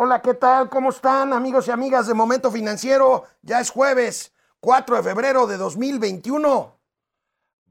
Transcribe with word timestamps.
Hola, 0.00 0.22
¿qué 0.22 0.34
tal? 0.34 0.68
¿Cómo 0.68 0.90
están 0.90 1.32
amigos 1.32 1.66
y 1.66 1.72
amigas 1.72 2.06
de 2.06 2.14
Momento 2.14 2.52
Financiero? 2.52 3.24
Ya 3.42 3.58
es 3.58 3.70
jueves, 3.70 4.32
4 4.60 4.98
de 4.98 5.02
febrero 5.02 5.48
de 5.48 5.56
2021. 5.56 6.78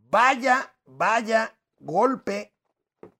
Vaya, 0.09 0.73
vaya 0.85 1.55
golpe 1.79 2.51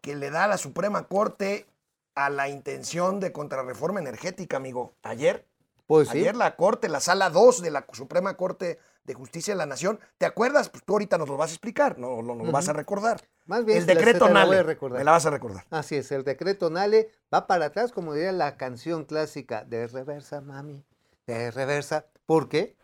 que 0.02 0.14
le 0.14 0.30
da 0.30 0.48
la 0.48 0.58
Suprema 0.58 1.08
Corte 1.08 1.68
a 2.16 2.30
la 2.30 2.50
intención 2.50 3.22
de 3.22 3.32
contrarreforma 3.32 4.02
energética, 4.02 4.58
amigo. 4.58 4.92
Ayer, 5.04 5.48
Pues 5.86 6.10
sí. 6.10 6.18
ayer 6.18 6.36
la 6.36 6.58
Corte, 6.58 6.90
la 6.90 7.00
sala 7.00 7.30
2 7.30 7.62
de 7.62 7.72
la 7.72 7.86
Suprema 7.94 8.36
Corte 8.36 8.78
de 9.06 9.14
Justicia 9.14 9.54
de 9.54 9.58
la 9.58 9.66
Nación, 9.68 10.02
¿te 10.18 10.26
acuerdas? 10.26 10.68
Pues 10.68 10.84
tú 10.84 10.92
ahorita 10.96 11.18
nos 11.18 11.30
lo 11.30 11.38
vas 11.38 11.52
a 11.52 11.54
explicar, 11.54 11.98
no 11.98 12.22
no, 12.22 12.36
nos 12.36 12.48
lo 12.48 12.52
vas 12.52 12.68
a 12.68 12.74
recordar. 12.74 13.22
Más 13.48 13.66
bien, 13.66 13.80
el 13.80 13.88
la- 13.88 13.94
decreto 13.96 14.26
la 14.28 14.32
voy 14.32 14.40
a 14.42 14.46
Nale, 14.46 14.64
recordar. 14.64 15.00
me 15.00 15.04
la 15.06 15.12
vas 15.12 15.26
a 15.26 15.30
recordar. 15.30 15.66
Así 15.70 15.96
es, 15.96 16.12
el 16.12 16.24
decreto 16.24 16.70
Nale 16.70 17.10
va 17.34 17.48
para 17.48 17.66
atrás, 17.66 17.92
como 17.92 18.14
diría 18.14 18.32
la 18.32 18.58
canción 18.58 19.06
clásica, 19.06 19.64
de 19.64 19.88
reversa, 19.88 20.42
mami, 20.42 20.84
de 21.26 21.50
reversa. 21.52 22.06
¿Por 22.26 22.50
qué? 22.50 22.76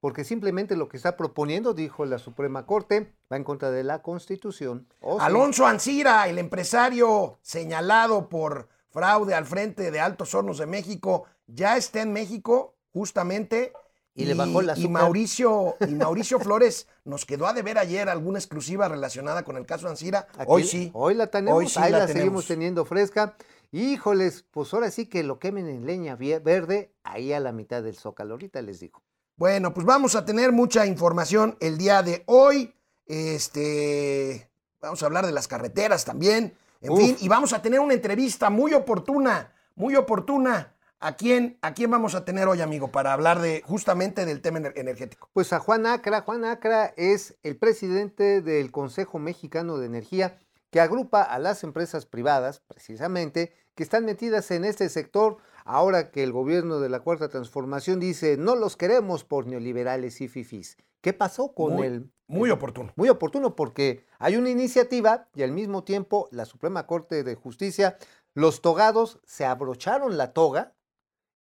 Porque 0.00 0.24
simplemente 0.24 0.76
lo 0.76 0.88
que 0.90 0.98
está 0.98 1.16
proponiendo, 1.16 1.72
dijo 1.72 2.04
la 2.04 2.18
Suprema 2.18 2.66
Corte, 2.66 3.14
va 3.32 3.36
en 3.38 3.44
contra 3.44 3.70
de 3.70 3.82
la 3.84 4.02
Constitución. 4.02 4.86
Oh, 5.00 5.18
sí. 5.18 5.24
Alonso 5.26 5.66
Ancira, 5.66 6.28
el 6.28 6.38
empresario 6.38 7.38
señalado 7.40 8.28
por 8.28 8.68
fraude 8.90 9.34
al 9.34 9.46
frente 9.46 9.90
de 9.90 10.00
Altos 10.00 10.34
Hornos 10.34 10.58
de 10.58 10.66
México, 10.66 11.24
ya 11.46 11.76
está 11.78 12.02
en 12.02 12.12
México 12.12 12.74
justamente. 12.92 13.72
Y 14.16 14.26
le 14.26 14.34
bajó 14.34 14.62
la 14.62 14.78
y. 14.78 14.88
Mauricio, 14.88 15.74
y 15.80 15.94
Mauricio 15.94 16.38
Flores 16.38 16.86
nos 17.04 17.24
quedó 17.24 17.46
a 17.48 17.52
deber 17.52 17.78
ayer 17.78 18.08
alguna 18.08 18.38
exclusiva 18.38 18.88
relacionada 18.88 19.42
con 19.42 19.56
el 19.56 19.66
caso 19.66 19.88
Ancira. 19.88 20.28
Aquí- 20.34 20.44
Hoy 20.46 20.64
sí. 20.64 20.90
Hoy 20.94 21.14
la 21.14 21.26
tenemos, 21.26 21.58
Hoy 21.58 21.68
sí 21.68 21.78
ahí 21.80 21.90
la 21.90 21.98
la, 21.98 22.06
tenemos. 22.06 22.22
seguimos 22.22 22.46
teniendo 22.46 22.84
fresca. 22.84 23.34
Híjoles, 23.72 24.44
pues 24.52 24.72
ahora 24.72 24.90
sí 24.92 25.06
que 25.06 25.24
lo 25.24 25.40
quemen 25.40 25.68
en 25.68 25.84
leña 25.84 26.14
verde, 26.14 26.92
ahí 27.02 27.32
a 27.32 27.40
la 27.40 27.50
mitad 27.50 27.82
del 27.82 27.96
zócalo. 27.96 28.34
Ahorita 28.34 28.62
les 28.62 28.78
digo. 28.78 29.02
Bueno, 29.36 29.74
pues 29.74 29.84
vamos 29.84 30.14
a 30.14 30.24
tener 30.24 30.52
mucha 30.52 30.86
información 30.86 31.56
el 31.58 31.76
día 31.76 32.04
de 32.04 32.22
hoy. 32.26 32.72
Este, 33.06 34.48
vamos 34.80 35.02
a 35.02 35.06
hablar 35.06 35.26
de 35.26 35.32
las 35.32 35.48
carreteras 35.48 36.04
también. 36.04 36.56
En 36.80 36.92
Uf. 36.92 36.98
fin, 37.00 37.16
y 37.20 37.28
vamos 37.28 37.52
a 37.52 37.62
tener 37.62 37.80
una 37.80 37.94
entrevista 37.94 38.48
muy 38.50 38.74
oportuna, 38.74 39.52
muy 39.74 39.96
oportuna. 39.96 40.73
¿A 41.00 41.16
quién, 41.16 41.58
¿A 41.60 41.74
quién 41.74 41.90
vamos 41.90 42.14
a 42.14 42.24
tener 42.24 42.48
hoy, 42.48 42.62
amigo, 42.62 42.88
para 42.88 43.12
hablar 43.12 43.40
de 43.40 43.62
justamente 43.66 44.24
del 44.24 44.40
tema 44.40 44.58
ener- 44.60 44.72
energético? 44.76 45.28
Pues 45.34 45.52
a 45.52 45.58
Juan 45.58 45.86
Acra. 45.86 46.22
Juan 46.22 46.44
Acra 46.44 46.94
es 46.96 47.36
el 47.42 47.58
presidente 47.58 48.40
del 48.40 48.72
Consejo 48.72 49.18
Mexicano 49.18 49.76
de 49.76 49.86
Energía 49.86 50.38
que 50.70 50.80
agrupa 50.80 51.22
a 51.22 51.38
las 51.38 51.62
empresas 51.62 52.06
privadas, 52.06 52.60
precisamente, 52.66 53.52
que 53.74 53.82
están 53.82 54.04
metidas 54.06 54.50
en 54.50 54.64
este 54.64 54.88
sector, 54.88 55.36
ahora 55.64 56.10
que 56.10 56.24
el 56.24 56.32
gobierno 56.32 56.80
de 56.80 56.88
la 56.88 57.00
Cuarta 57.00 57.28
Transformación 57.28 58.00
dice, 58.00 58.36
no 58.36 58.56
los 58.56 58.76
queremos 58.76 59.24
por 59.24 59.46
neoliberales 59.46 60.20
y 60.20 60.28
fifís. 60.28 60.76
¿Qué 61.00 61.12
pasó 61.12 61.52
con 61.54 61.74
Muy- 61.74 61.86
el... 61.86 62.10
Muy 62.26 62.50
oportuno. 62.50 62.90
Muy 62.96 63.10
oportuno 63.10 63.54
porque 63.54 64.06
hay 64.18 64.36
una 64.36 64.48
iniciativa 64.48 65.28
y 65.34 65.42
al 65.42 65.52
mismo 65.52 65.84
tiempo 65.84 66.28
la 66.32 66.46
Suprema 66.46 66.86
Corte 66.86 67.22
de 67.22 67.34
Justicia, 67.34 67.98
los 68.32 68.62
togados 68.62 69.20
se 69.26 69.44
abrocharon 69.44 70.16
la 70.16 70.32
toga 70.32 70.72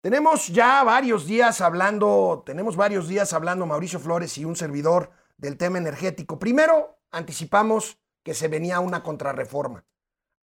Tenemos 0.00 0.48
ya 0.48 0.82
varios 0.82 1.26
días 1.26 1.60
hablando, 1.60 2.42
tenemos 2.46 2.76
varios 2.76 3.06
días 3.06 3.32
hablando 3.34 3.66
Mauricio 3.66 4.00
Flores 4.00 4.38
y 4.38 4.44
un 4.46 4.56
servidor 4.56 5.10
del 5.36 5.58
tema 5.58 5.76
energético. 5.78 6.38
Primero, 6.38 6.98
anticipamos 7.10 7.98
que 8.22 8.32
se 8.34 8.48
venía 8.48 8.80
una 8.80 9.02
contrarreforma 9.02 9.84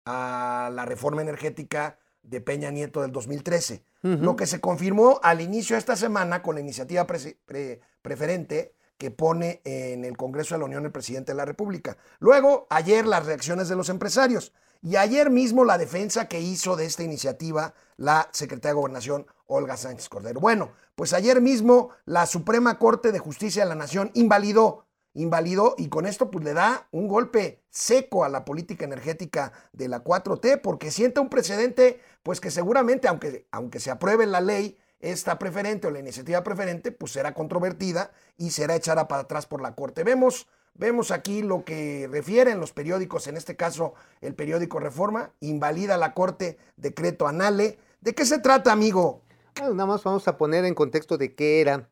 a 0.06 0.69
la 0.72 0.85
reforma 0.85 1.22
energética 1.23 1.97
de 2.22 2.40
Peña 2.41 2.69
Nieto 2.72 3.01
del 3.01 3.12
2013. 3.12 3.84
Lo 4.03 4.35
que 4.35 4.45
se 4.45 4.62
confirmó 4.62 5.19
al 5.23 5.41
inicio 5.41 5.75
de 5.75 5.79
esta 5.79 5.95
semana 5.95 6.41
con 6.41 6.56
la 6.56 6.62
iniciativa 6.62 7.06
pre- 7.07 7.81
preferente 8.01 8.75
que 8.97 9.12
pone 9.12 9.62
en 9.66 10.06
el 10.06 10.16
Congreso 10.16 10.56
de 10.56 10.59
la 10.59 10.66
Unión 10.66 10.85
el 10.85 10.91
presidente 10.91 11.31
de 11.31 11.35
la 11.38 11.45
República. 11.45 11.97
Luego, 12.19 12.68
ayer 12.69 13.06
las 13.06 13.25
reacciones 13.25 13.68
de 13.69 13.75
los 13.75 13.89
empresarios. 13.89 14.53
Y 14.87 14.95
ayer 14.95 15.29
mismo 15.29 15.65
la 15.65 15.77
defensa 15.77 16.29
que 16.29 16.39
hizo 16.39 16.77
de 16.77 16.85
esta 16.85 17.03
iniciativa 17.03 17.73
la 17.97 18.29
secretaria 18.31 18.69
de 18.69 18.79
Gobernación, 18.79 19.27
Olga 19.45 19.75
Sánchez 19.75 20.07
Cordero. 20.07 20.39
Bueno, 20.39 20.71
pues 20.95 21.11
ayer 21.11 21.41
mismo 21.41 21.89
la 22.05 22.25
Suprema 22.25 22.79
Corte 22.79 23.11
de 23.11 23.19
Justicia 23.19 23.63
de 23.63 23.67
la 23.67 23.75
Nación 23.75 24.11
invalidó, 24.13 24.87
invalidó 25.13 25.75
y 25.77 25.89
con 25.89 26.05
esto 26.05 26.31
pues 26.31 26.45
le 26.45 26.53
da 26.53 26.87
un 26.91 27.09
golpe 27.09 27.65
seco 27.69 28.23
a 28.23 28.29
la 28.29 28.45
política 28.45 28.85
energética 28.85 29.51
de 29.73 29.89
la 29.89 30.05
4T 30.05 30.61
porque 30.61 30.89
sienta 30.89 31.19
un 31.19 31.27
precedente 31.27 31.99
pues 32.23 32.39
que 32.39 32.49
seguramente 32.49 33.09
aunque, 33.09 33.45
aunque 33.51 33.81
se 33.81 33.91
apruebe 33.91 34.25
la 34.25 34.39
ley, 34.39 34.77
esta 35.01 35.37
preferente 35.37 35.87
o 35.87 35.91
la 35.91 35.99
iniciativa 35.99 36.45
preferente 36.45 36.93
pues 36.93 37.11
será 37.11 37.33
controvertida 37.33 38.11
y 38.37 38.51
será 38.51 38.75
echada 38.75 39.09
para 39.09 39.23
atrás 39.23 39.47
por 39.47 39.61
la 39.61 39.75
Corte. 39.75 40.05
Vemos 40.05 40.47
Vemos 40.77 41.09
aquí 41.09 41.41
lo 41.41 41.65
que 41.65 42.07
refieren 42.11 42.59
los 42.59 42.71
periódicos, 42.71 43.25
en 43.27 43.35
este 43.35 43.55
caso 43.55 43.95
el 44.21 44.35
periódico 44.35 44.79
Reforma, 44.79 45.33
invalida 45.39 45.97
la 45.97 46.13
Corte 46.13 46.59
decreto 46.75 47.27
anale. 47.27 47.79
¿De 47.99 48.13
qué 48.13 48.25
se 48.25 48.38
trata, 48.38 48.71
amigo? 48.71 49.23
Bueno, 49.57 49.73
nada 49.73 49.88
más 49.88 50.03
vamos 50.03 50.27
a 50.27 50.38
poner 50.38 50.65
en 50.65 50.75
contexto 50.75 51.17
de 51.17 51.33
qué 51.33 51.61
era 51.61 51.89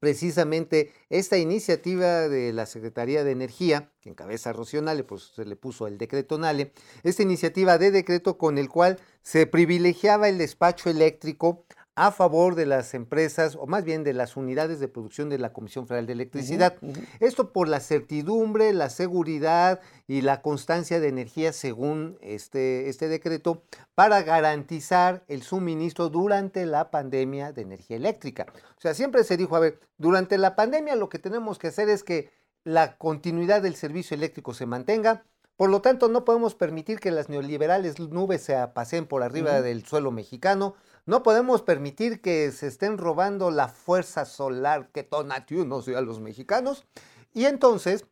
precisamente 0.00 0.92
esta 1.10 1.36
iniciativa 1.36 2.28
de 2.28 2.54
la 2.54 2.64
Secretaría 2.64 3.24
de 3.24 3.32
Energía, 3.32 3.90
que 4.00 4.08
encabeza 4.08 4.54
Rocío 4.54 4.80
Nale, 4.80 5.04
pues 5.04 5.32
se 5.34 5.44
le 5.44 5.56
puso 5.56 5.86
el 5.86 5.98
decreto 5.98 6.38
Nale, 6.38 6.72
esta 7.02 7.22
iniciativa 7.22 7.76
de 7.76 7.90
decreto 7.90 8.38
con 8.38 8.56
el 8.56 8.70
cual 8.70 8.98
se 9.22 9.46
privilegiaba 9.46 10.30
el 10.30 10.38
despacho 10.38 10.88
eléctrico 10.88 11.66
a 11.96 12.10
favor 12.10 12.56
de 12.56 12.66
las 12.66 12.92
empresas, 12.94 13.54
o 13.54 13.66
más 13.66 13.84
bien 13.84 14.02
de 14.02 14.12
las 14.12 14.36
unidades 14.36 14.80
de 14.80 14.88
producción 14.88 15.28
de 15.28 15.38
la 15.38 15.52
Comisión 15.52 15.86
Federal 15.86 16.06
de 16.06 16.14
Electricidad. 16.14 16.76
Esto 17.20 17.52
por 17.52 17.68
la 17.68 17.78
certidumbre, 17.80 18.72
la 18.72 18.90
seguridad 18.90 19.80
y 20.08 20.22
la 20.22 20.42
constancia 20.42 20.98
de 20.98 21.08
energía 21.08 21.52
según 21.52 22.18
este, 22.20 22.88
este 22.88 23.08
decreto 23.08 23.62
para 23.94 24.22
garantizar 24.22 25.24
el 25.28 25.42
suministro 25.42 26.08
durante 26.08 26.66
la 26.66 26.90
pandemia 26.90 27.52
de 27.52 27.62
energía 27.62 27.96
eléctrica. 27.96 28.46
O 28.76 28.80
sea, 28.80 28.94
siempre 28.94 29.22
se 29.22 29.36
dijo, 29.36 29.54
a 29.54 29.60
ver, 29.60 29.78
durante 29.96 30.36
la 30.36 30.56
pandemia 30.56 30.96
lo 30.96 31.08
que 31.08 31.20
tenemos 31.20 31.58
que 31.58 31.68
hacer 31.68 31.88
es 31.88 32.02
que 32.02 32.32
la 32.64 32.96
continuidad 32.96 33.62
del 33.62 33.76
servicio 33.76 34.16
eléctrico 34.16 34.52
se 34.52 34.66
mantenga. 34.66 35.24
Por 35.56 35.70
lo 35.70 35.80
tanto, 35.80 36.08
no 36.08 36.24
podemos 36.24 36.56
permitir 36.56 36.98
que 36.98 37.12
las 37.12 37.28
neoliberales 37.28 38.00
nubes 38.00 38.42
se 38.42 38.56
pasen 38.74 39.06
por 39.06 39.22
arriba 39.22 39.62
del 39.62 39.86
suelo 39.86 40.10
mexicano. 40.10 40.74
No 41.06 41.22
podemos 41.22 41.62
permitir 41.62 42.20
que 42.20 42.50
se 42.50 42.66
estén 42.66 42.96
robando 42.96 43.50
la 43.50 43.68
fuerza 43.68 44.24
solar 44.24 44.88
que 44.90 45.02
Tonatiuh 45.02 45.62
a 45.96 46.00
los 46.00 46.20
mexicanos. 46.20 46.86
Y 47.34 47.44
entonces, 47.44 48.06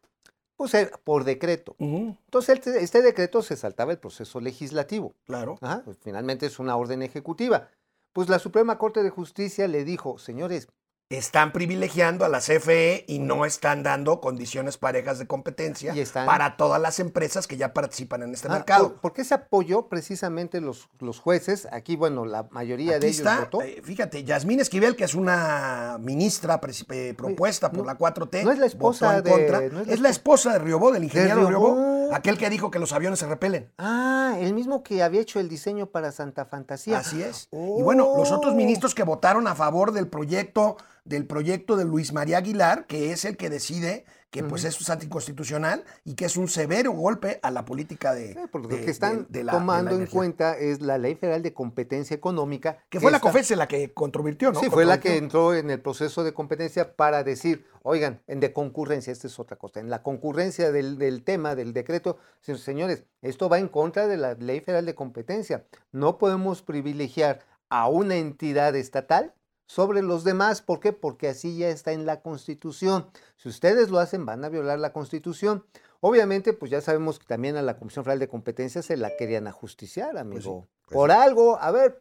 pues 0.56 0.74
eh, 0.74 0.90
por 1.04 1.24
decreto. 1.24 1.74
Entonces, 1.78 2.56
este, 2.56 2.82
este 2.82 3.02
decreto 3.02 3.40
se 3.42 3.56
saltaba 3.56 3.92
el 3.92 3.98
proceso 3.98 4.40
legislativo. 4.40 5.14
Claro. 5.24 5.56
Ajá, 5.62 5.82
pues, 5.84 5.98
finalmente 6.02 6.46
es 6.46 6.58
una 6.58 6.76
orden 6.76 7.02
ejecutiva. 7.02 7.68
Pues 8.12 8.28
la 8.28 8.38
Suprema 8.38 8.76
Corte 8.76 9.02
de 9.02 9.10
Justicia 9.10 9.66
le 9.68 9.84
dijo, 9.84 10.18
señores, 10.18 10.68
Están 11.10 11.52
privilegiando 11.52 12.24
a 12.24 12.28
la 12.30 12.38
CFE 12.40 13.04
y 13.06 13.18
no 13.18 13.44
están 13.44 13.82
dando 13.82 14.18
condiciones 14.22 14.78
parejas 14.78 15.18
de 15.18 15.26
competencia 15.26 15.92
están- 15.92 16.24
para 16.24 16.56
todas 16.56 16.80
las 16.80 17.00
empresas 17.00 17.46
que 17.46 17.58
ya 17.58 17.74
participan 17.74 18.22
en 18.22 18.32
este 18.32 18.48
ah, 18.48 18.52
mercado. 18.52 18.92
¿por, 18.92 19.00
por 19.00 19.12
qué 19.12 19.22
se 19.22 19.34
apoyó 19.34 19.88
precisamente 19.88 20.62
los, 20.62 20.88
los 21.00 21.18
jueces? 21.20 21.68
Aquí, 21.70 21.96
bueno, 21.96 22.24
la 22.24 22.44
mayoría 22.50 22.92
Aquí 22.92 23.00
de 23.02 23.06
ellos 23.08 23.18
está, 23.18 23.40
votó. 23.40 23.60
eh, 23.60 23.82
fíjate, 23.84 24.24
Yasmín 24.24 24.60
Esquivel, 24.60 24.96
que 24.96 25.04
es 25.04 25.14
una 25.14 25.98
ministra 26.00 26.58
eh, 26.88 27.12
propuesta 27.14 27.68
por 27.70 27.80
no- 27.80 27.84
la 27.84 27.98
4T, 27.98 28.42
no 28.44 28.50
es 28.52 28.58
la 28.58 28.64
esposa 28.66 29.16
votó 29.16 29.18
en 29.18 29.24
de- 29.24 29.30
contra. 29.30 29.60
no 29.68 29.80
es 29.82 29.88
es, 29.88 30.00
la 30.00 30.08
esposa 30.08 30.54
de 30.54 30.60
Riobó, 30.60 30.92
del 30.92 31.04
ingeniero 31.04 31.46
Riobó, 31.46 31.74
Riobó. 31.74 32.14
aquel 32.14 32.38
que 32.38 32.48
dijo 32.48 32.70
que 32.70 32.78
los 32.78 32.94
aviones 32.94 33.18
se 33.18 33.26
repelen. 33.26 33.70
Ah, 33.76 34.36
el 34.40 34.54
mismo 34.54 34.82
que 34.82 35.02
había 35.02 35.20
hecho 35.20 35.40
el 35.40 35.50
diseño 35.50 35.88
para 35.88 36.10
Santa 36.10 36.46
Fantasía. 36.46 37.00
Así 37.00 37.22
es. 37.22 37.50
Y 37.52 37.82
bueno, 37.82 38.14
los 38.16 38.32
otros 38.32 38.54
Oh. 38.54 38.56
ministros 38.56 38.94
que 38.94 39.02
votaron 39.02 39.46
a 39.46 39.54
favor 39.54 39.92
del 39.92 40.08
proyecto, 40.08 40.78
del 41.04 41.26
proyecto 41.26 41.76
de 41.76 41.84
Luis 41.84 42.12
María 42.12 42.38
Aguilar, 42.38 42.86
que 42.86 43.12
es 43.12 43.24
el 43.24 43.36
que 43.36 43.50
decide 43.50 44.04
que 44.30 44.42
pues 44.42 44.64
eso 44.64 44.78
es 44.80 44.88
anticonstitucional 44.88 45.84
y 46.04 46.14
que 46.14 46.24
es 46.24 46.38
un 46.38 46.48
severo 46.48 46.92
golpe 46.92 47.38
a 47.42 47.50
la 47.50 47.66
política 47.66 48.14
de, 48.14 48.32
Sí, 48.32 48.38
porque 48.50 48.68
de- 48.68 48.78
lo 48.78 48.84
que 48.86 48.90
están 48.90 49.18
de- 49.18 49.18
de 49.18 49.24
la- 49.24 49.38
de 49.38 49.44
la 49.44 49.52
tomando 49.52 49.90
en 49.94 50.06
cuenta 50.06 50.56
es 50.56 50.80
la 50.80 50.96
Ley 50.96 51.16
Federal 51.16 51.42
de 51.42 51.52
Competencia 51.52 52.14
Económica. 52.14 52.78
Que 52.88 52.98
fue 52.98 53.10
la 53.10 53.20
COFESE 53.20 53.56
la 53.56 53.68
que 53.68 53.92
controvirtió, 53.92 54.50
¿no? 54.50 54.60
Sí, 54.60 54.70
fue 54.70 54.86
la 54.86 55.00
que 55.00 55.18
entró 55.18 55.54
en 55.54 55.68
el 55.68 55.80
proceso 55.82 56.24
de 56.24 56.32
competencia 56.32 56.96
para 56.96 57.22
decir, 57.24 57.66
oigan, 57.82 58.22
en 58.26 58.40
de 58.40 58.54
concurrencia, 58.54 59.12
esta 59.12 59.26
es 59.26 59.38
otra 59.38 59.58
cosa, 59.58 59.80
en 59.80 59.90
la 59.90 60.02
concurrencia 60.02 60.72
del, 60.72 60.96
del 60.96 61.24
tema, 61.24 61.54
del 61.54 61.74
decreto, 61.74 62.16
se- 62.40 62.56
señores, 62.56 63.04
esto 63.20 63.50
va 63.50 63.58
en 63.58 63.68
contra 63.68 64.06
de 64.06 64.16
la 64.16 64.32
ley 64.34 64.60
federal 64.60 64.86
de 64.86 64.94
competencia. 64.94 65.66
No 65.90 66.16
podemos 66.16 66.62
privilegiar 66.62 67.40
a 67.68 67.88
una 67.88 68.16
entidad 68.16 68.74
estatal 68.76 69.34
sobre 69.72 70.02
los 70.02 70.22
demás. 70.22 70.60
¿Por 70.60 70.80
qué? 70.80 70.92
Porque 70.92 71.28
así 71.28 71.56
ya 71.56 71.68
está 71.68 71.92
en 71.92 72.04
la 72.04 72.20
Constitución. 72.20 73.06
Si 73.36 73.48
ustedes 73.48 73.88
lo 73.88 74.00
hacen, 74.00 74.26
van 74.26 74.44
a 74.44 74.50
violar 74.50 74.78
la 74.78 74.92
Constitución. 74.92 75.64
Obviamente, 76.00 76.52
pues 76.52 76.70
ya 76.70 76.82
sabemos 76.82 77.18
que 77.18 77.24
también 77.24 77.56
a 77.56 77.62
la 77.62 77.78
Comisión 77.78 78.04
Federal 78.04 78.18
de 78.18 78.28
Competencia 78.28 78.82
se 78.82 78.98
la 78.98 79.16
querían 79.16 79.46
ajusticiar, 79.46 80.18
amigo. 80.18 80.68
pues 80.84 80.92
Por 80.92 81.10
algo, 81.10 81.58
a 81.58 81.70
ver, 81.70 82.00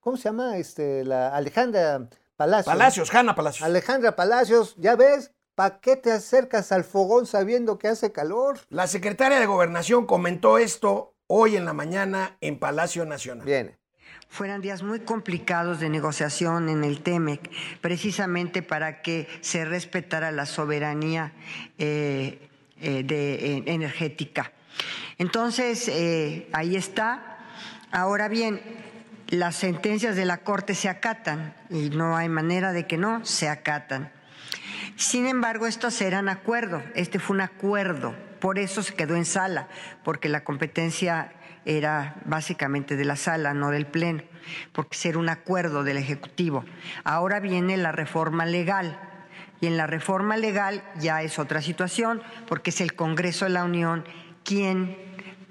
¿cómo 0.00 0.16
se 0.16 0.24
llama? 0.24 0.56
Este, 0.56 1.04
la 1.04 1.28
Alejandra 1.28 2.08
Palacios. 2.34 2.66
Palacios, 2.74 3.14
Hanna 3.14 3.36
Palacios. 3.36 3.64
Alejandra 3.64 4.16
Palacios, 4.16 4.74
ya 4.78 4.96
ves, 4.96 5.32
¿para 5.54 5.78
qué 5.78 5.96
te 5.96 6.10
acercas 6.10 6.72
al 6.72 6.82
fogón 6.82 7.26
sabiendo 7.26 7.78
que 7.78 7.86
hace 7.86 8.10
calor? 8.10 8.58
La 8.68 8.88
secretaria 8.88 9.38
de 9.38 9.46
Gobernación 9.46 10.06
comentó 10.06 10.58
esto 10.58 11.14
hoy 11.28 11.56
en 11.56 11.66
la 11.66 11.72
mañana 11.72 12.36
en 12.40 12.58
Palacio 12.58 13.04
Nacional. 13.04 13.46
Viene. 13.46 13.81
Fueran 14.32 14.62
días 14.62 14.82
muy 14.82 15.00
complicados 15.00 15.78
de 15.78 15.90
negociación 15.90 16.70
en 16.70 16.84
el 16.84 17.02
TEMEC, 17.02 17.50
precisamente 17.82 18.62
para 18.62 19.02
que 19.02 19.28
se 19.42 19.66
respetara 19.66 20.32
la 20.32 20.46
soberanía 20.46 21.32
eh, 21.76 22.48
eh, 22.80 23.62
energética. 23.66 24.50
Entonces, 25.18 25.86
eh, 25.88 26.48
ahí 26.54 26.76
está. 26.76 27.40
Ahora 27.90 28.28
bien, 28.28 28.62
las 29.28 29.56
sentencias 29.56 30.16
de 30.16 30.24
la 30.24 30.38
Corte 30.38 30.74
se 30.74 30.88
acatan 30.88 31.54
y 31.68 31.90
no 31.90 32.16
hay 32.16 32.30
manera 32.30 32.72
de 32.72 32.86
que 32.86 32.96
no 32.96 33.26
se 33.26 33.50
acatan. 33.50 34.10
Sin 34.96 35.26
embargo, 35.26 35.66
estos 35.66 36.00
eran 36.00 36.30
acuerdo. 36.30 36.82
Este 36.94 37.18
fue 37.18 37.36
un 37.36 37.42
acuerdo. 37.42 38.14
Por 38.40 38.58
eso 38.58 38.82
se 38.82 38.94
quedó 38.94 39.14
en 39.14 39.26
sala, 39.26 39.68
porque 40.02 40.30
la 40.30 40.42
competencia 40.42 41.34
era 41.64 42.16
básicamente 42.24 42.96
de 42.96 43.04
la 43.04 43.16
sala, 43.16 43.54
no 43.54 43.70
del 43.70 43.86
Pleno, 43.86 44.22
porque 44.72 44.96
era 45.08 45.18
un 45.18 45.28
acuerdo 45.28 45.84
del 45.84 45.96
Ejecutivo. 45.96 46.64
Ahora 47.04 47.40
viene 47.40 47.76
la 47.76 47.92
reforma 47.92 48.46
legal. 48.46 48.98
Y 49.60 49.68
en 49.68 49.76
la 49.76 49.86
reforma 49.86 50.36
legal 50.36 50.82
ya 50.98 51.22
es 51.22 51.38
otra 51.38 51.62
situación, 51.62 52.20
porque 52.48 52.70
es 52.70 52.80
el 52.80 52.94
Congreso 52.94 53.44
de 53.44 53.52
la 53.52 53.64
Unión 53.64 54.04
quien 54.42 54.96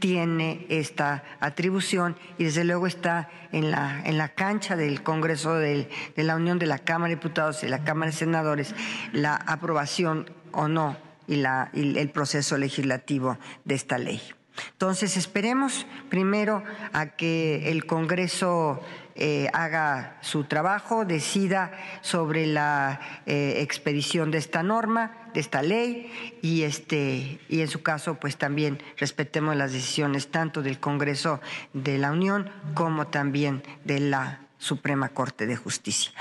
tiene 0.02 0.66
esta 0.68 1.24
atribución 1.40 2.18
y 2.38 2.44
desde 2.44 2.66
luego 2.66 2.88
está 2.88 3.30
en 3.54 3.72
la, 3.72 4.02
en 4.04 4.18
la 4.18 4.30
cancha 4.30 4.76
del 4.76 5.04
Congreso 5.04 5.54
de 5.54 5.88
la 6.18 6.36
Unión 6.36 6.60
de 6.60 6.66
la 6.66 6.80
Cámara 6.80 7.10
de 7.10 7.16
Diputados 7.16 7.64
y 7.64 7.68
la 7.68 7.84
Cámara 7.86 8.12
de 8.12 8.18
Senadores 8.18 8.76
la 9.14 9.36
aprobación 9.36 10.30
o 10.52 10.68
no 10.68 10.98
y, 11.28 11.36
la, 11.36 11.70
y 11.72 11.98
el 11.98 12.10
proceso 12.10 12.58
legislativo 12.58 13.38
de 13.64 13.76
esta 13.76 13.98
ley. 13.98 14.22
Entonces 14.72 15.18
esperemos 15.18 15.86
primero 16.10 16.64
a 16.94 17.08
que 17.08 17.72
el 17.72 17.86
Congreso 17.86 18.82
eh, 19.16 19.50
haga 19.54 20.18
su 20.22 20.46
trabajo, 20.46 21.06
decida 21.06 21.72
sobre 22.02 22.48
la 22.48 23.00
eh, 23.26 23.56
expedición 23.60 24.32
de 24.32 24.38
esta 24.38 24.64
norma, 24.64 25.30
de 25.34 25.40
esta 25.40 25.62
ley, 25.62 26.12
y 26.42 26.64
este 26.64 27.40
y 27.50 27.62
en 27.62 27.68
su 27.68 27.84
caso, 27.84 28.16
pues 28.16 28.38
también 28.38 28.82
respetemos 28.98 29.56
las 29.56 29.74
decisiones 29.74 30.30
tanto 30.30 30.62
del 30.62 30.80
Congreso 30.80 31.42
de 31.74 31.98
la 31.98 32.12
Unión 32.12 32.50
como 32.74 33.08
también 33.08 33.64
de 33.84 34.00
la 34.00 34.40
Suprema 34.62 35.10
Corte 35.10 35.48
de 35.48 35.56
Justicia. 35.56 36.12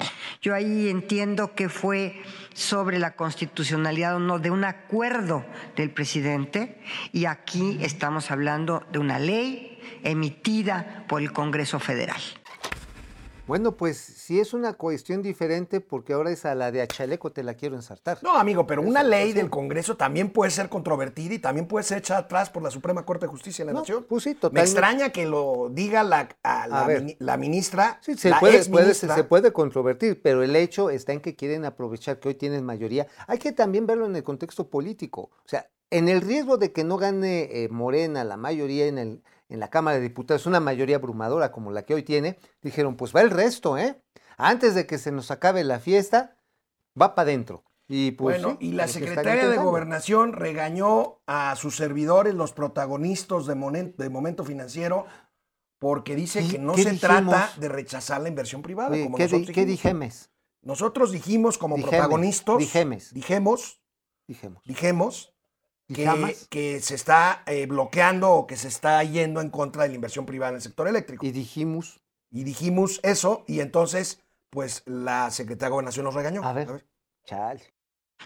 Yo 0.40 0.54
ahí 0.54 0.88
entiendo 0.88 1.54
que 1.54 1.69
fue 1.69 2.22
sobre 2.54 2.98
la 2.98 3.14
constitucionalidad 3.14 4.16
o 4.16 4.19
no 4.19 4.38
de 4.38 4.50
un 4.50 4.64
acuerdo 4.64 5.44
del 5.76 5.90
presidente 5.90 6.81
y 7.12 7.26
aquí 7.26 7.76
estamos 7.82 8.31
hablando 8.31 8.82
de 8.90 8.98
una 8.98 9.19
ley 9.19 9.78
emitida 10.02 11.04
por 11.06 11.20
el 11.20 11.32
Congreso 11.32 11.78
Federal. 11.81 12.20
Bueno, 13.50 13.76
pues 13.76 13.97
sí 13.97 14.38
es 14.38 14.55
una 14.55 14.75
cuestión 14.75 15.23
diferente 15.23 15.81
porque 15.81 16.12
ahora 16.12 16.31
es 16.31 16.44
a 16.44 16.55
la 16.55 16.70
de 16.70 16.82
a 16.82 16.87
chaleco 16.87 17.32
te 17.32 17.43
la 17.43 17.55
quiero 17.55 17.75
ensartar. 17.75 18.19
No, 18.23 18.37
amigo, 18.37 18.64
pero 18.64 18.81
una 18.81 19.02
ley 19.02 19.32
del 19.32 19.50
Congreso 19.50 19.97
también 19.97 20.31
puede 20.31 20.52
ser 20.52 20.69
controvertida 20.69 21.35
y 21.35 21.41
también 21.41 21.67
puede 21.67 21.82
ser 21.82 21.99
echada 21.99 22.20
atrás 22.20 22.49
por 22.49 22.62
la 22.62 22.70
Suprema 22.70 23.05
Corte 23.05 23.26
de 23.26 23.31
Justicia 23.32 23.64
de 23.64 23.67
la 23.67 23.73
No, 23.73 23.81
Nación. 23.81 24.06
pues 24.08 24.23
sí, 24.23 24.29
Me 24.29 24.35
totalmente. 24.37 24.70
extraña 24.70 25.08
que 25.11 25.26
lo 25.26 25.69
diga 25.73 26.05
la, 26.05 26.29
a 26.44 26.69
la, 26.69 26.82
A 26.82 26.87
ver. 26.87 27.02
mini- 27.02 27.17
la 27.19 27.37
ministra, 27.37 27.99
Sí, 28.02 28.14
se 28.17 28.31
la 28.31 28.38
puede, 28.38 28.64
puede- 28.67 28.94
se 28.94 29.25
puede 29.25 29.52
controvertir, 29.52 30.23
pero 30.23 30.44
el 30.44 30.55
hecho 30.55 30.88
está 30.88 31.12
en 31.12 31.19
que 31.20 31.35
quieren 31.35 31.64
aprovechar 31.64 32.20
que 32.20 32.29
hoy 32.29 32.35
tienen 32.37 32.64
mayoría. 32.64 33.08
Hay 33.26 33.38
que 33.38 33.50
también 33.50 33.85
verlo 33.85 34.06
en 34.06 34.14
el 34.14 34.23
contexto 34.23 34.70
político. 34.70 35.23
O 35.44 35.49
sea, 35.49 35.69
en 35.91 36.08
el 36.08 36.20
riesgo 36.20 36.56
de 36.56 36.70
que 36.70 36.85
no 36.85 36.99
gane 36.99 37.49
eh, 37.64 37.69
Morena 37.69 38.23
la 38.23 38.37
mayoría 38.37 38.87
en, 38.87 38.99
el, 38.99 39.23
en 39.50 39.61
la 39.61 39.69
Cámara 39.69 39.97
de 39.97 40.02
Diputados, 40.02 40.47
una 40.47 40.61
mayoría 40.61 40.97
abrumadora 40.97 41.52
como 41.52 41.73
la 41.73 41.82
que 41.85 41.94
hoy 41.94 42.02
tiene, 42.02 42.38
dijeron, 42.62 42.97
pues 42.97 43.14
va 43.14 43.20
el 43.20 43.31
resto, 43.31 43.76
¿eh? 43.76 44.00
Antes 44.38 44.75
de 44.75 44.87
que 44.87 44.97
se 44.97 45.12
nos 45.12 45.31
acabe 45.31 45.64
la 45.64 45.81
fiesta, 45.81 46.37
va 47.00 47.14
para 47.14 47.26
adentro. 47.26 47.64
Y 47.88 48.12
pues, 48.12 48.41
bueno, 48.41 48.56
sí, 48.61 48.69
y 48.69 48.73
la 48.73 48.87
secretaria 48.87 49.49
de. 49.49 49.56
Gobernación 49.58 50.32
regañó 50.32 51.19
a 51.26 51.56
sus 51.56 51.76
servidores, 51.76 52.35
los 52.35 52.52
protagonistas 52.52 53.47
de, 53.47 53.55
Momento 53.56 54.44
Financiero, 54.44 55.06
porque 55.81 56.14
dice 56.14 56.41
¿Qué- 56.43 56.52
que 56.52 56.58
no 56.61 56.75
se 56.75 56.91
dijimos? 56.93 57.00
trata 57.00 57.50
de 57.58 57.69
rechazar 57.69 58.20
la 58.20 58.29
inversión 58.29 58.62
privada. 58.62 58.91
Oye, 58.91 59.02
como 59.05 59.17
¿qué, 59.17 59.25
nosotros 59.25 59.50
qué 59.52 59.67
dijimos. 59.67 60.31
Nosotros 60.62 61.11
dijimos 61.11 61.58
como 61.58 61.76
protagonistas, 61.76 62.58
dijemes. 62.58 63.12
dijimos, 63.12 63.81
Dijemos. 64.64 65.35
Dijimos 65.94 66.46
que, 66.48 66.81
se 66.81 66.94
está 66.94 67.42
eh, 67.46 67.66
bloqueando 67.66 68.31
o 68.31 68.46
que 68.46 68.56
se 68.56 68.69
está 68.69 69.02
yendo 69.02 69.40
en 69.40 69.50
contra 69.50 69.82
de 69.82 69.88
la 69.88 69.94
inversión 69.96 70.25
privada 70.26 70.50
en 70.50 70.56
el 70.56 70.62
sector 70.62 70.87
eléctrico. 70.88 71.26
Y 71.26 71.31
Y, 71.31 71.32
dijimos, 71.32 72.00
dijimos 72.31 73.00
eso 73.02 73.44
y 73.46 73.60
entonces, 73.60 74.22
pues 74.50 74.82
la 74.87 75.31
secretaria 75.31 75.69
de 75.69 75.72
Gobernación 75.72 76.04
nos 76.04 76.14
regañó. 76.14 76.44
a 76.44 76.52
ver, 76.52 76.87
chale. 77.25 77.75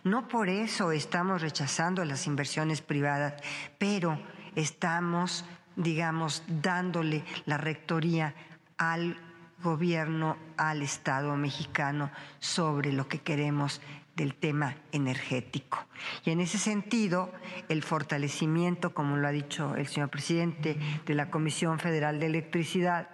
No 0.03 0.29
por 0.29 0.49
eso 0.49 0.91
estamos 0.93 1.41
rechazando 1.41 2.05
las 2.05 2.27
inversiones 2.27 2.83
privadas, 2.83 3.35
pero 3.79 4.21
estamos, 4.57 5.45
digamos, 5.77 6.43
dándole 6.49 7.25
la 7.47 7.57
rectoría 7.57 8.35
al 8.77 9.17
gobierno, 9.63 10.37
al 10.57 10.83
Estado 10.83 11.37
mexicano 11.37 12.11
sobre 12.41 12.93
lo 12.93 13.09
que 13.09 13.21
queremos 13.21 13.81
del 14.17 14.35
tema 14.35 14.77
energético. 14.93 15.87
Y 16.25 16.31
en 16.31 16.41
ese 16.41 16.59
sentido, 16.59 17.33
el 17.69 17.83
fortalecimiento, 17.83 18.95
como 18.95 19.17
lo 19.17 19.27
ha 19.27 19.33
dicho 19.33 19.75
el 19.77 19.87
señor 19.87 20.09
presidente, 20.11 20.77
de 21.05 21.15
la 21.15 21.31
Comisión 21.31 21.79
Federal 21.79 22.21
de 22.21 22.27
Electricidad, 22.27 23.09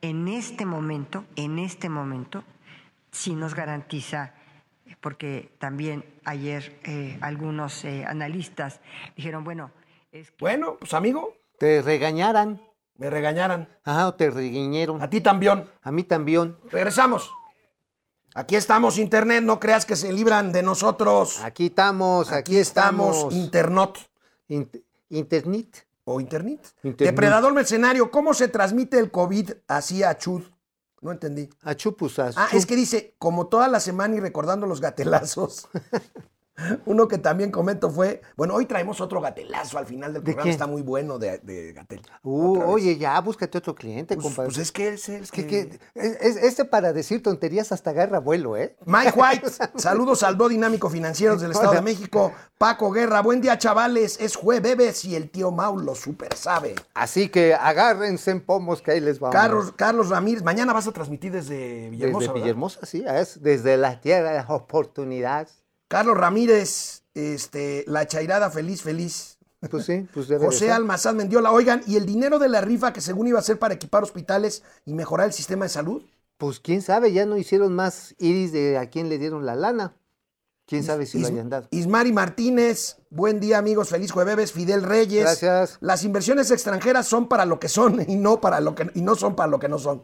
en 0.00 0.28
este 0.28 0.66
momento, 0.66 1.24
en 1.36 1.58
este 1.58 1.88
momento, 1.88 2.44
sí 3.10 3.34
nos 3.34 3.54
garantiza 3.54 4.34
porque 5.00 5.50
también 5.58 6.04
ayer 6.24 6.78
eh, 6.84 7.18
algunos 7.20 7.84
eh, 7.84 8.04
analistas 8.06 8.80
dijeron, 9.16 9.44
bueno, 9.44 9.70
es 10.12 10.30
que 10.30 10.36
Bueno, 10.40 10.76
pues 10.78 10.94
amigo, 10.94 11.34
Te 11.58 11.82
regañaran. 11.82 12.60
me 12.96 13.10
regañaran. 13.10 13.68
Ajá, 13.84 14.08
o 14.08 14.14
te 14.14 14.30
reguiñeron. 14.30 15.02
A 15.02 15.10
ti 15.10 15.20
también. 15.20 15.64
A 15.82 15.90
mí 15.90 16.04
también. 16.04 16.56
Regresamos. 16.70 17.32
Aquí 18.34 18.56
estamos, 18.56 18.98
Internet. 18.98 19.44
No 19.44 19.60
creas 19.60 19.86
que 19.86 19.94
se 19.96 20.12
libran 20.12 20.52
de 20.52 20.62
nosotros. 20.62 21.40
Aquí 21.44 21.66
estamos, 21.66 22.28
aquí, 22.28 22.36
Aquí 22.52 22.58
estamos, 22.58 23.32
Internet. 23.32 23.90
Int- 24.48 24.82
Internet. 25.10 25.86
¿O 26.04 26.20
Internet? 26.20 26.60
Internet. 26.82 27.12
Depredador 27.14 27.52
mercenario. 27.54 28.10
¿Cómo 28.10 28.34
se 28.34 28.48
transmite 28.48 28.98
el 28.98 29.10
COVID 29.10 29.52
así 29.68 30.02
a 30.02 30.18
Chud? 30.18 30.42
No 31.00 31.12
entendí. 31.12 31.48
A 31.62 31.74
chupusas. 31.74 32.34
Ah, 32.36 32.48
es 32.52 32.66
que 32.66 32.74
dice, 32.76 33.14
como 33.18 33.46
toda 33.46 33.68
la 33.68 33.78
semana 33.78 34.16
y 34.16 34.20
recordando 34.20 34.66
los 34.66 34.80
gatelazos. 34.80 35.68
Uno 36.86 37.08
que 37.08 37.18
también 37.18 37.50
comento 37.50 37.90
fue, 37.90 38.22
bueno, 38.36 38.54
hoy 38.54 38.66
traemos 38.66 39.00
otro 39.00 39.20
gatelazo 39.20 39.78
al 39.78 39.86
final 39.86 40.12
del 40.12 40.22
¿De 40.22 40.26
programa, 40.26 40.42
quién? 40.42 40.52
está 40.52 40.66
muy 40.66 40.82
bueno 40.82 41.18
de, 41.18 41.38
de 41.38 41.72
Gatel. 41.72 42.00
Uh, 42.22 42.60
oye, 42.62 42.96
ya, 42.96 43.20
búscate 43.20 43.58
otro 43.58 43.74
cliente, 43.74 44.14
pues, 44.14 44.24
compadre. 44.24 44.48
pues 44.48 44.58
es 44.58 44.70
que 44.72 44.88
es 44.90 45.08
el 45.08 45.22
Es 45.24 45.32
que, 45.32 45.46
que- 45.46 45.78
es- 45.94 46.16
es- 46.20 46.36
este 46.36 46.64
para 46.64 46.92
decir 46.92 47.22
tonterías 47.22 47.72
hasta 47.72 47.90
agarra 47.90 48.20
vuelo, 48.20 48.56
¿eh? 48.56 48.76
Mike 48.86 49.12
White, 49.16 49.46
saludos 49.76 50.22
al 50.22 50.36
Do 50.36 50.48
Dinámico 50.48 50.88
Financieros 50.90 51.40
del 51.40 51.50
Estado 51.50 51.72
de 51.72 51.82
México. 51.82 52.32
Paco 52.56 52.90
Guerra, 52.92 53.20
buen 53.20 53.40
día, 53.40 53.58
chavales. 53.58 54.18
Es 54.20 54.36
jueves 54.36 55.04
y 55.04 55.16
el 55.16 55.30
tío 55.30 55.50
Mau 55.50 55.78
lo 55.78 55.94
super 55.94 56.34
sabe. 56.36 56.74
Así 56.94 57.28
que 57.28 57.52
agárrense 57.54 58.30
en 58.30 58.40
pomos 58.40 58.80
que 58.80 58.92
ahí 58.92 59.00
les 59.00 59.18
vamos. 59.18 59.34
Carlos, 59.34 59.72
Carlos 59.76 60.08
Ramírez, 60.08 60.42
mañana 60.44 60.72
vas 60.72 60.86
a 60.86 60.92
transmitir 60.92 61.32
desde 61.32 61.90
Villahermosa. 61.90 62.26
Desde. 62.26 62.34
Villahermosa, 62.34 62.86
sí, 62.86 63.04
es 63.06 63.42
desde 63.42 63.76
la 63.76 64.00
tierra 64.00 64.30
de 64.30 64.36
las 64.36 64.50
oportunidades. 64.50 65.63
Carlos 65.94 66.16
Ramírez, 66.16 67.02
Este, 67.14 67.84
la 67.86 68.04
chairada 68.08 68.50
feliz, 68.50 68.82
feliz. 68.82 69.38
Pues 69.70 69.86
sí, 69.86 70.08
pues 70.12 70.26
debe 70.26 70.40
de 70.40 70.46
José 70.46 70.58
ser. 70.58 70.72
Almazán 70.72 71.16
Mendiola, 71.16 71.52
oigan, 71.52 71.82
¿y 71.86 71.94
el 71.94 72.04
dinero 72.04 72.40
de 72.40 72.48
la 72.48 72.60
rifa 72.60 72.92
que 72.92 73.00
según 73.00 73.28
iba 73.28 73.38
a 73.38 73.42
ser 73.42 73.60
para 73.60 73.74
equipar 73.74 74.02
hospitales 74.02 74.64
y 74.84 74.92
mejorar 74.92 75.28
el 75.28 75.32
sistema 75.32 75.66
de 75.66 75.68
salud? 75.68 76.02
Pues 76.36 76.58
quién 76.58 76.82
sabe, 76.82 77.12
ya 77.12 77.26
no 77.26 77.36
hicieron 77.38 77.72
más 77.76 78.16
iris 78.18 78.50
de 78.52 78.76
a 78.76 78.90
quién 78.90 79.08
le 79.08 79.18
dieron 79.18 79.46
la 79.46 79.54
lana. 79.54 79.94
Quién 80.66 80.82
sabe 80.82 81.06
si 81.06 81.18
lo 81.20 81.28
Is- 81.28 81.32
hayan 81.32 81.48
dado. 81.48 81.68
Ismari 81.70 82.12
Martínez, 82.12 82.96
buen 83.10 83.38
día 83.38 83.58
amigos, 83.58 83.90
feliz 83.90 84.10
jueves. 84.10 84.50
Fidel 84.50 84.82
Reyes. 84.82 85.22
Gracias. 85.22 85.78
Las 85.80 86.02
inversiones 86.02 86.50
extranjeras 86.50 87.06
son 87.06 87.28
para 87.28 87.44
lo 87.44 87.60
que 87.60 87.68
son 87.68 88.04
y 88.08 88.16
no 88.16 88.40
para 88.40 88.58
lo 88.58 88.74
que 88.74 88.90
y 88.94 89.02
no 89.02 89.14
son 89.14 89.36
para 89.36 89.48
lo 89.48 89.60
que 89.60 89.68
no 89.68 89.78
son. 89.78 90.02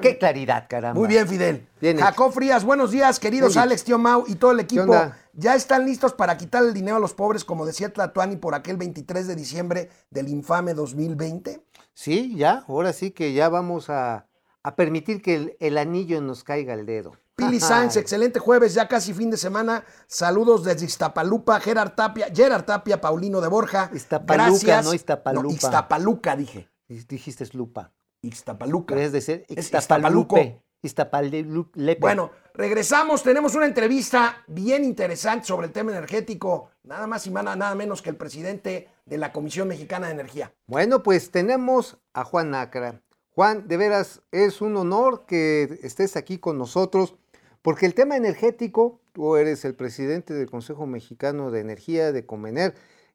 Qué 0.00 0.16
claridad, 0.18 0.66
caramba. 0.68 0.98
Muy 0.98 1.08
bien, 1.08 1.28
Fidel. 1.28 1.68
Bien. 1.80 1.98
Jacob 1.98 2.32
Frías, 2.32 2.64
buenos 2.64 2.90
días, 2.90 3.20
queridos 3.20 3.54
Bien. 3.54 3.62
Alex, 3.64 3.84
tío 3.84 3.98
Mau 3.98 4.24
y 4.26 4.36
todo 4.36 4.52
el 4.52 4.60
equipo. 4.60 4.94
Ya 5.34 5.54
están 5.54 5.84
listos 5.84 6.12
para 6.14 6.36
quitar 6.36 6.64
el 6.64 6.72
dinero 6.72 6.96
a 6.96 7.00
los 7.00 7.14
pobres, 7.14 7.44
como 7.44 7.66
decía 7.66 7.92
Tlatuani 7.92 8.36
por 8.36 8.54
aquel 8.54 8.76
23 8.76 9.26
de 9.26 9.36
diciembre 9.36 9.90
del 10.10 10.28
infame 10.28 10.74
2020. 10.74 11.62
Sí, 11.94 12.34
ya, 12.36 12.64
ahora 12.68 12.92
sí 12.92 13.10
que 13.10 13.32
ya 13.34 13.48
vamos 13.48 13.90
a, 13.90 14.26
a 14.62 14.76
permitir 14.76 15.20
que 15.20 15.34
el, 15.34 15.56
el 15.60 15.76
anillo 15.76 16.20
nos 16.22 16.42
caiga 16.42 16.72
al 16.72 16.86
dedo. 16.86 17.12
Pili 17.34 17.60
Sáenz, 17.60 17.96
excelente 17.96 18.38
jueves, 18.38 18.74
ya 18.74 18.88
casi 18.88 19.14
fin 19.14 19.30
de 19.30 19.36
semana. 19.36 19.84
Saludos 20.06 20.64
desde 20.64 20.84
Iztapalupa, 20.86 21.58
Gerard 21.60 21.92
Tapia, 21.92 22.28
Gerard 22.32 22.64
Tapia, 22.64 23.00
Paulino 23.00 23.40
de 23.40 23.48
Borja. 23.48 23.90
Iztapaluca, 23.92 24.48
Gracias. 24.48 24.84
no 24.84 24.94
Iztapalupa. 24.94 25.42
No, 25.48 25.50
Iztapaluca, 25.50 26.36
dije. 26.36 26.68
Dijiste 26.88 27.44
es 27.44 27.54
lupa. 27.54 27.92
Ixtapaluca. 28.22 28.94
Es 29.02 29.14
Ixtapalupe. 29.14 29.60
Iztapaluco. 29.60 30.38
Iztapalupe. 30.80 31.96
Bueno, 32.00 32.30
regresamos. 32.54 33.22
Tenemos 33.22 33.54
una 33.56 33.66
entrevista 33.66 34.44
bien 34.46 34.84
interesante 34.84 35.46
sobre 35.46 35.66
el 35.66 35.72
tema 35.72 35.90
energético. 35.90 36.70
Nada 36.84 37.06
más 37.06 37.26
y 37.26 37.30
nada 37.30 37.74
menos 37.74 38.00
que 38.00 38.10
el 38.10 38.16
presidente 38.16 38.88
de 39.06 39.18
la 39.18 39.32
Comisión 39.32 39.68
Mexicana 39.68 40.06
de 40.06 40.12
Energía. 40.12 40.52
Bueno, 40.66 41.02
pues 41.02 41.30
tenemos 41.30 41.98
a 42.14 42.24
Juan 42.24 42.50
Nacra. 42.50 43.02
Juan, 43.34 43.66
de 43.66 43.76
veras, 43.76 44.22
es 44.30 44.60
un 44.60 44.76
honor 44.76 45.24
que 45.26 45.78
estés 45.82 46.16
aquí 46.16 46.38
con 46.38 46.58
nosotros, 46.58 47.16
porque 47.62 47.86
el 47.86 47.94
tema 47.94 48.16
energético, 48.16 49.00
tú 49.12 49.36
eres 49.36 49.64
el 49.64 49.74
presidente 49.74 50.34
del 50.34 50.50
Consejo 50.50 50.86
Mexicano 50.86 51.50
de 51.50 51.60
Energía, 51.60 52.12
de 52.12 52.26
Comener, 52.26 52.74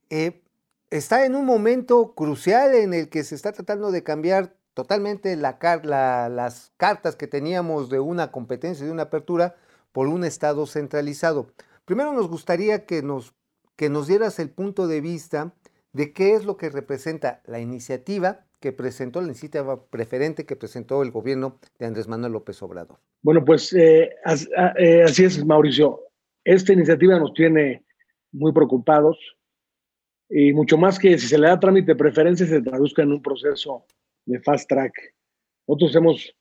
eh, 0.09 0.41
está 0.89 1.25
en 1.25 1.35
un 1.35 1.45
momento 1.45 2.13
crucial 2.15 2.73
en 2.73 2.93
el 2.93 3.09
que 3.09 3.23
se 3.23 3.35
está 3.35 3.51
tratando 3.51 3.91
de 3.91 4.03
cambiar 4.03 4.55
totalmente 4.77 5.35
la 5.35 5.57
las 6.29 6.71
cartas 6.77 7.15
que 7.15 7.25
teníamos 7.25 7.89
de 7.89 7.99
una 7.99 8.31
competencia, 8.31 8.85
de 8.85 8.91
una 8.91 9.03
apertura, 9.09 9.55
por 9.91 10.07
un 10.07 10.23
Estado 10.23 10.67
centralizado. 10.67 11.47
Primero 11.83 12.13
nos 12.13 12.27
gustaría 12.29 12.85
que 12.85 13.01
nos, 13.01 13.33
que 13.75 13.89
nos 13.89 14.05
dieras 14.05 14.37
el 14.37 14.51
punto 14.51 14.85
de 14.87 15.01
vista 15.01 15.51
de 15.93 16.13
qué 16.13 16.35
es 16.35 16.45
lo 16.45 16.57
que 16.57 16.69
representa 16.69 17.41
la 17.47 17.59
iniciativa 17.59 18.45
que 18.59 18.71
presentó, 18.71 19.19
la 19.19 19.27
iniciativa 19.29 19.83
preferente 19.89 20.45
que 20.45 20.55
presentó 20.55 21.01
el 21.01 21.09
gobierno 21.09 21.57
de 21.79 21.87
Andrés 21.87 22.07
Manuel 22.07 22.33
López 22.33 22.61
Obrador. 22.61 22.99
Bueno, 23.23 23.43
pues 23.43 23.73
eh, 23.73 24.11
as- 24.25 24.47
a- 24.55 24.73
eh, 24.77 25.01
así 25.03 25.25
es, 25.25 25.43
Mauricio. 25.43 26.01
Esta 26.43 26.71
iniciativa 26.73 27.17
nos 27.17 27.33
tiene 27.33 27.83
muy 28.31 28.51
preocupados 28.53 29.17
y 30.29 30.53
mucho 30.53 30.77
más 30.77 30.99
que 30.99 31.17
si 31.17 31.27
se 31.27 31.39
le 31.39 31.47
da 31.47 31.59
trámite 31.59 31.95
preferencia 31.95 32.45
se 32.45 32.61
traduzca 32.61 33.01
en 33.01 33.13
un 33.13 33.23
proceso 33.23 33.85
de 34.27 34.39
fast 34.41 34.69
track. 34.69 34.93
Nosotros 35.67 35.95
hemos 35.95 36.35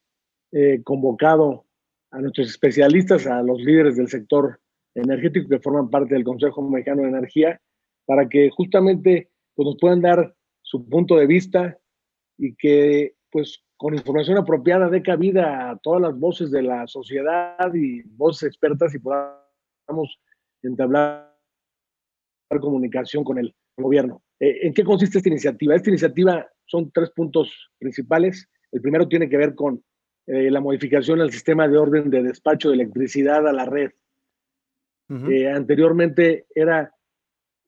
eh, 0.53 0.83
convocado 0.85 1.65
a 2.11 2.21
nuestros 2.21 2.49
especialistas, 2.49 3.27
a 3.27 3.43
los 3.43 3.61
líderes 3.61 3.97
del 3.97 4.09
sector 4.09 4.61
energético 4.95 5.49
que 5.49 5.61
forman 5.61 5.91
parte 5.91 6.15
del 6.15 6.25
Consejo 6.25 6.63
Mexicano 6.63 7.03
de 7.03 7.09
Energía, 7.09 7.61
para 8.07 8.29
que 8.29 8.51
justamente 8.51 9.31
pues, 9.55 9.67
nos 9.67 9.77
puedan 9.81 10.01
dar 10.01 10.35
su 10.63 10.89
punto 10.89 11.17
de 11.17 11.27
vista 11.27 11.79
y 12.39 12.55
que 12.57 13.15
pues 13.31 13.63
con 13.77 13.95
información 13.95 14.39
apropiada 14.39 14.89
dé 14.89 15.03
cabida 15.03 15.71
a 15.71 15.79
todas 15.79 16.01
las 16.01 16.19
voces 16.19 16.51
de 16.51 16.63
la 16.63 16.87
sociedad 16.87 17.73
y 17.75 18.03
voces 18.03 18.49
expertas 18.49 18.95
y 18.95 18.99
podamos 18.99 20.19
entablar 20.63 21.37
comunicación 22.61 23.25
con 23.25 23.39
el 23.39 23.55
gobierno. 23.77 24.23
Eh, 24.41 24.67
¿En 24.67 24.75
qué 24.75 24.85
consiste 24.85 25.19
esta 25.19 25.29
iniciativa? 25.29 25.75
Esta 25.75 25.91
iniciativa 25.91 26.49
son 26.67 26.91
tres 26.91 27.11
puntos 27.11 27.71
principales. 27.79 28.49
El 28.73 28.81
primero 28.83 29.09
tiene 29.09 29.29
que 29.29 29.37
ver 29.37 29.55
con 29.55 29.83
eh, 30.27 30.51
la 30.51 30.61
modificación 30.61 31.21
al 31.21 31.31
sistema 31.33 31.69
de 31.69 31.79
orden 31.79 32.11
de 32.11 32.23
despacho 32.23 32.69
de 32.69 32.75
electricidad 32.75 33.47
a 33.47 33.53
la 33.53 33.65
red. 33.65 33.91
Ujú. 35.09 35.31
Eh, 35.31 35.51
anteriormente 35.51 36.47
era 36.55 36.93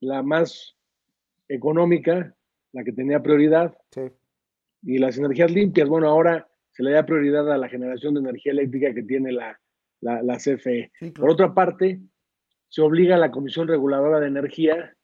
la 0.01 0.23
más 0.23 0.77
económica, 1.49 2.35
la 2.73 2.85
que 2.85 2.93
tenía 2.93 3.23
prioridad, 3.23 3.77
Sí. 3.91 4.03
y 4.83 4.99
las 4.99 5.17
energías 5.19 5.51
limpias, 5.51 5.89
bueno, 5.89 6.09
ahora 6.09 6.49
se 6.73 6.83
le 6.83 6.93
da 6.93 7.07
prioridad 7.07 7.51
a 7.51 7.57
la 7.59 7.69
generación 7.69 8.15
de 8.15 8.21
energía 8.21 8.53
eléctrica 8.53 8.93
que 8.95 9.03
tiene 9.03 9.33
la, 9.33 9.59
la, 10.01 10.23
la 10.23 10.37
CFE. 10.37 10.91
Sí, 10.99 11.11
Por 11.13 11.31
otra 11.31 11.55
parte, 11.55 12.01
se 12.69 12.83
obliga 12.83 13.15
a 13.17 13.19
la 13.19 13.31
Comisión 13.31 13.67
Reguladora 13.67 14.21
de 14.21 14.29
Energía 14.29 14.95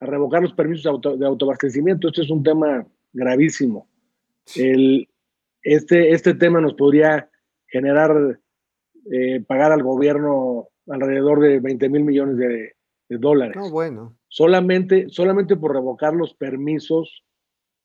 a 0.00 0.06
revocar 0.06 0.42
los 0.42 0.52
permisos 0.52 0.84
de, 0.84 0.90
auto- 0.90 1.16
de 1.16 1.26
autoabastecimiento. 1.26 2.08
Este 2.08 2.22
es 2.22 2.30
un 2.30 2.42
tema 2.42 2.86
gravísimo. 3.12 3.88
El, 4.54 5.08
este, 5.62 6.10
este 6.12 6.34
tema 6.34 6.60
nos 6.60 6.74
podría 6.74 7.30
generar, 7.66 8.38
eh, 9.10 9.40
pagar 9.46 9.72
al 9.72 9.82
gobierno 9.82 10.68
alrededor 10.88 11.40
de 11.40 11.60
20 11.60 11.88
mil 11.88 12.04
millones 12.04 12.36
de, 12.36 12.74
de 13.08 13.18
dólares 13.18 13.56
No, 13.56 13.70
bueno. 13.70 14.16
solamente, 14.28 15.06
solamente 15.08 15.56
por 15.56 15.72
revocar 15.72 16.14
los 16.14 16.34
permisos 16.34 17.24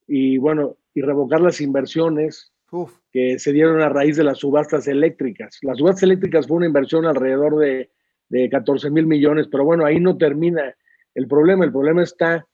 y 0.08 0.38
bueno, 0.38 0.78
y 0.94 1.02
revocar 1.02 1.42
las 1.42 1.62
inversiones 1.62 2.52
Uf. 2.72 2.92
que 3.12 3.40
se 3.40 3.54
dieron 3.54 3.82
a 3.82 3.90
raíz 3.90 4.18
de 4.18 4.24
las 4.24 4.40
subastas 4.40 4.88
eléctricas. 4.88 5.58
Las 5.62 5.78
subastas 5.80 6.04
eléctricas 6.04 6.48
fue 6.48 6.58
una 6.58 6.68
inversión 6.68 7.06
alrededor 7.06 7.58
de, 7.58 7.90
de 8.30 8.50
14 8.50 8.90
mil 8.92 9.08
millones, 9.08 9.48
pero 9.52 9.64
bueno, 9.66 9.86
ahí 9.86 10.00
no 10.00 10.18
termina 10.18 10.76
el 11.16 11.28
problema. 11.28 11.66
El 11.66 11.72
problema 11.72 12.04
está 12.04 12.46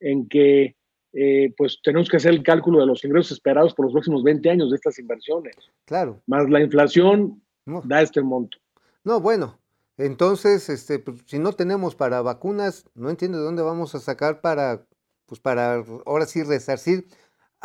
en 0.00 0.28
que 0.28 0.76
eh, 1.12 1.52
pues 1.56 1.78
tenemos 1.82 2.08
que 2.08 2.16
hacer 2.16 2.32
el 2.32 2.42
cálculo 2.42 2.80
de 2.80 2.86
los 2.86 3.04
ingresos 3.04 3.32
esperados 3.32 3.72
por 3.74 3.84
los 3.86 3.92
próximos 3.92 4.22
20 4.24 4.50
años 4.50 4.70
de 4.70 4.76
estas 4.76 4.98
inversiones, 4.98 5.54
Claro. 5.84 6.20
más 6.26 6.48
la 6.50 6.60
inflación 6.60 7.40
No, 7.66 7.82
da 7.84 8.02
este 8.02 8.20
monto. 8.22 8.58
no, 9.04 9.20
bueno. 9.20 9.58
Entonces, 9.96 10.68
este, 10.70 10.98
pues, 10.98 11.22
si 11.26 11.38
no 11.38 11.52
tenemos 11.52 11.94
para 11.94 12.20
vacunas, 12.20 12.84
no 12.96 13.10
entiendo 13.10 13.38
de 13.38 13.44
dónde 13.44 13.62
vamos 13.62 13.94
a 13.94 14.00
sacar 14.00 14.40
para, 14.40 14.84
pues 15.24 15.40
para 15.40 15.84
ahora 16.04 16.26
sí 16.26 16.42
resarcir. 16.42 17.06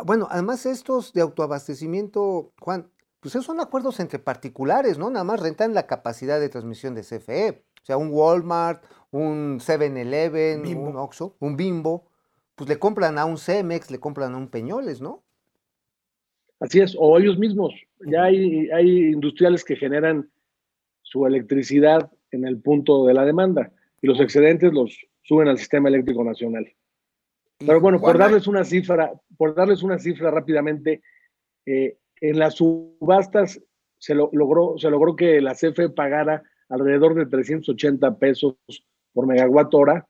Bueno, 0.06 0.28
además 0.30 0.64
estos 0.64 1.12
de 1.12 1.22
autoabastecimiento, 1.22 2.52
Juan, 2.60 2.88
pues 3.18 3.34
esos 3.34 3.46
son 3.46 3.58
acuerdos 3.60 3.98
entre 3.98 4.20
particulares, 4.20 4.96
¿no? 4.96 5.10
Nada 5.10 5.24
más 5.24 5.40
rentan 5.40 5.74
la 5.74 5.86
capacidad 5.88 6.38
de 6.38 6.48
transmisión 6.48 6.94
de 6.94 7.02
CFE. 7.02 7.64
O 7.82 7.84
sea, 7.84 7.96
un 7.96 8.10
Walmart, 8.12 8.84
un 9.12 9.58
7-Eleven, 9.60 10.62
Bimbo. 10.62 10.90
un 10.90 10.96
Oxxo, 10.96 11.36
un 11.40 11.56
Bimbo, 11.56 12.06
pues 12.54 12.68
le 12.68 12.78
compran 12.78 13.18
a 13.18 13.24
un 13.24 13.38
Cemex, 13.38 13.90
le 13.90 13.98
compran 13.98 14.34
a 14.34 14.36
un 14.36 14.48
Peñoles, 14.48 15.00
¿no? 15.00 15.22
Así 16.60 16.80
es, 16.80 16.94
o 16.98 17.18
ellos 17.18 17.38
mismos. 17.38 17.72
Ya 18.06 18.24
hay, 18.24 18.68
hay 18.70 19.08
industriales 19.12 19.64
que 19.64 19.76
generan 19.76 20.28
su 21.02 21.26
electricidad 21.26 22.10
en 22.30 22.46
el 22.46 22.58
punto 22.60 23.06
de 23.06 23.14
la 23.14 23.24
demanda 23.24 23.72
y 24.02 24.06
los 24.06 24.20
excedentes 24.20 24.72
los 24.72 24.94
suben 25.22 25.48
al 25.48 25.58
sistema 25.58 25.88
eléctrico 25.88 26.22
nacional. 26.22 26.70
Pero 27.58 27.80
bueno, 27.80 28.00
por 28.00 28.16
darles 28.18 28.46
una 28.46 28.64
cifra, 28.64 29.12
por 29.36 29.54
darles 29.54 29.82
una 29.82 29.98
cifra 29.98 30.30
rápidamente, 30.30 31.02
eh, 31.66 31.96
en 32.20 32.38
las 32.38 32.54
subastas 32.54 33.60
se 33.98 34.14
lo- 34.14 34.30
logró, 34.32 34.74
se 34.78 34.88
logró 34.90 35.16
que 35.16 35.40
la 35.40 35.54
CFE 35.54 35.90
pagara 35.90 36.42
alrededor 36.68 37.14
de 37.14 37.26
380 37.26 38.16
pesos 38.18 38.54
por 39.12 39.26
megawatt 39.26 39.74
hora, 39.74 40.06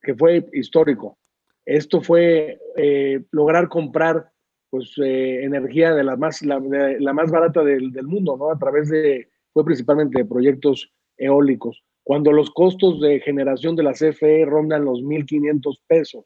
que 0.00 0.14
fue 0.14 0.44
histórico. 0.52 1.18
Esto 1.64 2.00
fue 2.00 2.60
eh, 2.76 3.24
lograr 3.32 3.68
comprar 3.68 4.30
pues 4.70 4.92
eh, 4.98 5.44
energía 5.44 5.94
de 5.94 6.04
la 6.04 6.16
más 6.16 6.42
la, 6.42 6.60
de 6.60 7.00
la 7.00 7.12
más 7.12 7.30
barata 7.30 7.62
del, 7.62 7.92
del 7.92 8.06
mundo, 8.06 8.36
¿no? 8.36 8.50
A 8.50 8.58
través 8.58 8.88
de 8.88 9.28
fue 9.52 9.64
principalmente 9.64 10.18
de 10.18 10.26
proyectos 10.26 10.92
eólicos. 11.16 11.82
Cuando 12.04 12.30
los 12.30 12.50
costos 12.50 13.00
de 13.00 13.20
generación 13.20 13.74
de 13.74 13.82
la 13.82 13.92
CFE 13.92 14.44
rondan 14.44 14.84
los 14.84 15.00
1.500 15.00 15.80
pesos. 15.88 16.24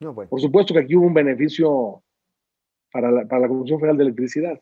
No, 0.00 0.12
bueno. 0.12 0.28
Por 0.28 0.40
supuesto 0.40 0.74
que 0.74 0.80
aquí 0.80 0.94
hubo 0.94 1.06
un 1.06 1.14
beneficio 1.14 2.04
para 2.92 3.10
la, 3.10 3.26
para 3.26 3.42
la 3.42 3.48
Comisión 3.48 3.80
Federal 3.80 3.96
de 3.96 4.04
Electricidad. 4.04 4.60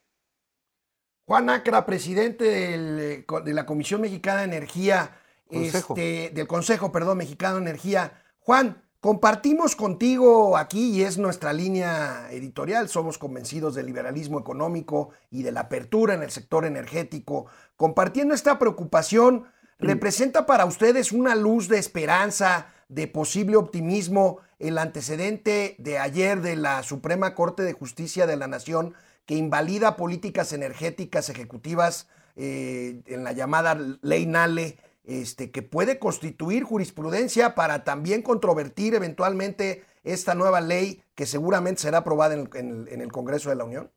Juan 1.26 1.48
Acra, 1.48 1.86
presidente 1.86 2.44
del, 2.44 2.98
eh, 3.00 3.26
de 3.44 3.54
la 3.54 3.64
Comisión 3.64 4.00
Mexicana 4.02 4.40
de 4.40 4.44
Energía, 4.44 5.16
Consejo. 5.48 5.94
este, 5.96 6.30
del 6.34 6.46
Consejo, 6.46 6.92
perdón, 6.92 7.18
Mexicano 7.18 7.56
de 7.56 7.62
Energía. 7.62 8.22
Juan, 8.40 8.82
compartimos 9.00 9.74
contigo 9.74 10.56
aquí 10.56 10.90
y 10.90 11.02
es 11.02 11.16
nuestra 11.16 11.52
línea 11.52 12.28
editorial. 12.30 12.88
Somos 12.90 13.16
convencidos 13.16 13.74
del 13.74 13.86
liberalismo 13.86 14.38
económico 14.38 15.10
y 15.30 15.42
de 15.42 15.52
la 15.52 15.60
apertura 15.60 16.14
en 16.14 16.22
el 16.22 16.30
sector 16.30 16.66
energético. 16.66 17.46
Compartiendo 17.76 18.34
esta 18.34 18.58
preocupación, 18.58 19.46
¿representa 19.78 20.44
para 20.44 20.66
ustedes 20.66 21.10
una 21.10 21.34
luz 21.34 21.68
de 21.68 21.78
esperanza, 21.78 22.68
de 22.88 23.08
posible 23.08 23.56
optimismo, 23.56 24.40
el 24.58 24.76
antecedente 24.76 25.74
de 25.78 25.98
ayer 25.98 26.42
de 26.42 26.56
la 26.56 26.82
Suprema 26.82 27.34
Corte 27.34 27.62
de 27.62 27.72
Justicia 27.72 28.26
de 28.26 28.36
la 28.36 28.46
Nación 28.46 28.94
que 29.26 29.34
invalida 29.34 29.96
políticas 29.96 30.52
energéticas 30.52 31.28
ejecutivas 31.30 32.08
eh, 32.36 33.02
en 33.06 33.24
la 33.24 33.32
llamada 33.32 33.76
ley 34.02 34.26
NALE, 34.26 34.76
este, 35.04 35.50
que 35.50 35.62
puede 35.62 35.98
constituir 35.98 36.64
jurisprudencia 36.64 37.54
para 37.54 37.84
también 37.84 38.22
controvertir 38.22 38.94
eventualmente 38.94 39.82
esta 40.02 40.34
nueva 40.34 40.60
ley 40.60 41.02
que 41.14 41.26
seguramente 41.26 41.82
será 41.82 41.98
aprobada 41.98 42.34
en 42.34 42.40
el, 42.40 42.56
en 42.56 42.70
el- 42.70 42.88
en 42.88 43.00
el 43.00 43.12
Congreso 43.12 43.50
de 43.50 43.56
la 43.56 43.64
Unión? 43.64 43.90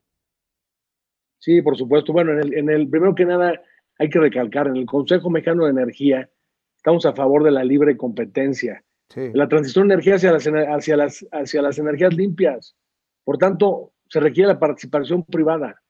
Sí, 1.39 1.61
por 1.61 1.77
supuesto. 1.77 2.13
Bueno, 2.13 2.33
en 2.33 2.39
el, 2.39 2.53
en 2.53 2.69
el 2.69 2.89
primero 2.89 3.15
que 3.15 3.25
nada 3.25 3.61
hay 3.99 4.09
que 4.09 4.19
recalcar, 4.19 4.67
en 4.67 4.77
el 4.77 4.85
Consejo 4.85 5.29
Mexicano 5.29 5.65
de 5.65 5.71
Energía 5.71 6.29
estamos 6.77 7.05
a 7.05 7.13
favor 7.13 7.43
de 7.43 7.51
la 7.51 7.63
libre 7.63 7.97
competencia, 7.97 8.83
Sí. 9.09 9.31
la 9.33 9.47
transición 9.47 9.87
de 9.87 9.93
energía 9.93 10.15
hacia 10.15 10.33
las, 10.33 10.45
hacia 10.47 10.97
las, 10.97 11.25
hacia 11.31 11.61
las 11.61 11.79
energías 11.79 12.13
limpias. 12.13 12.75
Por 13.23 13.37
tanto, 13.37 13.93
se 14.09 14.19
requiere 14.19 14.47
la 14.49 14.59
participación 14.59 15.23
privada. 15.23 15.81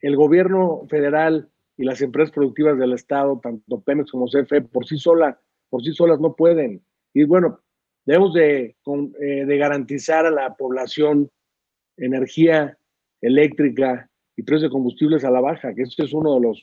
El 0.00 0.16
gobierno 0.16 0.82
federal 0.88 1.48
y 1.76 1.84
las 1.84 2.00
empresas 2.02 2.32
productivas 2.32 2.78
del 2.78 2.92
Estado, 2.92 3.38
tanto 3.42 3.80
Pemex 3.80 4.10
como 4.10 4.26
CFE, 4.26 4.62
por 4.62 4.86
sí 4.86 4.96
sola, 4.98 5.38
por 5.68 5.82
sí 5.82 5.92
solas 5.92 6.20
no 6.20 6.34
pueden. 6.34 6.82
Y 7.14 7.24
bueno, 7.24 7.60
debemos 8.04 8.32
de, 8.34 8.76
con- 8.82 9.12
eh, 9.20 9.44
de 9.44 9.56
garantizar 9.58 10.26
a 10.26 10.30
la 10.30 10.54
población 10.54 11.30
energía 11.96 12.76
eléctrica 13.20 14.08
y 14.36 14.42
precios 14.42 14.64
de 14.70 14.72
combustibles 14.72 15.24
a 15.24 15.30
la 15.30 15.40
baja, 15.40 15.74
que 15.74 15.82
este 15.82 16.04
es 16.04 16.12
uno 16.12 16.34
de 16.34 16.40
los, 16.40 16.62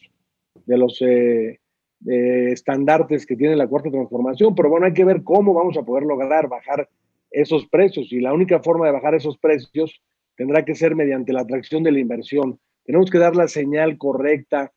de 0.66 0.78
los 0.78 1.02
eh, 1.02 1.60
eh, 2.08 2.52
estandartes 2.52 3.26
que 3.26 3.36
tiene 3.36 3.56
la 3.56 3.68
cuarta 3.68 3.90
transformación. 3.90 4.54
Pero 4.56 4.70
bueno, 4.70 4.86
hay 4.86 4.94
que 4.94 5.06
ver 5.06 5.24
cómo 5.24 5.54
vamos 5.54 5.78
a 5.78 5.84
poder 5.84 6.04
lograr 6.04 6.48
bajar 6.48 6.88
esos 7.32 7.66
precios. 7.68 8.12
Y 8.12 8.20
la 8.20 8.34
única 8.34 8.60
forma 8.62 8.86
de 8.86 8.92
bajar 8.94 9.16
esos 9.16 9.38
precios 9.40 10.02
tendrá 10.36 10.66
que 10.66 10.76
ser 10.76 10.96
mediante 10.96 11.34
la 11.34 11.42
atracción 11.42 11.84
de 11.84 11.92
la 11.92 12.00
inversión. 12.00 12.60
Tenemos 12.86 13.10
que 13.10 13.20
dar 13.20 13.36
la 13.36 13.48
señal 13.48 13.98
correcta 13.98 14.72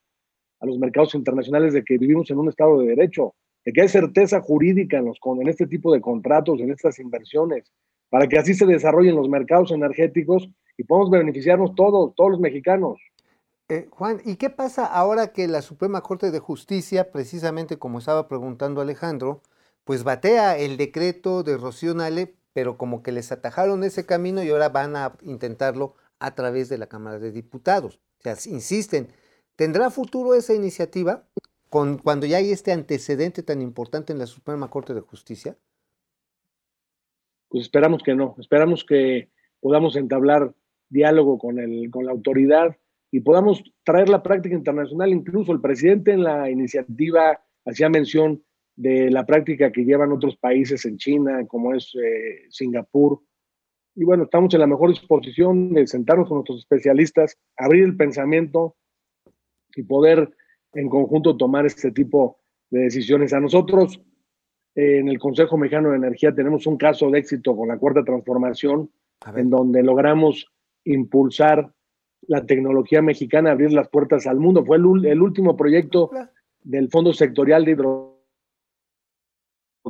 a 0.61 0.67
los 0.67 0.79
mercados 0.79 1.15
internacionales 1.15 1.73
de 1.73 1.85
que 1.85 1.99
vivimos 1.99 2.31
en 2.31 2.39
un 2.39 2.49
estado 2.49 2.79
de 2.81 2.89
derecho, 2.89 3.35
de 3.65 3.73
que 3.73 3.83
hay 3.83 3.89
certeza 3.89 4.41
jurídica 4.41 4.99
en, 4.99 5.07
los, 5.07 5.19
este 5.47 5.67
tipo 5.67 5.93
de 5.93 6.01
contratos, 6.01 6.61
en 6.61 6.71
estas 6.71 6.99
inversiones, 6.99 7.73
para 8.09 8.29
que 8.29 8.39
así 8.39 8.55
se 8.55 8.67
desarrollen 8.67 9.17
los 9.17 9.29
mercados 9.29 9.73
energéticos 9.73 10.49
y 10.77 10.85
podamos 10.85 11.11
beneficiarnos 11.11 11.75
todos, 11.75 12.15
todos 12.15 12.33
los 12.33 12.41
mexicanos. 12.41 13.01
Eh, 13.69 13.89
Juan, 13.91 14.21
¿y 14.25 14.37
qué 14.37 14.49
pasa 14.49 14.87
ahora 14.87 15.33
que 15.33 15.49
la 15.49 15.61
Suprema 15.61 16.01
Corte 16.01 16.31
de 16.31 16.39
Justicia, 16.39 17.11
precisamente 17.11 17.79
como 17.79 17.99
estaba 17.99 18.29
preguntando 18.29 18.81
Alejandro, 18.81 19.43
pues 19.83 20.05
batea 20.05 20.57
el 20.57 20.77
decreto 20.77 21.43
de 21.43 21.57
Rocío 21.57 21.95
Nale, 21.95 22.35
pero 22.57 22.79
como 22.79 23.03
que 23.03 23.13
les 23.13 23.33
atajaron 23.33 23.85
ese 23.85 24.07
camino 24.07 24.43
y 24.43 24.49
ahora 24.49 24.71
van 24.71 24.97
a 24.97 25.13
intentarlo 25.21 25.93
a 26.19 26.35
través 26.35 26.71
de 26.71 26.79
la 26.79 26.87
Cámara 26.87 27.19
de 27.19 27.31
Diputados? 27.31 28.01
O 28.19 28.23
sea, 28.23 28.35
insisten, 28.51 29.09
¿tendrá 29.57 29.91
futuro 29.91 30.35
esa 30.35 30.55
iniciativa 30.55 31.29
cuando 31.69 32.25
ya 32.25 32.39
hay 32.39 32.53
este 32.53 32.73
antecedente 32.73 33.43
tan 33.43 33.61
importante 33.61 34.15
en 34.15 34.19
la 34.19 34.25
Suprema 34.25 34.71
Corte 34.71 34.95
de 34.95 35.03
Justicia? 35.03 35.59
Pues 37.49 37.65
esperamos 37.65 38.03
que 38.03 38.15
no, 38.15 38.35
esperamos 38.39 38.87
que 38.87 39.29
podamos 39.61 39.95
entablar 39.95 40.55
diálogo 40.89 41.37
con, 41.37 41.59
el, 41.59 41.91
con 41.91 42.07
la 42.07 42.13
autoridad 42.13 42.75
y 43.11 43.21
podamos 43.21 43.63
traer 43.85 44.09
la 44.09 44.23
práctica 44.23 44.55
internacional. 44.55 45.11
Incluso 45.11 45.53
el 45.53 45.61
presidente 45.61 46.13
en 46.13 46.25
la 46.25 46.49
iniciativa 46.49 47.39
hacía 47.67 47.91
mención 47.91 48.43
de 48.77 49.11
la 49.11 49.25
práctica 49.25 49.73
que 49.73 49.85
llevan 49.85 50.13
otros 50.13 50.37
países 50.37 50.85
en 50.85 50.99
China, 50.99 51.47
como 51.49 51.75
es 51.75 51.93
eh, 51.95 52.45
Singapur. 52.51 53.21
Y 53.95 54.05
bueno, 54.05 54.25
estamos 54.25 54.53
en 54.53 54.61
la 54.61 54.67
mejor 54.67 54.91
disposición 54.91 55.73
de 55.73 55.87
sentarnos 55.87 56.29
con 56.29 56.37
nuestros 56.37 56.59
especialistas, 56.59 57.39
abrir 57.57 57.85
el 57.85 57.97
pensamiento 57.97 58.77
y 59.75 59.83
poder 59.83 60.31
en 60.75 60.91
conjunto 60.91 61.37
tomar 61.37 61.65
este 61.65 61.91
tipo 61.91 62.39
de 62.71 62.81
decisiones. 62.81 63.33
A 63.33 63.41
nosotros, 63.41 63.99
eh, 64.75 64.99
en 64.99 65.09
el 65.09 65.19
Consejo 65.19 65.57
Mexicano 65.57 65.91
de 65.91 65.97
Energía, 65.97 66.35
tenemos 66.35 66.67
un 66.67 66.77
caso 66.77 67.11
de 67.11 67.19
éxito 67.19 67.57
con 67.57 67.69
la 67.69 67.79
Cuarta 67.79 68.05
Transformación, 68.05 68.91
en 69.35 69.49
donde 69.49 69.83
logramos 69.83 70.47
impulsar 70.85 71.73
la 72.29 72.45
tecnología 72.45 73.01
mexicana, 73.01 73.53
abrir 73.53 73.73
las 73.73 73.89
puertas 73.89 74.27
al 74.27 74.39
mundo. 74.39 74.65
Fue 74.65 74.77
el, 74.77 75.07
el 75.07 75.23
último 75.23 75.57
proyecto 75.57 76.11
del 76.63 76.91
Fondo 76.91 77.15
Sectorial 77.15 77.65
de 77.65 77.77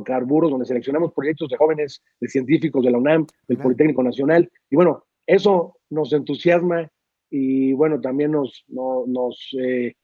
Hidrocarburos, 0.07 0.51
donde 0.51 0.65
seleccionamos 0.65 1.13
proyectos 1.13 1.49
de 1.49 1.57
jóvenes, 1.57 2.03
de 2.19 2.27
científicos 2.27 2.83
de 2.83 2.91
la 2.91 2.97
UNAM, 2.99 3.25
del 3.47 3.57
Claro. 3.57 3.63
Politécnico 3.63 4.03
Nacional. 4.03 4.49
Y 4.69 4.75
bueno, 4.75 5.03
eso 5.25 5.77
nos 5.89 6.13
entusiasma 6.13 6.89
y 7.29 7.73
bueno, 7.73 7.99
también 7.99 8.31
nos, 8.31 8.63
no- 8.67 9.05
nos, 9.07 9.49
eh, 9.59 9.95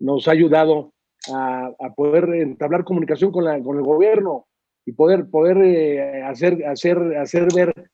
nos 0.00 0.26
ha 0.28 0.32
ayudado 0.32 0.92
a, 1.32 1.66
a 1.78 1.94
poder 1.94 2.28
entablar 2.34 2.84
comunicación 2.84 3.30
con, 3.30 3.44
la, 3.44 3.62
con 3.62 3.76
el 3.76 3.82
gobierno 3.84 4.46
y 4.84 4.92
poder, 4.92 5.28
poder 5.30 5.58
eh, 5.58 6.22
hacer, 6.22 6.64
hacer, 6.66 6.98
hacer 7.16 7.48
ver 7.54 7.90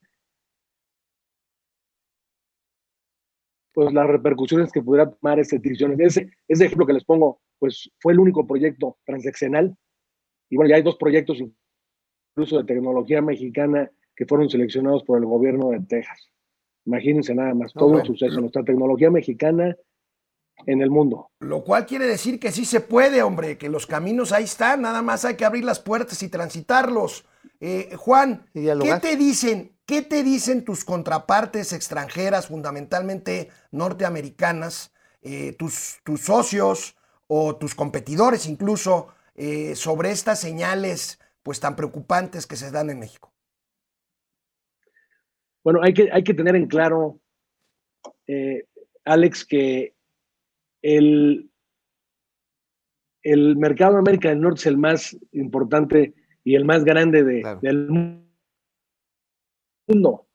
pues 3.72 3.92
las 3.92 4.06
repercusiones 4.06 4.70
que 4.70 4.82
pudiera 4.82 5.10
tomar 5.10 5.40
esta 5.40 5.56
decisión. 5.58 6.00
Ese, 6.00 6.30
ese 6.46 6.66
ejemplo 6.66 6.86
que 6.86 6.92
les 6.92 7.04
pongo, 7.04 7.40
pues 7.58 7.90
fue 8.00 8.12
el 8.12 8.20
único 8.20 8.46
proyecto 8.46 8.98
transaccional. 9.04 9.76
Y 10.48 10.56
bueno, 10.56 10.70
ya 10.70 10.76
hay 10.76 10.82
dos 10.82 10.96
proyectos 10.96 11.38
incluso 11.38 12.58
de 12.58 12.64
tecnología 12.64 13.22
mexicana 13.22 13.90
que 14.14 14.26
fueron 14.26 14.48
seleccionados 14.48 15.02
por 15.04 15.18
el 15.18 15.24
gobierno 15.26 15.70
de 15.70 15.80
Texas. 15.80 16.30
Imagínense 16.86 17.34
nada 17.34 17.54
más, 17.54 17.74
No, 17.74 17.80
todo 17.80 17.88
el 17.90 18.00
bueno. 18.00 18.06
suceso, 18.06 18.40
nuestra 18.40 18.62
tecnología 18.62 19.10
mexicana 19.10 19.76
en 20.66 20.82
el 20.82 20.90
mundo. 20.90 21.30
Lo 21.40 21.64
cual 21.64 21.86
quiere 21.86 22.06
decir 22.06 22.38
que 22.38 22.52
sí 22.52 22.64
se 22.64 22.80
puede, 22.80 23.22
hombre, 23.22 23.58
que 23.58 23.68
los 23.68 23.86
caminos 23.86 24.32
ahí 24.32 24.44
están, 24.44 24.82
nada 24.82 25.02
más 25.02 25.24
hay 25.24 25.34
que 25.34 25.44
abrir 25.44 25.64
las 25.64 25.80
puertas 25.80 26.22
y 26.22 26.28
transitarlos. 26.28 27.24
Eh, 27.60 27.94
Juan, 27.96 28.46
Y 28.54 28.66
¿qué 28.66 28.98
te 29.00 29.16
dicen? 29.16 29.72
¿Qué 29.86 30.02
te 30.02 30.22
dicen 30.22 30.64
tus 30.64 30.84
contrapartes 30.84 31.72
extranjeras, 31.72 32.46
fundamentalmente 32.48 33.48
norteamericanas, 33.70 34.94
eh, 35.22 35.54
tus, 35.58 35.98
tus 36.04 36.20
socios 36.20 36.96
o 37.26 37.56
tus 37.56 37.74
competidores 37.74 38.46
incluso, 38.46 39.08
eh, 39.34 39.74
sobre 39.74 40.10
estas 40.10 40.40
señales 40.40 41.18
pues 41.42 41.60
tan 41.60 41.76
preocupantes 41.76 42.46
que 42.46 42.56
se 42.56 42.70
dan 42.70 42.90
en 42.90 42.98
México? 43.00 43.32
Bueno, 45.62 45.80
hay 45.82 45.94
que, 45.94 46.10
hay 46.12 46.22
que 46.22 46.34
tener 46.34 46.56
en 46.56 46.66
claro, 46.66 47.20
eh, 48.26 48.66
Alex, 49.04 49.44
que 49.46 49.94
el, 50.82 51.50
el 53.22 53.56
mercado 53.56 53.94
de 53.94 53.98
América 54.00 54.28
del 54.28 54.40
Norte 54.40 54.60
es 54.60 54.66
el 54.66 54.76
más 54.76 55.16
importante 55.32 56.14
y 56.44 56.54
el 56.54 56.64
más 56.64 56.84
grande 56.84 57.24
de- 57.24 57.40
Claro. 57.40 57.60
del 57.60 57.88
mundo. 59.88 60.28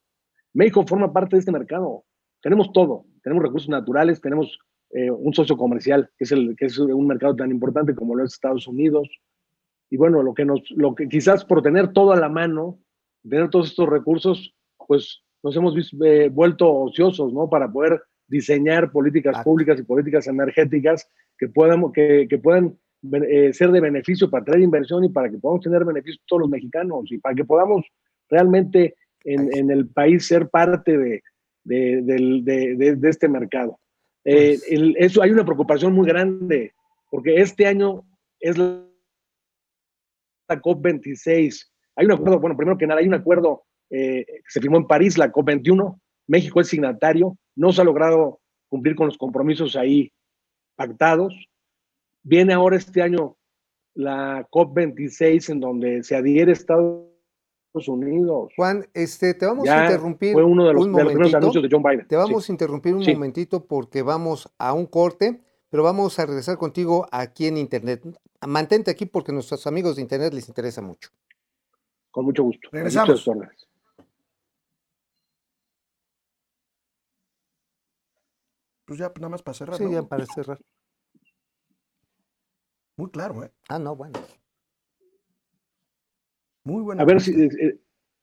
México 0.54 0.86
forma 0.88 1.14
parte 1.14 1.36
de 1.36 1.40
este 1.42 1.52
mercado. 1.52 2.06
Tenemos 2.42 2.72
todo. 2.74 3.06
Tenemos 3.22 3.44
recursos 3.44 3.70
naturales, 3.70 4.20
tenemos 4.22 4.58
eh, 4.92 5.12
un 5.12 5.34
socio 5.34 5.56
comercial, 5.58 6.10
que 6.18 6.24
es, 6.24 6.32
el, 6.32 6.56
que 6.58 6.66
es 6.66 6.78
un 6.80 7.08
mercado 7.08 7.36
tan 7.36 7.52
importante 7.52 7.94
como 7.96 8.16
lo 8.16 8.24
es 8.24 8.34
Estados 8.34 8.68
Unidos. 8.68 9.10
Y 9.90 9.98
bueno, 9.98 10.22
lo 10.24 10.34
que 10.34 10.46
nos, 10.46 10.62
lo 10.72 10.94
que 10.96 11.08
quizás 11.08 11.44
por 11.46 11.62
tener 11.62 11.94
todo 11.94 12.12
a 12.12 12.18
la 12.20 12.30
mano, 12.30 12.80
tener 13.28 13.50
todos 13.50 13.70
estos 13.70 13.90
recursos, 13.90 14.56
pues 14.88 15.22
nos 15.44 15.56
hemos 15.56 15.76
eh, 16.04 16.30
vuelto 16.30 16.72
ociosos, 16.72 17.34
¿no? 17.34 17.50
Para 17.50 17.72
poder 17.72 18.02
diseñar 18.28 18.92
políticas 18.92 19.44
públicas 19.44 19.80
y 19.80 19.84
políticas 19.84 20.28
energéticas 20.28 21.10
que 21.38 21.48
puedan, 21.48 21.92
que, 21.92 22.28
que 22.30 22.38
puedan 22.38 22.78
eh, 23.28 23.54
ser 23.54 23.72
de 23.72 23.80
beneficio 23.80 24.30
para 24.30 24.44
traer 24.46 24.62
inversión 24.62 25.04
y 25.06 25.10
para 25.10 25.30
que 25.30 25.38
podamos 25.38 25.64
tener 25.64 25.86
beneficios 25.86 26.22
todos 26.28 26.42
los 26.42 26.50
mexicanos 26.50 27.12
y 27.12 27.18
para 27.18 27.34
que 27.34 27.46
podamos 27.46 27.86
realmente 28.30 28.96
en, 29.24 29.50
en 29.58 29.72
el 29.72 29.88
país 29.88 30.28
ser 30.28 30.50
parte 30.50 30.98
de, 30.98 31.24
de- 31.64 32.02
de- 32.78 32.96
de 32.96 33.10
este 33.10 33.28
mercado. 33.28 33.80
Eh, 34.26 34.58
Pues- 34.60 34.72
el- 34.72 34.96
eso 34.98 35.22
hay 35.22 35.32
una 35.32 35.46
preocupación 35.46 35.94
muy 35.94 36.08
grande, 36.08 36.74
porque 37.10 37.36
este 37.42 37.66
año 37.66 38.04
es 38.40 38.58
la, 38.58 38.86
la 40.50 40.62
COP26. 40.62 41.72
Hay 41.96 42.06
un 42.06 42.12
acuerdo, 42.14 42.40
bueno, 42.40 42.56
primero 42.58 42.78
que 42.78 42.88
nada, 42.88 43.00
hay 43.02 43.08
un 43.08 43.14
acuerdo 43.14 43.64
eh, 43.92 44.24
que 44.28 44.42
se 44.50 44.62
firmó 44.62 44.78
en 44.78 44.86
París, 44.88 45.18
la 45.18 45.32
COP21. 45.32 46.00
México 46.28 46.62
es 46.62 46.68
signatario, 46.68 47.38
no 47.56 47.72
se 47.74 47.82
ha 47.82 47.84
logrado 47.84 48.40
cumplir 48.68 48.96
con 48.96 49.08
los 49.08 49.18
compromisos 49.18 49.76
ahí 49.76 50.12
pactados. 50.76 51.34
Viene 52.22 52.54
ahora 52.54 52.78
este 52.78 53.02
año 53.02 53.36
la 53.96 54.48
COP26, 54.52 55.50
en 55.50 55.60
donde 55.60 56.04
se 56.04 56.16
adhiere 56.16 56.52
Estados 56.52 57.09
Unidos. 57.88 58.52
Juan, 58.56 58.88
este, 58.94 59.34
te 59.34 59.46
vamos 59.46 59.68
a 59.70 59.84
interrumpir 59.86 60.34
fue 60.34 60.44
uno 60.44 60.66
de 60.68 60.74
los, 60.74 60.86
un 60.86 60.94
de 60.94 61.04
los 61.04 61.12
primeros 61.14 61.34
anuncios 61.36 61.64
de 61.64 61.70
John 61.72 61.84
Biden. 61.84 62.08
Te 62.08 62.16
vamos 62.16 62.46
Sí. 62.46 62.52
a 62.52 62.54
interrumpir 62.54 62.94
un 62.96 63.04
Sí. 63.04 63.14
momentito 63.14 63.66
porque 63.66 64.02
vamos 64.02 64.52
a 64.58 64.74
un 64.74 64.86
corte, 64.86 65.42
pero 65.70 65.84
vamos 65.84 66.18
a 66.20 66.26
regresar 66.26 66.58
contigo 66.58 67.08
aquí 67.12 67.48
en 67.48 67.58
Internet. 67.58 68.04
Mantente 68.48 68.92
aquí 68.92 69.06
porque 69.06 69.32
a 69.32 69.34
nuestros 69.36 69.66
amigos 69.68 69.96
de 69.96 70.02
Internet 70.02 70.34
les 70.34 70.48
interesa 70.48 70.82
mucho. 70.82 71.10
Con 72.12 72.26
mucho 72.26 72.44
gusto. 72.44 72.70
Regresamos. 72.72 73.24
Pues 78.86 79.00
ya, 79.00 79.12
nada 79.18 79.30
más 79.30 79.44
para 79.44 79.56
cerrar. 79.56 79.78
Sí, 79.78 79.86
¿no? 79.86 79.92
ya 79.92 80.04
para 80.04 80.26
cerrar. 80.26 80.60
Muy 82.98 83.12
claro, 83.12 83.44
¿eh? 83.44 83.52
Ah, 83.70 83.80
no, 83.80 83.96
bueno. 83.96 84.20
A 86.70 86.72
Muy 86.72 86.84
buena. 86.84 87.04
ver 87.06 87.18
pista. 87.18 87.32
si. 87.32 87.42
eh, 87.44 87.50
eh, 87.62 87.80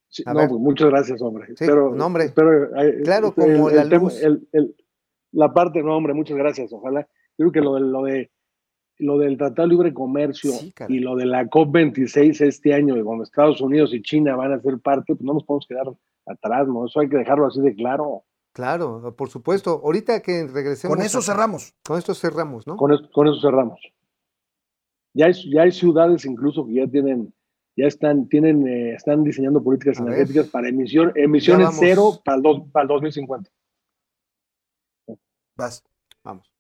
si- 0.09 0.23
A 0.27 0.33
no, 0.33 0.41
ver. 0.41 0.49
pues 0.49 0.61
muchas 0.61 0.89
gracias, 0.89 1.21
hombre. 1.23 1.47
Sí, 1.49 1.53
Espero- 1.65 1.95
no, 1.95 2.07
hombre. 2.07 2.25
espero, 2.25 2.77
eh, 2.81 3.01
Claro, 3.05 3.29
eh, 3.29 3.33
como 3.37 3.71
el- 3.71 3.77
la 3.77 3.85
luz. 3.85 4.23
el- 4.23 4.49
el- 4.53 4.75
la 5.33 5.53
parte, 5.53 5.83
no, 5.83 5.97
hombre, 5.97 6.15
muchas 6.15 6.37
gracias. 6.37 6.73
Ojalá. 6.73 7.07
Creo 7.37 7.53
que 7.53 7.61
lo 7.61 7.75
de, 7.75 7.81
lo 7.81 8.03
de 8.05 8.31
lo 8.99 9.19
del 9.19 9.37
Tratado 9.37 9.69
de 9.69 9.75
Libre 9.75 9.93
Comercio 9.93 10.53
Sí, 10.53 10.73
y 10.89 11.01
lo 11.01 11.17
de 11.17 11.27
la 11.27 11.45
COP26 11.51 12.41
este 12.41 12.73
año, 12.73 12.95
cuando 13.05 13.25
Estados 13.25 13.61
Unidos 13.61 13.93
y 13.93 14.01
China 14.01 14.37
van 14.37 14.53
a 14.55 14.61
ser 14.63 14.79
parte, 14.81 15.15
pues 15.15 15.21
no 15.21 15.35
nos 15.35 15.45
podemos 15.45 15.67
quedar 15.67 15.87
atrás, 16.25 16.67
¿no? 16.67 16.87
Eso 16.87 17.01
hay 17.01 17.09
que 17.11 17.19
dejarlo 17.19 17.45
así 17.47 17.61
de 17.61 17.75
claro. 17.75 18.23
Claro, 18.53 19.15
por 19.15 19.29
supuesto. 19.29 19.83
Ahorita 19.85 20.21
que 20.23 20.47
regresemos. 20.47 20.97
Con 20.97 21.05
eso 21.05 21.19
a- 21.19 21.23
cerramos. 21.23 21.75
Con 21.87 21.99
esto 21.99 22.15
cerramos, 22.15 22.67
¿no? 22.67 22.77
Con 22.79 22.95
eso, 22.95 23.03
con 23.13 23.29
eso 23.29 23.39
cerramos. 23.43 23.79
Ya 25.13 25.27
hay, 25.27 25.35
ya 25.53 25.63
hay 25.63 25.73
ciudades 25.73 26.25
incluso 26.25 26.67
que 26.67 26.75
ya 26.75 26.87
tienen, 26.87 27.35
ya 27.77 27.87
están, 27.87 28.29
tienen, 28.29 28.67
eh, 28.67 28.95
están 28.95 29.23
diseñando 29.23 29.63
políticas 29.63 29.99
A 30.01 30.05
ver. 30.05 30.15
energéticas 30.15 30.49
para 30.49 30.69
emisión, 30.69 31.13
emisiones 31.15 31.69
cero 31.79 32.21
para 32.25 32.37
el, 32.37 32.43
dos- 32.43 32.63
para 32.73 32.83
el 32.83 32.89
2050. 32.89 33.51
Vas. 35.55 35.85
Vamos. 36.25 36.51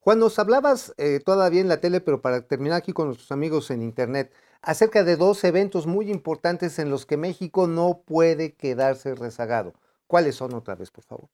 Juan, 0.00 0.18
nos 0.18 0.38
hablabas 0.38 0.94
eh, 0.96 1.20
todavía 1.24 1.60
en 1.60 1.68
la 1.68 1.80
tele, 1.80 2.00
pero 2.00 2.20
para 2.22 2.46
terminar 2.46 2.78
aquí 2.78 2.92
con 2.92 3.06
nuestros 3.06 3.30
amigos 3.30 3.70
en 3.70 3.82
Internet, 3.82 4.32
acerca 4.60 5.04
de 5.04 5.16
dos 5.16 5.44
eventos 5.44 5.86
muy 5.86 6.10
importantes 6.10 6.78
en 6.78 6.90
los 6.90 7.06
que 7.06 7.16
México 7.16 7.66
no 7.66 8.02
puede 8.04 8.54
quedarse 8.54 9.14
rezagado. 9.14 9.74
¿Cuáles 10.06 10.34
son 10.36 10.54
otra 10.54 10.74
vez, 10.74 10.90
por 10.90 11.04
favor? 11.04 11.28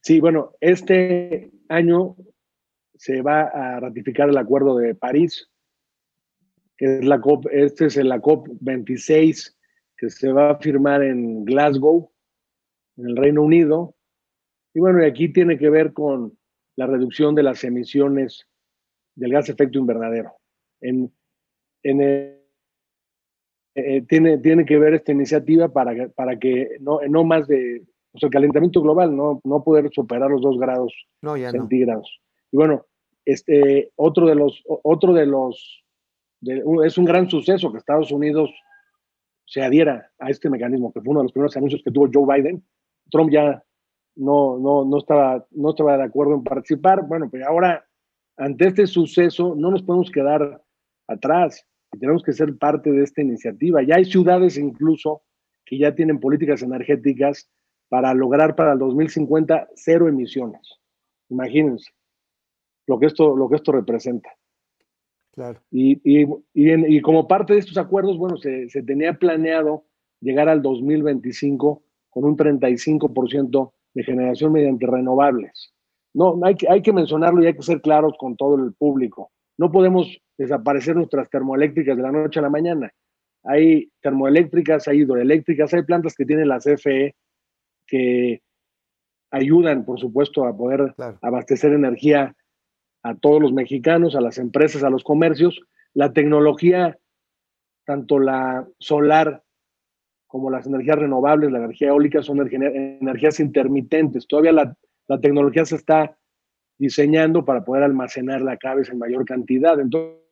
Sí, 0.00 0.20
bueno, 0.20 0.52
este 0.60 1.50
año 1.68 2.16
se 2.94 3.22
va 3.22 3.42
a 3.42 3.80
ratificar 3.80 4.28
el 4.28 4.36
Acuerdo 4.36 4.76
de 4.76 4.94
París, 4.94 5.50
es 6.84 7.04
la 7.04 7.20
COP, 7.20 7.46
este 7.52 7.86
es 7.86 7.96
la 7.96 8.20
COP 8.20 8.48
26, 8.60 9.56
que 9.96 10.10
se 10.10 10.32
va 10.32 10.50
a 10.50 10.58
firmar 10.58 11.02
en 11.02 11.44
Glasgow, 11.44 12.10
en 12.96 13.08
el 13.08 13.16
Reino 13.16 13.42
Unido. 13.42 13.94
Y 14.74 14.80
bueno, 14.80 15.02
y 15.02 15.06
aquí 15.06 15.32
tiene 15.32 15.58
que 15.58 15.70
ver 15.70 15.92
con 15.92 16.36
la 16.76 16.86
reducción 16.86 17.34
de 17.34 17.42
las 17.42 17.62
emisiones 17.64 18.46
del 19.14 19.32
gas 19.32 19.48
efecto 19.48 19.78
invernadero. 19.78 20.32
En, 20.80 21.12
en 21.84 22.00
eh, 23.74 24.02
tiene, 24.08 24.38
tiene 24.38 24.64
que 24.64 24.78
ver 24.78 24.94
esta 24.94 25.12
iniciativa 25.12 25.72
para, 25.72 25.94
que- 25.94 26.08
para 26.08 26.38
que 26.38 26.76
no, 26.80 27.00
no 27.08 27.24
más 27.24 27.46
de 27.48 27.82
o 28.14 28.18
sea, 28.18 28.26
el 28.26 28.32
calentamiento 28.32 28.82
global, 28.82 29.16
no, 29.16 29.40
no 29.44 29.64
poder 29.64 29.88
superar 29.90 30.30
los 30.30 30.42
dos 30.42 30.58
grados 30.58 30.92
No, 31.22 31.34
ya 31.36 31.46
no. 31.46 31.52
centígrados. 31.52 32.20
Y 32.50 32.56
bueno, 32.58 32.84
este, 33.24 33.90
otro 33.96 34.26
de 34.26 34.34
los, 34.34 34.62
otro 34.66 35.14
de 35.14 35.24
los, 35.24 35.81
de- 36.42 36.62
u- 36.64 36.82
es 36.82 36.98
un 36.98 37.06
gran 37.06 37.28
suceso 37.30 37.72
que 37.72 37.78
Estados 37.78 38.12
Unidos 38.12 38.50
se 39.46 39.62
adhiera 39.62 40.10
a 40.18 40.28
este 40.30 40.50
mecanismo, 40.50 40.92
que 40.92 41.00
fue 41.00 41.10
uno 41.10 41.20
de 41.20 41.24
los 41.24 41.32
primeros 41.32 41.56
anuncios 41.56 41.82
que 41.84 41.90
tuvo 41.90 42.10
Joe 42.12 42.36
Biden. 42.36 42.62
Trump 43.10 43.30
ya 43.30 43.62
no, 44.16 44.58
no, 44.58 44.84
no, 44.84 44.98
estaba, 44.98 45.46
no 45.50 45.70
estaba 45.70 45.96
de 45.96 46.04
acuerdo 46.04 46.34
en 46.34 46.44
participar. 46.44 47.06
Bueno, 47.06 47.28
pues 47.30 47.42
ahora, 47.44 47.84
ante 48.36 48.68
este 48.68 48.86
suceso, 48.86 49.54
no 49.56 49.70
nos 49.70 49.82
podemos 49.82 50.10
quedar 50.10 50.62
atrás. 51.08 51.66
y 51.92 51.98
Tenemos 51.98 52.22
que 52.22 52.32
ser 52.32 52.56
parte 52.58 52.90
de 52.90 53.02
esta 53.04 53.20
iniciativa. 53.22 53.82
Ya 53.82 53.96
hay 53.96 54.04
ciudades 54.04 54.56
incluso 54.58 55.22
que 55.64 55.78
ya 55.78 55.94
tienen 55.94 56.18
políticas 56.20 56.62
energéticas 56.62 57.50
para 57.88 58.14
lograr 58.14 58.54
para 58.56 58.72
el 58.72 58.78
2050 58.78 59.68
cero 59.74 60.08
emisiones. 60.08 60.78
Imagínense 61.28 61.92
lo 62.86 62.98
que 62.98 63.06
esto, 63.06 63.36
lo 63.36 63.48
que 63.48 63.56
esto 63.56 63.72
representa. 63.72 64.30
Claro. 65.32 65.60
Y, 65.70 66.00
y, 66.04 66.26
y, 66.54 66.70
en- 66.70 66.90
y 66.92 67.00
como 67.00 67.26
parte 67.26 67.54
de 67.54 67.58
estos 67.60 67.78
acuerdos, 67.78 68.18
bueno, 68.18 68.36
se, 68.36 68.68
se 68.68 68.82
tenía 68.82 69.14
planeado 69.14 69.84
llegar 70.20 70.48
al 70.48 70.62
2025 70.62 71.82
con 72.10 72.24
un 72.24 72.36
35% 72.36 73.72
de 73.94 74.04
generación 74.04 74.52
mediante 74.52 74.86
renovables. 74.86 75.72
No, 76.14 76.38
hay 76.44 76.54
que, 76.54 76.68
hay 76.68 76.82
que 76.82 76.92
mencionarlo 76.92 77.42
y 77.42 77.46
hay 77.46 77.54
que 77.54 77.62
ser 77.62 77.80
claros 77.80 78.12
con 78.18 78.36
todo 78.36 78.56
el 78.56 78.74
público. 78.74 79.30
No 79.58 79.70
podemos 79.72 80.18
desaparecer 80.36 80.96
nuestras 80.96 81.28
termoeléctricas 81.30 81.96
de 81.96 82.02
la 82.02 82.12
noche 82.12 82.38
a 82.38 82.42
la 82.42 82.50
mañana. 82.50 82.90
Hay 83.44 83.90
termoeléctricas, 84.02 84.86
hay 84.88 85.00
hidroeléctricas, 85.00 85.72
hay 85.74 85.82
plantas 85.82 86.14
que 86.14 86.26
tienen 86.26 86.48
la 86.48 86.58
CFE 86.60 87.14
que 87.86 88.42
ayudan, 89.30 89.84
por 89.84 89.98
supuesto, 89.98 90.44
a 90.46 90.56
poder 90.56 90.92
Claro. 90.96 91.18
abastecer 91.22 91.72
energía 91.72 92.34
a 93.02 93.14
todos 93.14 93.40
los 93.42 93.52
mexicanos, 93.52 94.14
a 94.14 94.20
las 94.20 94.38
empresas, 94.38 94.82
a 94.84 94.90
los 94.90 95.04
comercios. 95.04 95.60
La 95.94 96.12
tecnología, 96.12 96.98
tanto 97.84 98.18
la 98.18 98.66
solar 98.78 99.42
como 100.26 100.50
las 100.50 100.66
energías 100.66 100.98
renovables, 100.98 101.50
la 101.52 101.58
energía 101.58 101.88
eólica, 101.88 102.22
son 102.22 102.38
energía- 102.38 102.70
energías 103.00 103.40
intermitentes. 103.40 104.26
Todavía 104.26 104.52
la, 104.52 104.76
la 105.08 105.20
tecnología 105.20 105.64
se 105.64 105.76
está 105.76 106.16
diseñando 106.78 107.44
para 107.44 107.64
poder 107.64 107.82
almacenarla 107.82 108.56
cada 108.56 108.76
vez 108.76 108.88
en 108.88 108.98
mayor 108.98 109.24
cantidad. 109.24 109.78
Entonces, 109.78 110.22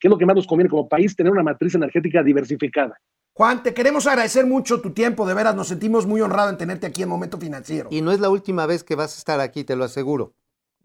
¿qué 0.00 0.08
es 0.08 0.10
lo 0.10 0.18
que 0.18 0.26
más 0.26 0.36
nos 0.36 0.46
conviene 0.46 0.68
como 0.68 0.88
país? 0.88 1.14
Tener 1.14 1.30
una 1.30 1.44
matriz 1.44 1.74
energética 1.74 2.22
diversificada. 2.22 2.98
Juan, 3.34 3.62
te 3.62 3.74
queremos 3.74 4.06
agradecer 4.06 4.46
mucho 4.46 4.80
tu 4.80 4.92
tiempo, 4.92 5.26
de 5.26 5.34
veras 5.34 5.54
nos 5.54 5.68
sentimos 5.68 6.06
muy 6.06 6.22
honrados 6.22 6.52
en 6.52 6.58
tenerte 6.58 6.86
aquí 6.86 7.02
en 7.02 7.10
Momento 7.10 7.36
Financiero. 7.38 7.88
Y 7.92 8.00
no 8.00 8.10
es 8.10 8.18
la 8.18 8.30
última 8.30 8.64
vez 8.66 8.82
que 8.82 8.94
vas 8.94 9.14
a 9.14 9.18
estar 9.18 9.40
aquí, 9.40 9.62
te 9.62 9.76
lo 9.76 9.84
aseguro. 9.84 10.32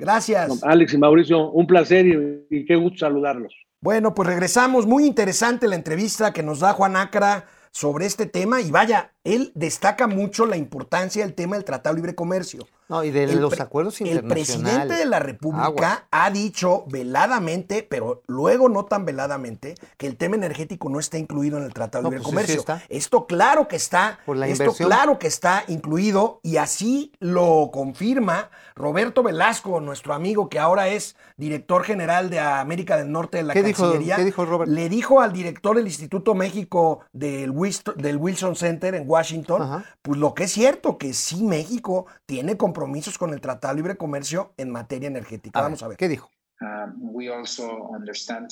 Gracias. 0.02 0.64
Alex 0.64 0.96
y 0.96 0.98
Mauricio, 0.98 1.52
un 1.52 1.68
placer 1.68 2.08
y, 2.08 2.48
y 2.50 2.66
qué 2.66 2.76
gusto 2.76 2.98
saludarlos. 3.06 3.54
Bueno, 3.82 4.16
pues 4.16 4.28
regresamos. 4.28 4.88
Muy 4.88 5.06
interesante 5.06 5.68
la 5.68 5.76
entrevista 5.76 6.34
que 6.34 6.42
nos 6.42 6.60
da 6.60 6.74
Juan 6.74 6.96
Acra 6.96 7.46
sobre 7.72 8.08
este 8.08 8.26
tema 8.26 8.62
y 8.62 8.72
vaya, 8.72 9.14
él 9.24 9.52
destaca 9.54 10.08
mucho 10.08 10.48
la 10.48 10.58
importancia 10.58 11.24
del 11.24 11.36
tema 11.36 11.56
del 11.56 11.66
Tratado 11.66 11.94
de 11.94 12.02
Libre 12.02 12.16
Comercio. 12.16 12.68
No, 12.92 13.06
y 13.06 13.10
de 13.12 13.24
El 13.24 13.40
los 13.40 13.58
acuerdos 13.62 14.02
El 14.02 14.24
presidente 14.26 14.94
de 14.96 15.06
la 15.06 15.20
República 15.20 16.08
ha 16.12 16.30
dicho 16.30 16.84
veladamente, 16.90 17.88
pero 17.90 18.22
luego 18.28 18.68
no 18.68 18.84
tan 18.84 19.06
veladamente, 19.06 19.76
que 19.98 20.08
el 20.08 20.18
tema 20.18 20.36
energético 20.36 20.90
no 20.90 21.00
está 21.00 21.18
incluido 21.18 21.58
en 21.58 21.64
el 21.64 21.74
Tratado 21.74 22.10
de 22.10 22.18
Libre 22.18 22.22
pues 22.24 22.28
sí 22.28 22.36
Comercio. 22.36 22.60
está. 22.60 22.84
Esto 22.90 23.28
claro 23.28 23.70
que 23.70 23.78
está, 23.78 24.20
Por 24.26 24.36
la 24.36 24.48
esto 24.50 24.64
inversión. 24.66 24.90
claro 24.90 25.20
que 25.20 25.28
está 25.28 25.64
incluido 25.70 26.42
y 26.44 26.58
así 26.58 27.14
lo 27.20 27.70
confirma 27.72 28.50
Roberto 28.76 29.24
Velasco, 29.24 29.80
nuestro 29.80 30.14
amigo 30.14 30.50
que 30.50 30.60
ahora 30.60 30.90
es 30.90 31.16
director 31.38 31.84
general 31.86 32.30
de 32.30 32.40
América 32.42 32.98
del 32.98 33.10
Norte 33.10 33.38
de 33.38 33.44
la 33.44 33.54
¿Qué 33.54 33.64
dijo- 33.64 33.84
Cancillería. 33.84 34.18
qué 34.18 34.26
dijo 34.26 34.44
Robert? 34.44 34.70
Le 34.70 34.90
dijo 34.90 35.22
al 35.22 35.32
director 35.32 35.78
del 35.78 35.88
Instituto 35.88 36.36
México 36.36 37.06
del, 37.14 37.52
Wilson 37.52 38.58
Center 38.58 38.96
en 38.96 39.10
Washington, 39.10 39.62
Ajá. 39.62 39.86
pues 40.02 40.20
lo 40.20 40.34
que 40.34 40.44
es 40.44 40.52
cierto, 40.52 40.98
que 40.98 41.14
sí 41.14 41.44
México 41.44 42.06
tiene 42.26 42.58
compromisos 42.58 42.81
con 43.18 43.34
el 43.34 43.42
Tratado 43.42 43.74
de 43.74 43.78
Libre 43.82 43.98
Comercio 43.98 44.54
en 44.58 44.70
materia 44.72 45.08
energética. 45.08 45.60
A 45.60 45.64
Vamos 45.64 45.84
a 45.84 45.88
ver. 45.88 45.98
¿Qué 45.98 46.08
dijo? 46.08 46.30
Um, 46.62 47.14
we 47.14 47.30
also 47.30 47.90
understand 47.96 48.52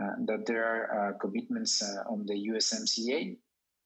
uh, 0.00 0.14
that 0.26 0.44
there 0.46 0.64
are 0.64 1.10
uh, 1.14 1.18
commitments 1.18 1.82
uh, 1.82 2.12
on 2.12 2.26
the 2.26 2.34
USMCA 2.34 3.38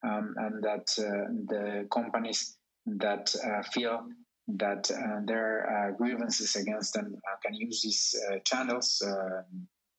um, 0.05 0.35
and 0.39 0.63
that 0.63 0.89
uh, 0.99 1.29
the 1.49 1.87
companies 1.91 2.57
that 2.87 3.35
uh, 3.45 3.63
feel 3.73 4.09
that 4.57 4.91
uh, 4.91 5.21
there 5.27 5.67
are 5.69 5.91
uh, 5.91 5.97
grievances 5.97 6.57
against 6.57 6.95
them 6.95 7.15
uh, 7.15 7.37
can 7.45 7.55
use 7.55 7.83
these 7.83 8.15
uh, 8.31 8.39
channels, 8.45 9.03
uh, 9.07 9.43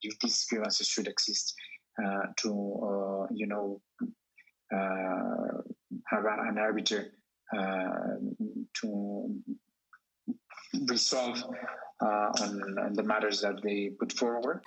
if 0.02 0.18
these 0.20 0.46
grievances 0.50 0.88
should 0.88 1.08
exist, 1.08 1.54
uh, 2.04 2.26
to, 2.38 2.50
uh, 2.50 3.28
you 3.32 3.46
know, 3.46 3.80
uh, 4.74 5.62
have 6.08 6.26
a- 6.26 6.48
an 6.50 6.58
arbiter 6.58 7.12
uh, 7.56 8.16
to 8.74 9.36
resolve 10.88 11.44
uh, 12.02 12.32
on, 12.42 12.80
on 12.80 12.94
the 12.94 13.04
matters 13.04 13.42
that 13.42 13.62
they 13.62 13.90
put 13.92 14.14
forward. 14.14 14.62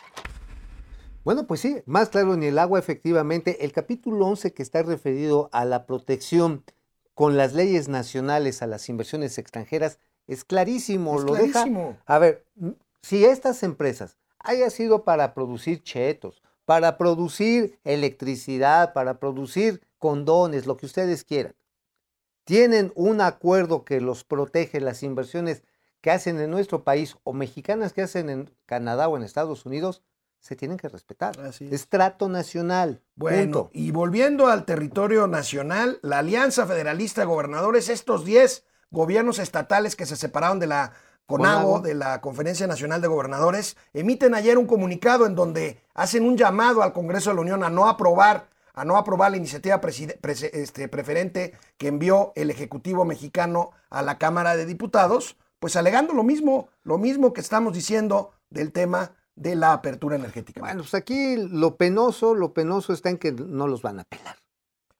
Bueno, 1.24 1.46
pues 1.46 1.60
sí, 1.60 1.82
más 1.86 2.08
claro 2.08 2.36
ni 2.36 2.46
el 2.46 2.58
agua, 2.58 2.78
efectivamente. 2.80 3.64
El 3.64 3.72
capítulo 3.72 4.26
11 4.26 4.52
que 4.54 4.62
está 4.62 4.82
referido 4.82 5.48
a 5.52 5.64
la 5.64 5.86
protección 5.86 6.64
con 7.14 7.36
las 7.36 7.54
leyes 7.54 7.88
nacionales 7.88 8.62
a 8.62 8.66
las 8.66 8.88
inversiones 8.88 9.38
extranjeras 9.38 9.98
es 10.26 10.44
clarísimo. 10.44 11.18
Es 11.18 11.24
lo 11.24 11.34
clarísimo. 11.34 11.88
deja. 11.90 12.02
A 12.06 12.18
ver, 12.18 12.44
si 13.02 13.24
estas 13.24 13.62
empresas 13.62 14.18
haya 14.40 14.68
sido 14.70 15.04
para 15.04 15.32
producir 15.32 15.82
chetos, 15.84 16.42
para 16.64 16.98
producir 16.98 17.78
electricidad, 17.84 18.92
para 18.92 19.20
producir 19.20 19.80
condones, 19.98 20.66
lo 20.66 20.76
que 20.76 20.86
ustedes 20.86 21.22
quieran, 21.22 21.54
tienen 22.44 22.92
un 22.96 23.20
acuerdo 23.20 23.84
que 23.84 24.00
los 24.00 24.24
protege 24.24 24.80
las 24.80 25.04
inversiones 25.04 25.62
que 26.02 26.10
hacen 26.10 26.38
en 26.38 26.50
nuestro 26.50 26.84
país 26.84 27.16
o 27.24 27.32
mexicanas 27.32 27.94
que 27.94 28.02
hacen 28.02 28.28
en 28.28 28.50
Canadá 28.66 29.08
o 29.08 29.16
en 29.16 29.22
Estados 29.22 29.64
Unidos, 29.64 30.02
se 30.40 30.56
tienen 30.56 30.76
que 30.76 30.88
respetar. 30.88 31.38
Así 31.40 31.66
es. 31.66 31.72
Es 31.72 31.88
trato 31.88 32.28
nacional. 32.28 33.00
Bueno, 33.14 33.62
punto. 33.62 33.70
y 33.72 33.92
volviendo 33.92 34.48
al 34.48 34.64
territorio 34.64 35.28
nacional, 35.28 36.00
la 36.02 36.18
Alianza 36.18 36.66
Federalista 36.66 37.22
de 37.22 37.28
Gobernadores, 37.28 37.88
estos 37.88 38.24
10 38.24 38.64
gobiernos 38.90 39.38
estatales 39.38 39.96
que 39.96 40.04
se 40.04 40.16
separaron 40.16 40.58
de 40.58 40.66
la 40.66 40.92
CONAGO, 41.26 41.80
de 41.80 41.94
la 41.94 42.20
Conferencia 42.20 42.66
Nacional 42.66 43.00
de 43.00 43.08
Gobernadores, 43.08 43.76
emiten 43.92 44.34
ayer 44.34 44.58
un 44.58 44.66
comunicado 44.66 45.24
en 45.24 45.36
donde 45.36 45.80
hacen 45.94 46.24
un 46.24 46.36
llamado 46.36 46.82
al 46.82 46.92
Congreso 46.92 47.30
de 47.30 47.36
la 47.36 47.42
Unión 47.42 47.64
a 47.64 47.70
no 47.70 47.88
aprobar 47.88 48.50
a 48.74 48.86
no 48.86 48.96
aprobar 48.96 49.30
la 49.30 49.36
iniciativa 49.36 49.80
este, 49.82 50.88
preferente 50.88 51.52
que 51.76 51.88
envió 51.88 52.32
el 52.36 52.50
Ejecutivo 52.50 53.04
mexicano 53.04 53.70
a 53.90 54.00
la 54.00 54.16
Cámara 54.16 54.56
de 54.56 54.64
Diputados, 54.64 55.36
pues 55.62 55.76
alegando 55.76 56.12
lo 56.12 56.24
mismo, 56.24 56.68
lo 56.82 56.98
mismo 56.98 57.32
que 57.32 57.40
estamos 57.40 57.72
diciendo 57.72 58.32
del 58.50 58.72
tema 58.72 59.12
de 59.36 59.54
la 59.54 59.72
apertura 59.72 60.16
energética. 60.16 60.60
Bueno, 60.60 60.82
pues 60.82 60.92
aquí 60.94 61.36
lo 61.36 61.76
penoso, 61.76 62.34
lo 62.34 62.52
penoso 62.52 62.92
está 62.92 63.10
en 63.10 63.16
que 63.18 63.30
no 63.30 63.68
los 63.68 63.80
van 63.80 64.00
a 64.00 64.04
pelar. 64.04 64.36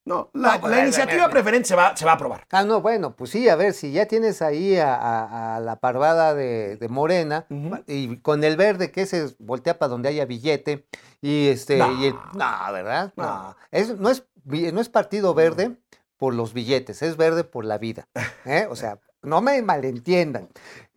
No, 0.05 0.31
la, 0.35 0.41
No, 0.41 0.55
la 0.55 0.61
pues, 0.61 0.79
iniciativa 0.85 1.25
eh, 1.27 1.29
preferente 1.31 1.67
se 1.69 1.75
va, 1.75 1.97
se 1.97 2.05
va 2.05 2.13
a 2.13 2.15
aprobar. 2.15 2.47
Ah, 2.53 2.63
no, 2.63 2.81
bueno, 2.81 3.17
pues 3.17 3.31
sí, 3.31 3.49
a 3.49 3.57
ver, 3.57 3.73
si 3.75 3.91
ya 3.91 4.07
tienes 4.07 4.41
ahí 4.41 4.77
a, 4.77 4.95
a- 4.95 5.57
a 5.57 5.61
la 5.61 5.81
parvada 5.81 6.33
de, 6.33 6.77
de 6.77 6.89
Morena 6.89 7.47
y 7.89 8.19
con 8.19 8.45
el 8.45 8.57
verde 8.57 8.93
que 8.93 9.05
se 9.07 9.35
voltea 9.41 9.81
para 9.81 9.91
donde 9.91 10.11
haya 10.11 10.27
billete 10.27 10.87
y 11.21 11.49
este, 11.49 11.79
No. 11.79 11.93
y 12.01 12.07
el- 12.07 12.15
no, 12.35 12.73
¿verdad? 12.73 13.13
No, 13.17 13.25
No. 13.25 13.57
Es, 13.73 13.99
no, 13.99 14.11
es, 14.11 14.25
no 14.45 14.81
es 14.81 14.89
partido 14.89 15.35
verde 15.35 15.77
por 16.19 16.35
los 16.35 16.53
billetes, 16.53 17.03
es 17.03 17.17
verde 17.17 17.43
por 17.43 17.65
la 17.65 17.79
vida, 17.79 18.07
¿eh? 18.45 18.69
O 18.71 18.77
sea, 18.77 19.01
no 19.23 19.41
me 19.41 19.61
malentiendan. 19.63 20.49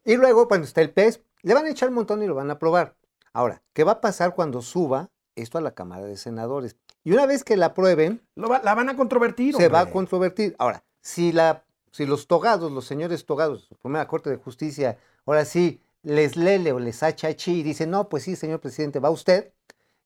Y 0.04 0.16
luego, 0.18 0.48
cuando 0.48 0.66
está 0.68 0.82
el 0.82 0.92
pez, 0.92 1.22
le 1.42 1.54
van 1.54 1.66
a 1.66 1.70
echar 1.70 1.90
un 1.90 1.96
montón 1.96 2.22
y 2.24 2.28
lo 2.28 2.36
van 2.36 2.50
a 2.50 2.54
aprobar. 2.54 2.96
Ahora, 3.34 3.62
¿qué 3.74 3.84
va 3.84 3.94
a 3.94 4.02
pasar 4.02 4.34
cuando 4.36 4.62
suba 4.62 5.10
esto 5.36 5.58
a 5.58 5.62
la 5.62 5.72
Cámara 5.74 6.06
de 6.06 6.18
Senadores? 6.18 6.76
Y 7.04 7.12
una 7.12 7.26
vez 7.26 7.44
que 7.44 7.58
la 7.58 7.68
aprueben, 7.68 8.22
va- 8.38 8.62
la 8.64 8.74
van 8.74 8.90
a 8.90 8.96
controvertir. 8.96 9.56
se 9.56 9.68
va 9.70 9.82
a 9.82 9.92
controvertir. 9.92 10.56
Ahora, 10.58 10.84
si, 11.02 11.32
la, 11.32 11.64
si 11.92 12.06
los 12.06 12.28
togados, 12.28 12.72
los 12.72 12.86
señores 12.86 13.26
togados, 13.26 13.68
la 13.70 13.78
primera 13.78 14.08
Corte 14.08 14.30
de 14.30 14.38
Justicia, 14.38 14.98
ahora 15.26 15.46
sí, 15.46 15.82
les 16.02 16.36
lele 16.36 16.72
o 16.72 16.80
les 16.80 17.04
achachi 17.04 17.60
y 17.60 17.64
dicen, 17.64 17.90
no, 17.92 18.10
pues 18.10 18.24
sí, 18.24 18.36
señor 18.36 18.60
presidente, 18.60 19.00
va 19.00 19.10
usted, 19.10 19.52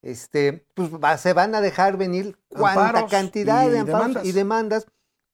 este, 0.02 0.66
pues 0.74 0.90
va- 0.94 1.18
se 1.18 1.34
van 1.34 1.56
a 1.56 1.62
dejar 1.62 1.98
venir 1.98 2.38
cuánta 2.48 2.88
Amparos 2.88 3.12
cantidad 3.12 3.70
de 3.70 3.80
amparos 3.80 4.00
demandas. 4.02 4.26
y 4.26 4.32
demandas 4.32 4.86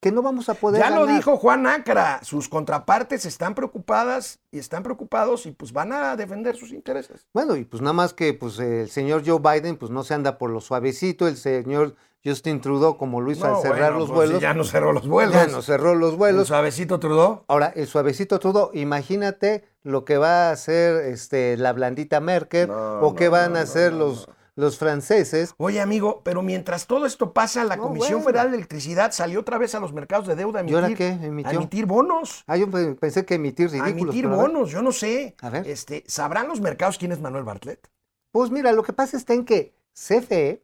que 0.05 0.11
no 0.11 0.21
vamos 0.21 0.49
a 0.49 0.53
poder 0.53 0.79
Ya 0.79 0.91
lo 0.91 1.07
dijo 1.07 1.35
Juan 1.35 1.65
Acra, 1.65 2.19
sus 2.21 2.47
contrapartes 2.47 3.25
están 3.25 3.55
preocupadas 3.55 4.37
y 4.51 4.59
están 4.59 4.83
preocupados 4.83 5.47
y 5.47 5.51
pues 5.51 5.73
van 5.73 5.91
a 5.93 6.15
defender 6.15 6.55
sus 6.55 6.73
intereses. 6.73 7.25
Bueno, 7.33 7.55
y 7.55 7.65
pues 7.65 7.81
nada 7.81 7.93
más 7.93 8.13
que 8.13 8.35
pues 8.35 8.59
el 8.59 8.87
señor 8.91 9.23
Joe 9.25 9.39
Biden 9.39 9.77
pues 9.77 9.89
no 9.89 10.03
se 10.03 10.13
anda 10.13 10.37
por 10.37 10.51
lo 10.51 10.61
suavecito, 10.61 11.27
el 11.27 11.37
señor 11.37 11.95
Justin 12.23 12.61
Trudeau 12.61 12.97
como 12.99 13.19
lo 13.19 13.31
hizo 13.31 13.47
No, 13.47 13.55
al 13.55 13.61
cerrar 13.63 13.93
bueno, 13.93 13.97
los 13.97 14.09
pues, 14.09 14.15
vuelos, 14.29 14.41
Ya 14.43 14.53
no 14.53 14.63
cerró 14.63 14.93
los 14.93 15.07
vuelos. 15.07 15.33
ya 15.33 15.47
no 15.47 15.63
cerró 15.63 15.95
los 15.95 16.11
El 16.11 16.17
vuelos. 16.19 16.47
suavecito 16.49 16.99
Trudeau. 16.99 17.43
Ahora, 17.47 17.73
el 17.75 17.87
suavecito 17.87 18.37
todo, 18.37 18.69
imagínate 18.75 19.63
lo 19.81 20.05
que 20.05 20.19
va 20.19 20.49
a 20.49 20.51
hacer 20.51 21.03
este, 21.05 21.57
la 21.57 21.73
blandita 21.73 22.19
Merkel 22.19 22.67
No, 22.67 22.99
o 23.01 23.15
qué 23.15 23.27
van 23.27 23.57
a 23.57 23.61
hacer 23.61 23.91
los, 23.91 24.29
los 24.55 24.77
franceses. 24.77 25.53
Oye, 25.57 25.81
amigo, 25.81 26.21
pero 26.23 26.41
mientras 26.41 26.87
todo 26.87 27.05
esto 27.05 27.33
pasa, 27.33 27.63
la 27.65 27.75
No, 27.75 27.83
Comisión 27.83 28.15
bueno. 28.23 28.25
Federal 28.27 28.51
de 28.51 28.57
Electricidad 28.57 29.11
salió 29.11 29.41
otra 29.41 29.57
vez 29.57 29.75
a 29.75 29.79
los 29.79 29.91
mercados 29.93 30.27
de 30.27 30.35
deuda 30.35 30.61
a 30.61 30.63
¿Y 30.63 30.73
ahora 30.73 30.87
emitir, 30.87 31.19
qué? 31.19 31.45
a 31.45 31.51
emitir 31.53 31.85
bonos. 31.85 32.43
Ah, 32.47 32.55
yo 32.57 32.69
pe- 32.71 32.95
pensé 32.95 33.25
que 33.25 33.35
emitir 33.35 33.67
A 33.67 33.71
ridículos. 33.71 34.15
emitir 34.15 34.25
a 34.25 34.29
ver. 34.29 34.37
bonos, 34.39 34.71
yo 34.71 34.81
no 34.81 34.91
sé. 34.91 35.35
A 35.41 35.49
ver. 35.49 35.67
Este, 35.67 36.03
¿Sabrán 36.07 36.47
los 36.47 36.61
mercados 36.61 36.97
quién 36.97 37.11
es 37.11 37.19
Manuel 37.19 37.43
Bartlett? 37.43 37.89
Pues 38.31 38.49
mira, 38.51 38.71
lo 38.71 38.83
que 38.83 38.93
pasa 38.93 39.17
está 39.17 39.33
en 39.33 39.45
que 39.45 39.73
CFE 39.93 40.63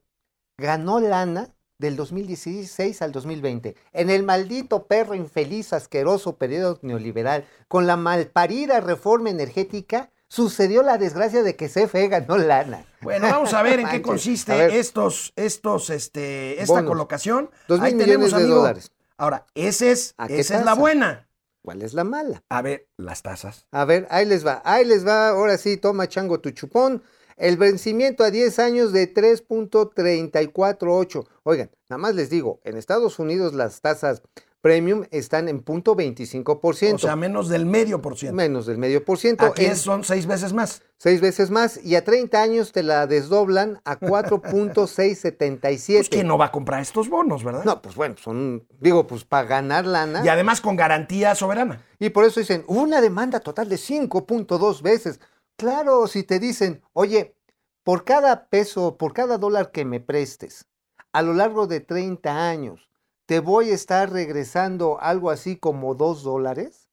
ganó 0.57 0.99
lana 0.99 1.53
del 1.77 1.95
2016 1.95 3.01
al 3.01 3.11
2020, 3.11 3.75
en 3.93 4.09
el 4.11 4.21
maldito 4.23 4.85
perro 4.85 5.15
infeliz, 5.15 5.73
asqueroso 5.73 6.37
periodo 6.37 6.77
neoliberal, 6.83 7.45
con 7.67 7.87
la 7.87 7.97
malparida 7.97 8.79
reforma 8.81 9.31
energética, 9.31 10.11
sucedió 10.31 10.81
la 10.81 10.97
desgracia 10.97 11.43
de 11.43 11.57
que 11.57 11.67
CFE 11.67 12.07
ganó 12.07 12.37
lana. 12.37 12.85
Bueno, 13.01 13.27
vamos 13.27 13.53
a 13.53 13.61
ver 13.63 13.81
en 13.81 13.89
qué 13.89 14.01
consiste 14.11 14.79
estos, 14.79 15.33
estos, 15.35 15.89
este, 15.89 16.61
esta 16.61 16.75
Bonos. 16.75 16.89
colocación. 16.89 17.49
Dos 17.67 17.79
mil 17.81 17.87
Ahí 17.87 17.93
millones 17.95 18.13
tenemos, 18.15 18.31
de 18.31 18.37
amigo. 18.37 18.55
dólares. 18.59 18.91
Ahora, 19.17 19.45
ese 19.55 19.91
es, 19.91 20.13
¿A 20.17 20.29
qué 20.29 20.39
esa 20.39 20.53
es 20.55 20.61
la 20.61 20.67
tasa? 20.71 20.79
buena. 20.79 21.27
¿Cuál 21.61 21.81
es 21.81 21.93
la 21.93 22.05
mala? 22.05 22.45
A 22.47 22.61
ver, 22.61 22.87
las 22.95 23.23
tasas. 23.23 23.65
A 23.71 23.83
ver, 23.83 24.07
ahí 24.09 24.25
les 24.25 24.47
va, 24.47 24.61
ahí 24.63 24.85
les 24.85 25.05
va, 25.05 25.27
ahora 25.29 25.57
sí, 25.57 25.75
toma 25.75 26.07
chango 26.07 26.39
tu 26.39 26.51
chupón. 26.51 27.03
El 27.35 27.57
vencimiento 27.57 28.23
a 28.23 28.31
10 28.31 28.57
años 28.59 28.93
de 28.93 29.13
3.348. 29.13 31.27
Oigan, 31.43 31.71
nada 31.89 31.97
más 31.97 32.15
les 32.15 32.29
digo, 32.29 32.61
en 32.63 32.77
Estados 32.77 33.19
Unidos 33.19 33.53
las 33.53 33.81
tasas 33.81 34.21
premium 34.61 35.05
están 35.11 35.49
en 35.49 35.61
punto 35.61 35.95
25%, 35.95 36.93
O 36.93 36.97
sea, 36.99 37.15
menos 37.15 37.49
del 37.49 37.65
medio 37.65 38.01
por 38.01 38.17
ciento. 38.17 38.35
menos 38.35 38.65
del 38.67 38.77
medio 38.77 39.03
por 39.03 39.17
ciento, 39.17 39.45
Aquí 39.45 39.65
en 39.65 39.75
son 39.75 40.03
seis 40.03 40.27
veces 40.27 40.53
más. 40.53 40.83
seis 40.97 41.19
veces 41.19 41.49
más, 41.49 41.83
y 41.83 41.95
a 41.95 42.03
30 42.03 42.41
años 42.41 42.71
te 42.71 42.83
la 42.83 43.07
desdoblan 43.07 43.81
a 43.85 43.99
4.677. 43.99 45.97
Pues 45.97 46.09
que 46.09 46.23
no 46.23 46.37
va 46.37 46.45
a 46.45 46.51
comprar 46.51 46.81
estos 46.81 47.09
bonos, 47.09 47.43
¿verdad? 47.43 47.63
No, 47.63 47.81
pues 47.81 47.95
bueno, 47.95 48.15
son, 48.17 48.67
digo, 48.79 49.07
pues 49.07 49.23
para 49.25 49.47
ganar 49.47 49.85
lana. 49.85 50.23
Y 50.25 50.29
además 50.29 50.61
con 50.61 50.75
garantía 50.75 51.35
soberana. 51.35 51.83
Y 51.99 52.09
por 52.09 52.25
eso 52.25 52.39
dicen, 52.39 52.63
una 52.67 53.01
demanda 53.01 53.39
total 53.39 53.69
de 53.69 53.77
5.2 53.77 54.81
veces. 54.81 55.19
Claro, 55.57 56.07
si 56.07 56.23
te 56.23 56.39
dicen, 56.39 56.81
oye, 56.93 57.35
por 57.83 58.03
cada 58.03 58.47
peso, 58.47 58.97
por 58.97 59.13
cada 59.13 59.37
dólar 59.37 59.71
que 59.71 59.85
me 59.85 59.99
prestes, 59.99 60.65
a 61.13 61.21
lo 61.21 61.33
largo 61.33 61.67
de 61.67 61.79
30 61.79 62.47
años, 62.49 62.89
te 63.31 63.39
voy 63.39 63.71
a 63.71 63.75
estar 63.75 64.11
regresando 64.11 64.99
algo 64.99 65.29
así 65.29 65.55
como 65.55 65.95
2 65.95 66.21
dólares, 66.21 66.89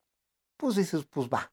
pues 0.57 0.77
dices, 0.77 1.05
pues 1.11 1.29
va, 1.29 1.51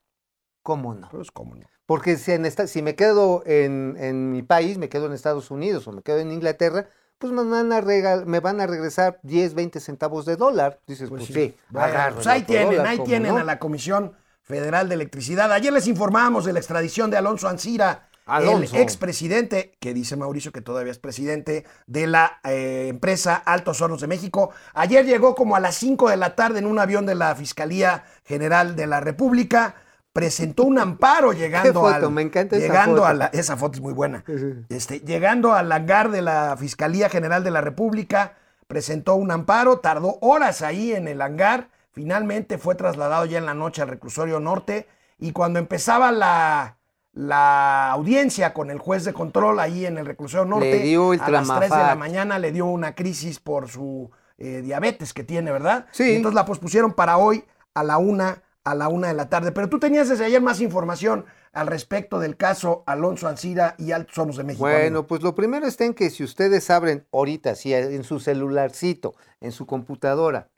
¿cómo 0.62 0.94
no? 0.94 1.08
Pues 1.10 1.32
cómo 1.32 1.56
no. 1.56 1.66
Porque 1.86 2.16
si, 2.16 2.30
en 2.30 2.46
esta- 2.46 2.68
si 2.68 2.82
me 2.82 2.94
quedo 2.94 3.42
en, 3.46 3.96
en 3.98 4.30
mi 4.30 4.44
país, 4.44 4.78
me 4.78 4.88
quedo 4.88 5.06
en 5.06 5.12
Estados 5.12 5.50
Unidos 5.50 5.88
o 5.88 5.92
me 5.92 6.02
quedo 6.02 6.18
en 6.20 6.30
Inglaterra, 6.30 6.88
pues 7.18 7.32
me 7.32 7.42
van 7.42 7.72
a, 7.72 7.80
regal- 7.80 8.26
me 8.26 8.38
van 8.38 8.60
a 8.60 8.68
regresar 8.68 9.18
10, 9.24 9.54
20 9.54 9.80
centavos 9.80 10.24
de 10.24 10.36
dólar. 10.36 10.78
Dices, 10.86 11.08
pues, 11.08 11.24
sí, 11.24 11.56
Bueno, 11.68 11.88
agarro 11.88 12.14
pues 12.14 12.28
ahí 12.28 12.44
tienen, 12.44 12.68
dólar, 12.68 12.86
ahí 12.86 12.96
¿cómo 12.98 13.06
tienen 13.06 13.32
no? 13.34 13.38
a 13.38 13.42
la 13.42 13.58
Comisión 13.58 14.12
Federal 14.42 14.88
de 14.88 14.94
Electricidad. 14.94 15.50
Ayer 15.50 15.72
les 15.72 15.88
informamos 15.88 16.44
de 16.44 16.52
la 16.52 16.60
extradición 16.60 17.10
de 17.10 17.16
Alonso 17.16 17.48
Ancira, 17.48 18.08
Alonso. 18.26 18.76
el 18.76 18.82
expresidente, 18.82 19.76
que 19.80 19.94
dice 19.94 20.16
Mauricio 20.16 20.52
que 20.52 20.60
todavía 20.60 20.90
es 20.92 20.98
presidente 20.98 21.64
de 21.86 22.06
la 22.06 22.40
eh, 22.44 22.88
empresa 22.90 23.36
Altos 23.36 23.80
Hornos 23.80 24.00
de 24.00 24.08
México. 24.08 24.50
Ayer 24.74 25.06
llegó 25.06 25.34
como 25.34 25.56
a 25.56 25.60
las 25.60 25.76
5 25.76 26.10
de 26.10 26.16
la 26.16 26.34
tarde 26.34 26.58
en 26.58 26.66
un 26.66 26.78
avión 26.78 27.06
de 27.06 27.14
la 27.14 27.34
Fiscalía 27.36 28.04
General 28.24 28.74
de 28.76 28.86
la 28.86 29.00
República. 29.00 29.76
Presentó 30.12 30.64
un 30.64 30.78
amparo 30.78 31.32
llegando 31.34 31.80
foto? 31.80 31.94
al- 32.06 32.10
Me 32.10 32.22
encanta 32.22 32.56
esa 32.56 32.66
llegando 32.66 32.96
foto. 32.96 33.06
a 33.06 33.14
la, 33.14 33.26
esa 33.26 33.56
foto 33.56 33.76
es 33.76 33.82
muy 33.82 33.92
buena. 33.92 34.24
Este, 34.68 35.00
llegando 35.00 35.52
al 35.52 35.70
hangar 35.70 36.10
de 36.10 36.22
la 36.22 36.56
Fiscalía 36.58 37.08
General 37.08 37.44
de 37.44 37.50
la 37.50 37.60
República, 37.60 38.34
presentó 38.66 39.14
un 39.14 39.30
amparo, 39.30 39.78
tardó 39.78 40.18
horas 40.20 40.62
ahí 40.62 40.92
en 40.92 41.06
el 41.06 41.20
hangar, 41.22 41.68
finalmente 41.92 42.58
fue 42.58 42.74
trasladado 42.74 43.24
ya 43.26 43.38
en 43.38 43.46
la 43.46 43.54
noche 43.54 43.82
al 43.82 43.88
reclusorio 43.88 44.40
norte 44.40 44.88
y 45.18 45.32
cuando 45.32 45.58
empezaba 45.58 46.10
la, 46.12 46.75
la 47.16 47.90
audiencia 47.92 48.52
con 48.52 48.70
el 48.70 48.78
juez 48.78 49.04
de 49.06 49.14
control 49.14 49.58
ahí 49.58 49.86
en 49.86 49.96
el 49.96 50.04
reclusorio 50.04 50.44
norte, 50.44 50.80
dio 50.80 51.12
a 51.12 51.30
las 51.30 51.48
3 51.48 51.70
de 51.70 51.76
la 51.78 51.94
mañana 51.94 52.38
le 52.38 52.52
dio 52.52 52.66
una 52.66 52.94
crisis 52.94 53.40
por 53.40 53.70
su 53.70 54.10
eh, 54.36 54.60
diabetes 54.60 55.14
que 55.14 55.24
tiene, 55.24 55.50
¿verdad? 55.50 55.86
Sí. 55.92 56.04
Y 56.04 56.16
entonces 56.16 56.34
la 56.34 56.44
pospusieron 56.44 56.92
para 56.92 57.16
hoy 57.16 57.42
a 57.72 57.82
la 57.82 57.96
una 57.96 58.42
a 58.64 58.74
la 58.74 58.88
una 58.88 59.08
de 59.08 59.14
la 59.14 59.30
tarde. 59.30 59.50
Pero 59.52 59.70
tú 59.70 59.78
tenías 59.78 60.10
desde 60.10 60.26
ayer 60.26 60.42
más 60.42 60.60
información 60.60 61.24
al 61.52 61.68
respecto 61.68 62.18
del 62.18 62.36
caso 62.36 62.82
Alonso 62.86 63.28
Ancira 63.28 63.76
y 63.78 63.92
Altos 63.92 64.18
Hornos 64.18 64.36
de 64.36 64.44
México. 64.44 64.64
Bueno, 64.64 64.86
amigo. 64.86 65.06
pues 65.06 65.22
lo 65.22 65.34
primero 65.34 65.66
está 65.66 65.86
en 65.86 65.94
que 65.94 66.10
si 66.10 66.22
ustedes 66.22 66.68
abren 66.68 67.06
ahorita, 67.12 67.54
si 67.54 67.72
en 67.72 68.04
su 68.04 68.20
celularcito, 68.20 69.14
en 69.40 69.52
su 69.52 69.64
computadora, 69.64 70.50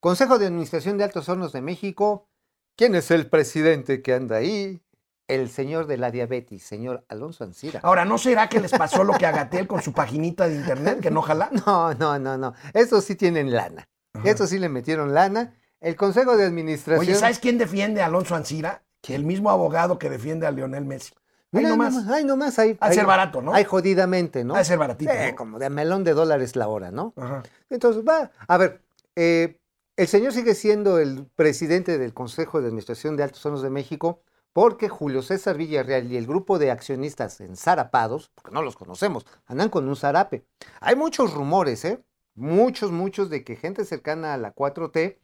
Consejo 0.00 0.38
de 0.38 0.46
Administración 0.46 0.96
de 0.96 1.04
Altos 1.04 1.28
Hornos 1.28 1.52
de 1.52 1.60
México, 1.60 2.28
¿quién 2.76 2.94
es 2.94 3.10
el 3.10 3.28
presidente 3.28 4.00
que 4.00 4.14
anda 4.14 4.36
ahí? 4.36 4.80
El 5.28 5.50
señor 5.50 5.86
de 5.86 5.96
la 5.96 6.10
diabetes, 6.12 6.62
señor 6.62 7.04
Alonso 7.08 7.42
Ancira. 7.44 7.80
Ahora, 7.82 8.04
¿no 8.04 8.16
será 8.16 8.48
que 8.48 8.60
les 8.60 8.70
pasó 8.70 9.02
lo 9.02 9.14
que 9.14 9.26
a 9.26 9.32
Gatel 9.32 9.66
con 9.66 9.82
su 9.82 9.92
paginita 9.92 10.48
de 10.48 10.54
internet, 10.56 11.00
que 11.00 11.10
no 11.10 11.20
jala? 11.22 11.50
No, 11.66 11.94
no, 11.94 12.18
no, 12.18 12.38
no. 12.38 12.54
Estos 12.74 13.04
sí 13.04 13.16
tienen 13.16 13.52
lana. 13.52 13.88
Estos 14.24 14.50
sí 14.50 14.58
le 14.58 14.68
metieron 14.68 15.12
lana. 15.14 15.54
El 15.80 15.96
Consejo 15.96 16.36
de 16.36 16.44
Administración. 16.46 17.00
Oye, 17.00 17.14
¿sabes 17.16 17.38
quién 17.38 17.58
defiende 17.58 18.00
a 18.02 18.06
Alonso 18.06 18.34
Ancira? 18.34 18.82
El 19.08 19.24
mismo 19.24 19.50
abogado 19.50 19.98
que 19.98 20.08
defiende 20.10 20.46
a 20.46 20.50
Lionel 20.50 20.84
Messi. 20.84 21.12
Ahí 21.52 21.60
Mira, 21.62 21.68
nomás. 21.70 21.94
ay, 22.08 22.24
nomás, 22.24 22.58
ahí. 22.58 22.76
Ha 22.80 22.86
de 22.86 22.90
ahí- 22.92 22.96
ser 22.96 23.06
barato, 23.06 23.40
¿no? 23.42 23.52
Ay, 23.54 23.64
jodidamente, 23.64 24.42
¿no? 24.44 24.54
Ha 24.54 24.58
de 24.58 24.64
ser 24.64 24.78
baratito, 24.78 25.12
Eh, 25.12 25.30
¿no? 25.30 25.36
Como 25.36 25.58
de 25.58 25.70
melón 25.70 26.02
de 26.02 26.12
dólares 26.12 26.56
la 26.56 26.66
hora, 26.68 26.90
¿no? 26.90 27.12
Ajá. 27.16 27.42
Entonces, 27.70 28.02
va, 28.08 28.30
a 28.48 28.56
ver, 28.56 28.80
eh, 29.14 29.58
el 29.96 30.08
señor 30.08 30.32
sigue 30.32 30.54
siendo 30.54 30.98
el 30.98 31.26
presidente 31.36 31.98
del 31.98 32.14
Consejo 32.14 32.60
de 32.60 32.66
Administración 32.68 33.16
de 33.16 33.22
Altos 33.22 33.44
Hornos 33.46 33.62
de 33.62 33.70
México 33.70 34.22
porque 34.56 34.88
Julio 34.88 35.20
César 35.20 35.58
Villarreal 35.58 36.10
y 36.10 36.16
el 36.16 36.26
grupo 36.26 36.58
de 36.58 36.70
accionistas 36.70 37.42
ensarapados, 37.42 38.30
porque 38.34 38.52
no 38.52 38.62
los 38.62 38.74
conocemos, 38.74 39.26
andan 39.44 39.68
con 39.68 39.86
un 39.86 39.96
zarape. 39.96 40.46
Hay 40.80 40.96
muchos 40.96 41.34
rumores, 41.34 41.84
¿eh? 41.84 42.02
Muchos, 42.34 42.90
muchos 42.90 43.28
de 43.28 43.44
que 43.44 43.56
gente 43.56 43.84
cercana 43.84 44.32
a 44.32 44.38
la 44.38 44.54
4T 44.54 45.18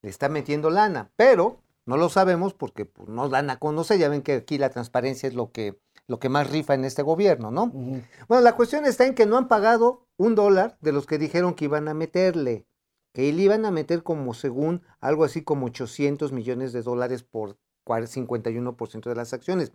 le 0.00 0.08
está 0.08 0.30
metiendo 0.30 0.70
lana, 0.70 1.12
pero 1.16 1.60
no 1.84 1.98
lo 1.98 2.08
sabemos 2.08 2.54
porque 2.54 2.86
pues, 2.86 3.10
no 3.10 3.28
dan 3.28 3.50
a 3.50 3.58
conocer. 3.58 3.98
Ya 3.98 4.08
ven 4.08 4.22
que 4.22 4.32
aquí 4.32 4.56
la 4.56 4.70
transparencia 4.70 5.28
es 5.28 5.34
lo 5.34 5.52
que, 5.52 5.78
lo 6.06 6.18
que 6.18 6.30
más 6.30 6.48
rifa 6.48 6.72
en 6.72 6.86
este 6.86 7.02
gobierno, 7.02 7.50
¿no? 7.50 7.66
Bueno, 7.66 8.40
la 8.42 8.56
cuestión 8.56 8.86
está 8.86 9.04
en 9.04 9.14
que 9.14 9.26
no 9.26 9.36
han 9.36 9.48
pagado 9.48 10.06
un 10.16 10.34
dólar 10.34 10.78
de 10.80 10.92
los 10.92 11.04
que 11.04 11.18
dijeron 11.18 11.52
que 11.52 11.66
iban 11.66 11.88
a 11.88 11.94
meterle, 11.94 12.66
que 13.12 13.30
le 13.30 13.42
iban 13.42 13.66
a 13.66 13.70
meter 13.70 14.02
como 14.02 14.32
según 14.32 14.80
algo 14.98 15.24
así 15.24 15.44
como 15.44 15.66
800 15.66 16.32
millones 16.32 16.72
de 16.72 16.80
dólares 16.80 17.22
por 17.22 17.58
51% 17.98 19.08
de 19.08 19.14
las 19.14 19.32
acciones. 19.32 19.72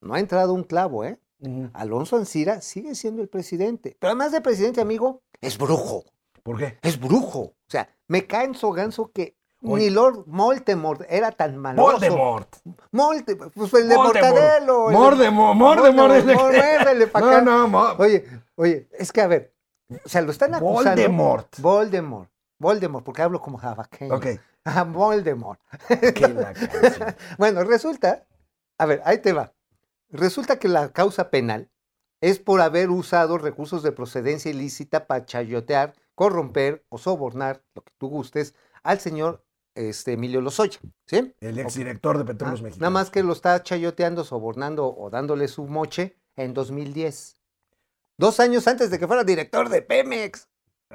No 0.00 0.14
ha 0.14 0.20
entrado 0.20 0.52
un 0.52 0.64
clavo, 0.64 1.04
¿eh? 1.04 1.18
Alonso 1.74 2.16
Ancira 2.16 2.60
sigue 2.62 2.94
siendo 2.94 3.20
el 3.20 3.28
presidente. 3.28 3.96
Pero 4.00 4.10
además 4.12 4.32
de 4.32 4.40
presidente, 4.40 4.80
amigo, 4.80 5.22
es 5.40 5.58
brujo. 5.58 6.04
¿Por 6.42 6.58
qué? 6.58 6.78
Es 6.82 6.98
brujo. 6.98 7.40
O 7.40 7.54
sea, 7.68 7.88
me 8.08 8.26
cae 8.26 8.46
en 8.46 8.54
su 8.54 8.70
ganso 8.70 9.10
que 9.12 9.36
Oye. 9.62 9.84
ni 9.84 9.90
Lord 9.90 10.24
Voldemort 10.26 11.02
era 11.08 11.32
tan 11.32 11.56
maloso. 11.58 11.92
Voldemort. 11.92 12.56
Molte, 12.92 13.36
pues 13.36 13.74
el 13.74 13.88
de. 13.88 13.94
Mortadelo. 13.96 14.88
el 14.88 14.94
de- 14.94 14.98
Mordemort, 15.00 15.56
Mordemort. 15.56 16.24
No, 17.20 17.40
no, 17.42 17.68
mo- 17.68 17.92
Oye, 17.98 18.24
oye, 18.56 18.88
es 18.98 19.12
que 19.12 19.20
a 19.20 19.26
ver, 19.26 19.54
o 20.04 20.08
sea, 20.08 20.22
lo 20.22 20.30
están 20.30 20.54
acusando. 20.54 20.90
Voldemort. 20.90 21.58
Voldemort. 21.60 22.30
Voldemort, 22.58 23.04
porque 23.04 23.22
hablo 23.22 23.40
como 23.40 23.58
jabaqueño. 23.58 24.14
Ok. 24.14 24.26
Ah, 24.66 24.84
Voldemort. 24.84 25.60
La 25.90 26.54
canción. 26.54 27.16
Bueno, 27.38 27.64
resulta, 27.64 28.26
a 28.78 28.86
ver, 28.86 29.02
ahí 29.04 29.18
te 29.18 29.32
va. 29.32 29.52
Resulta 30.08 30.58
que 30.58 30.68
la 30.68 30.90
causa 30.92 31.30
penal 31.30 31.70
es 32.20 32.38
por 32.38 32.60
haber 32.62 32.88
usado 32.90 33.36
recursos 33.36 33.82
de 33.82 33.92
procedencia 33.92 34.50
ilícita 34.50 35.06
para 35.06 35.26
chayotear, 35.26 35.94
corromper 36.14 36.84
o 36.88 36.96
sobornar, 36.96 37.62
lo 37.74 37.82
que 37.82 37.92
tú 37.98 38.08
gustes, 38.08 38.54
al 38.82 39.00
señor 39.00 39.44
este, 39.74 40.12
Emilio 40.12 40.40
Lozoya, 40.40 40.78
¿sí? 41.06 41.34
El 41.40 41.58
exdirector 41.58 42.16
de 42.16 42.24
Petróleos 42.24 42.60
Ah, 42.60 42.62
Mexicanos. 42.62 42.80
Nada 42.80 42.90
más 42.90 43.10
que 43.10 43.22
lo 43.22 43.32
está 43.32 43.62
chayoteando, 43.62 44.24
sobornando 44.24 44.86
o 44.96 45.10
dándole 45.10 45.48
su 45.48 45.66
moche 45.66 46.16
en 46.36 46.54
2010. 46.54 47.36
Dos 48.16 48.40
años 48.40 48.66
antes 48.68 48.90
de 48.90 48.98
que 48.98 49.06
fuera 49.06 49.24
director 49.24 49.68
de 49.68 49.82
Pemex. 49.82 50.48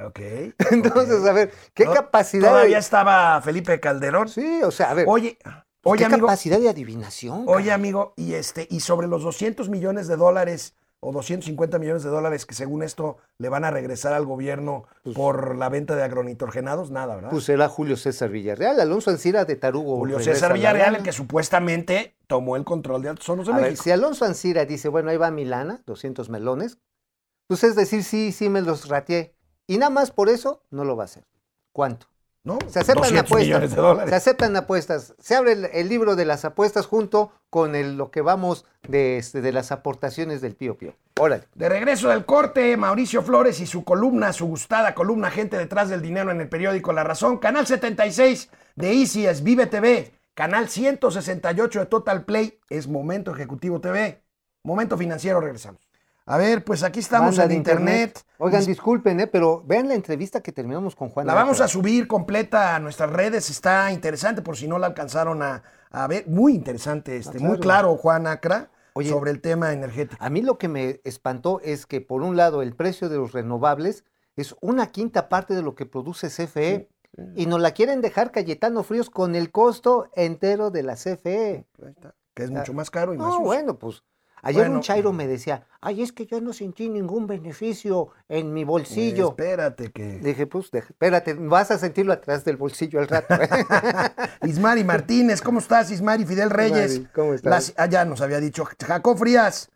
Ok. 0.05 0.19
Entonces, 0.71 1.25
a 1.25 1.33
ver, 1.33 1.51
¿qué 1.73 1.85
capacidad? 1.85 2.49
Todavía 2.49 2.75
de... 2.75 2.81
estaba 2.81 3.41
Felipe 3.41 3.79
Calderón. 3.79 4.29
Sí, 4.29 4.61
o 4.63 4.71
sea, 4.71 4.91
a 4.91 4.93
ver, 4.93 5.05
Oye, 5.07 5.37
oye, 5.83 5.99
¿qué 5.99 6.05
amigo. 6.05 6.27
capacidad 6.27 6.59
de 6.59 6.69
adivinación? 6.69 7.43
Oye, 7.47 7.65
cara? 7.65 7.75
amigo, 7.75 8.13
y 8.15 8.33
este, 8.33 8.67
y 8.69 8.79
sobre 8.79 9.07
los 9.07 9.23
200 9.23 9.69
millones 9.69 10.07
de 10.07 10.15
dólares 10.15 10.75
o 11.01 11.13
250 11.13 11.79
millones 11.79 12.03
de 12.03 12.09
dólares 12.09 12.45
que 12.45 12.53
según 12.53 12.83
esto 12.83 13.17
le 13.37 13.47
van 13.47 13.63
a 13.63 13.71
regresar 13.71 14.11
al 14.13 14.25
gobierno 14.25 14.83
por 15.15 15.55
la 15.55 15.69
venta 15.69 15.95
de 15.95 16.03
agronitrogenados, 16.03 16.91
nada, 16.91 17.15
¿verdad? 17.15 17.29
Pues 17.29 17.47
era 17.47 17.69
Julio 17.69 17.95
César 17.95 18.29
Villarreal, 18.29 18.79
Alonso 18.81 19.09
Ancira 19.09 19.45
de 19.45 19.55
Tarugo. 19.55 19.97
Julio 19.97 20.19
César 20.19 20.49
la 20.49 20.55
Villarreal, 20.55 20.95
el 20.95 21.03
que 21.03 21.13
supuestamente 21.13 22.17
tomó 22.27 22.57
el 22.57 22.65
control 22.65 23.01
de 23.01 23.09
Altos 23.09 23.29
Hornos 23.29 23.47
de 23.47 23.53
A 23.53 23.55
ver, 23.55 23.65
México. 23.65 23.83
si 23.83 23.91
Alonso 23.91 24.25
Ancira 24.25 24.65
dice, 24.65 24.89
bueno, 24.89 25.09
ahí 25.09 25.17
va 25.17 25.31
mi 25.31 25.45
lana, 25.45 25.81
200 25.85 26.29
melones, 26.29 26.79
pues 27.47 27.63
es 27.63 27.77
decir, 27.77 28.03
sí, 28.03 28.33
sí 28.33 28.49
me 28.49 28.61
los 28.61 28.89
rateé. 28.89 29.33
Y 29.69 29.77
nada 29.77 29.91
más 29.91 30.09
por 30.11 30.29
eso 30.29 30.63
no 30.71 30.83
lo 30.83 30.95
va 30.97 31.03
a 31.03 31.05
hacer. 31.05 31.23
¿Cuánto? 31.71 32.07
¿No? 32.43 32.57
Se 32.67 32.79
aceptan 32.79 33.03
200 33.13 33.31
apuestas. 33.31 34.09
Se 34.09 34.15
aceptan 34.15 34.55
apuestas. 34.55 35.13
Se 35.19 35.35
abre 35.35 35.51
el, 35.51 35.65
el 35.65 35.89
libro 35.89 36.15
de 36.15 36.25
las 36.25 36.43
apuestas 36.45 36.87
junto 36.87 37.31
con 37.51 37.75
el- 37.75 37.95
lo 37.95 38.09
que 38.09 38.21
vamos 38.21 38.65
de, 38.87 39.17
este, 39.17 39.41
de 39.41 39.51
las 39.51 39.71
aportaciones 39.71 40.41
del 40.41 40.55
Pío 40.55 40.75
Pío. 40.77 40.95
Órale. 41.19 41.43
De 41.53 41.69
regreso 41.69 42.09
del 42.09 42.25
corte, 42.25 42.75
Mauricio 42.77 43.21
Flores 43.21 43.59
y 43.59 43.67
su 43.67 43.83
columna, 43.83 44.33
su 44.33 44.47
gustada 44.47 44.95
columna 44.95 45.29
Gente 45.29 45.57
detrás 45.57 45.89
del 45.89 46.01
dinero 46.01 46.31
en 46.31 46.41
el 46.41 46.49
periódico 46.49 46.91
La 46.93 47.03
Razón, 47.03 47.37
canal 47.37 47.67
76 47.67 48.49
de 48.75 48.91
Easy 48.93 49.27
es 49.27 49.43
Vive 49.43 49.67
TV, 49.67 50.13
canal 50.33 50.69
168 50.69 51.79
de 51.81 51.85
Total 51.85 52.23
Play 52.23 52.57
es 52.69 52.87
Momento 52.87 53.31
Ejecutivo 53.31 53.81
TV, 53.81 54.23
Momento 54.63 54.97
Financiero, 54.97 55.41
regresamos. 55.41 55.88
A 56.29 56.37
ver, 56.37 56.63
pues 56.63 56.83
aquí 56.83 56.99
estamos 56.99 57.37
Banda 57.37 57.51
en 57.51 57.57
internet. 57.57 58.23
Oigan, 58.37 58.63
disculpen, 58.63 59.19
¿eh? 59.19 59.25
pero 59.27 59.63
vean 59.65 59.87
la 59.87 59.95
entrevista 59.95 60.41
que 60.41 60.51
terminamos 60.51 60.95
con 60.95 61.09
Juan. 61.09 61.25
La 61.25 61.33
vamos 61.33 61.59
a 61.59 61.67
subir 61.67 62.07
completa 62.07 62.75
a 62.75 62.79
nuestras 62.79 63.09
redes, 63.09 63.49
está 63.49 63.91
interesante 63.91 64.43
por 64.43 64.55
si 64.55 64.67
no 64.67 64.77
la 64.77 64.85
alcanzaron 64.87 65.41
a, 65.41 65.63
a 65.89 66.05
ver. 66.07 66.27
Muy 66.27 66.53
interesante, 66.53 67.17
este, 67.17 67.39
Ah, 67.39 67.41
muy 67.41 67.57
claro. 67.59 67.97
Juan 67.97 68.27
Acra, 68.27 68.69
Oye. 68.93 69.09
sobre 69.09 69.31
el 69.31 69.41
tema 69.41 69.73
energético. 69.73 70.23
A 70.23 70.29
mí 70.29 70.43
lo 70.43 70.59
que 70.59 70.67
me 70.67 71.01
espantó 71.03 71.61
es 71.63 71.87
que, 71.87 71.99
por 71.99 72.21
un 72.21 72.37
lado, 72.37 72.61
el 72.61 72.75
precio 72.75 73.09
de 73.09 73.17
los 73.17 73.31
renovables 73.31 74.03
es 74.35 74.55
una 74.61 74.87
quinta 74.91 75.29
parte 75.29 75.55
de 75.55 75.63
lo 75.63 75.73
que 75.73 75.87
produce 75.87 76.27
CFE. 76.29 76.89
Y 77.35 77.47
nos 77.47 77.59
la 77.59 77.71
quieren 77.71 78.01
dejar 78.01 78.31
Cayetano 78.31 78.83
Fríos 78.83 79.09
con 79.09 79.33
el 79.33 79.51
costo 79.51 80.09
entero 80.15 80.69
de 80.69 80.83
la 80.83 80.93
CFE. 80.93 81.65
Ahí 81.83 81.89
está, 81.89 82.13
que 82.35 82.43
es 82.43 82.51
mucho 82.51 82.71
más 82.73 82.91
caro 82.91 83.15
y 83.15 83.17
más 83.17 83.25
No, 83.25 83.31
sucio. 83.33 83.45
bueno, 83.45 83.79
pues. 83.79 84.03
Ayer 84.41 84.61
Bueno. 84.63 84.75
un 84.75 84.81
chairo 84.81 85.11
me 85.13 85.27
decía, 85.27 85.65
ay, 85.81 86.01
es 86.01 86.11
que 86.11 86.25
yo 86.25 86.39
no 86.41 86.53
sentí 86.53 86.87
ningún 86.89 87.27
beneficio 87.27 88.09
en 88.27 88.53
mi 88.53 88.61
Eh, 88.61 88.65
bolsillo. 88.65 89.29
espérate 89.29 89.91
que... 89.91 90.19
Dije, 90.19 90.47
pues, 90.47 90.71
deja- 90.71 90.87
espérate, 90.89 91.33
vas 91.33 91.71
a 91.71 91.77
sentirlo 91.77 92.13
atrás 92.13 92.45
del 92.45 92.57
bolsillo 92.57 92.99
al 92.99 93.07
rato. 93.07 93.33
¿eh? 93.35 93.39
Ismari 94.43 94.83
Martínez, 94.83 95.41
¿cómo 95.41 95.59
estás? 95.59 95.91
Ismari 95.91 96.25
Fidel 96.25 96.49
Reyes. 96.49 96.93
Ismari, 96.93 97.11
¿cómo 97.13 97.33
estás? 97.33 97.49
Las- 97.51 97.73
ah, 97.77 97.85
ya 97.87 98.05
nos 98.05 98.21
había 98.21 98.39
dicho. 98.39 98.65
Jacob 98.85 99.17
Frías. 99.17 99.69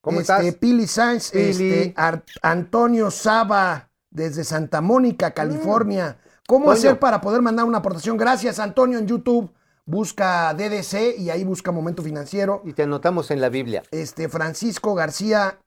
¿Cómo 0.00 0.20
este, 0.20 0.32
estás? 0.32 0.54
Pili 0.56 0.86
Sainz. 0.88 1.30
Pili. 1.30 1.48
este, 1.50 1.94
Ar- 1.96 2.24
Antonio 2.42 3.10
Saba, 3.12 3.88
desde 4.10 4.42
Santa 4.42 4.80
Mónica, 4.80 5.30
California. 5.32 6.16
¿Cómo 6.48 6.64
Toño. 6.66 6.76
hacer 6.76 6.98
para 6.98 7.20
poder 7.20 7.40
mandar 7.40 7.64
una 7.66 7.78
aportación? 7.78 8.16
Gracias, 8.16 8.58
Antonio, 8.58 8.98
en 8.98 9.06
YouTube. 9.06 9.50
Busca 9.84 10.54
DDC 10.54 11.18
y 11.18 11.30
ahí 11.30 11.42
busca 11.42 11.72
Momento 11.72 12.02
Financiero. 12.02 12.62
y 12.64 12.72
te 12.72 12.84
anotamos 12.84 13.30
en 13.30 13.40
la 13.40 13.48
Biblia. 13.48 13.82
Este, 13.90 14.28
Francisco 14.28 14.94
García, 14.94 15.58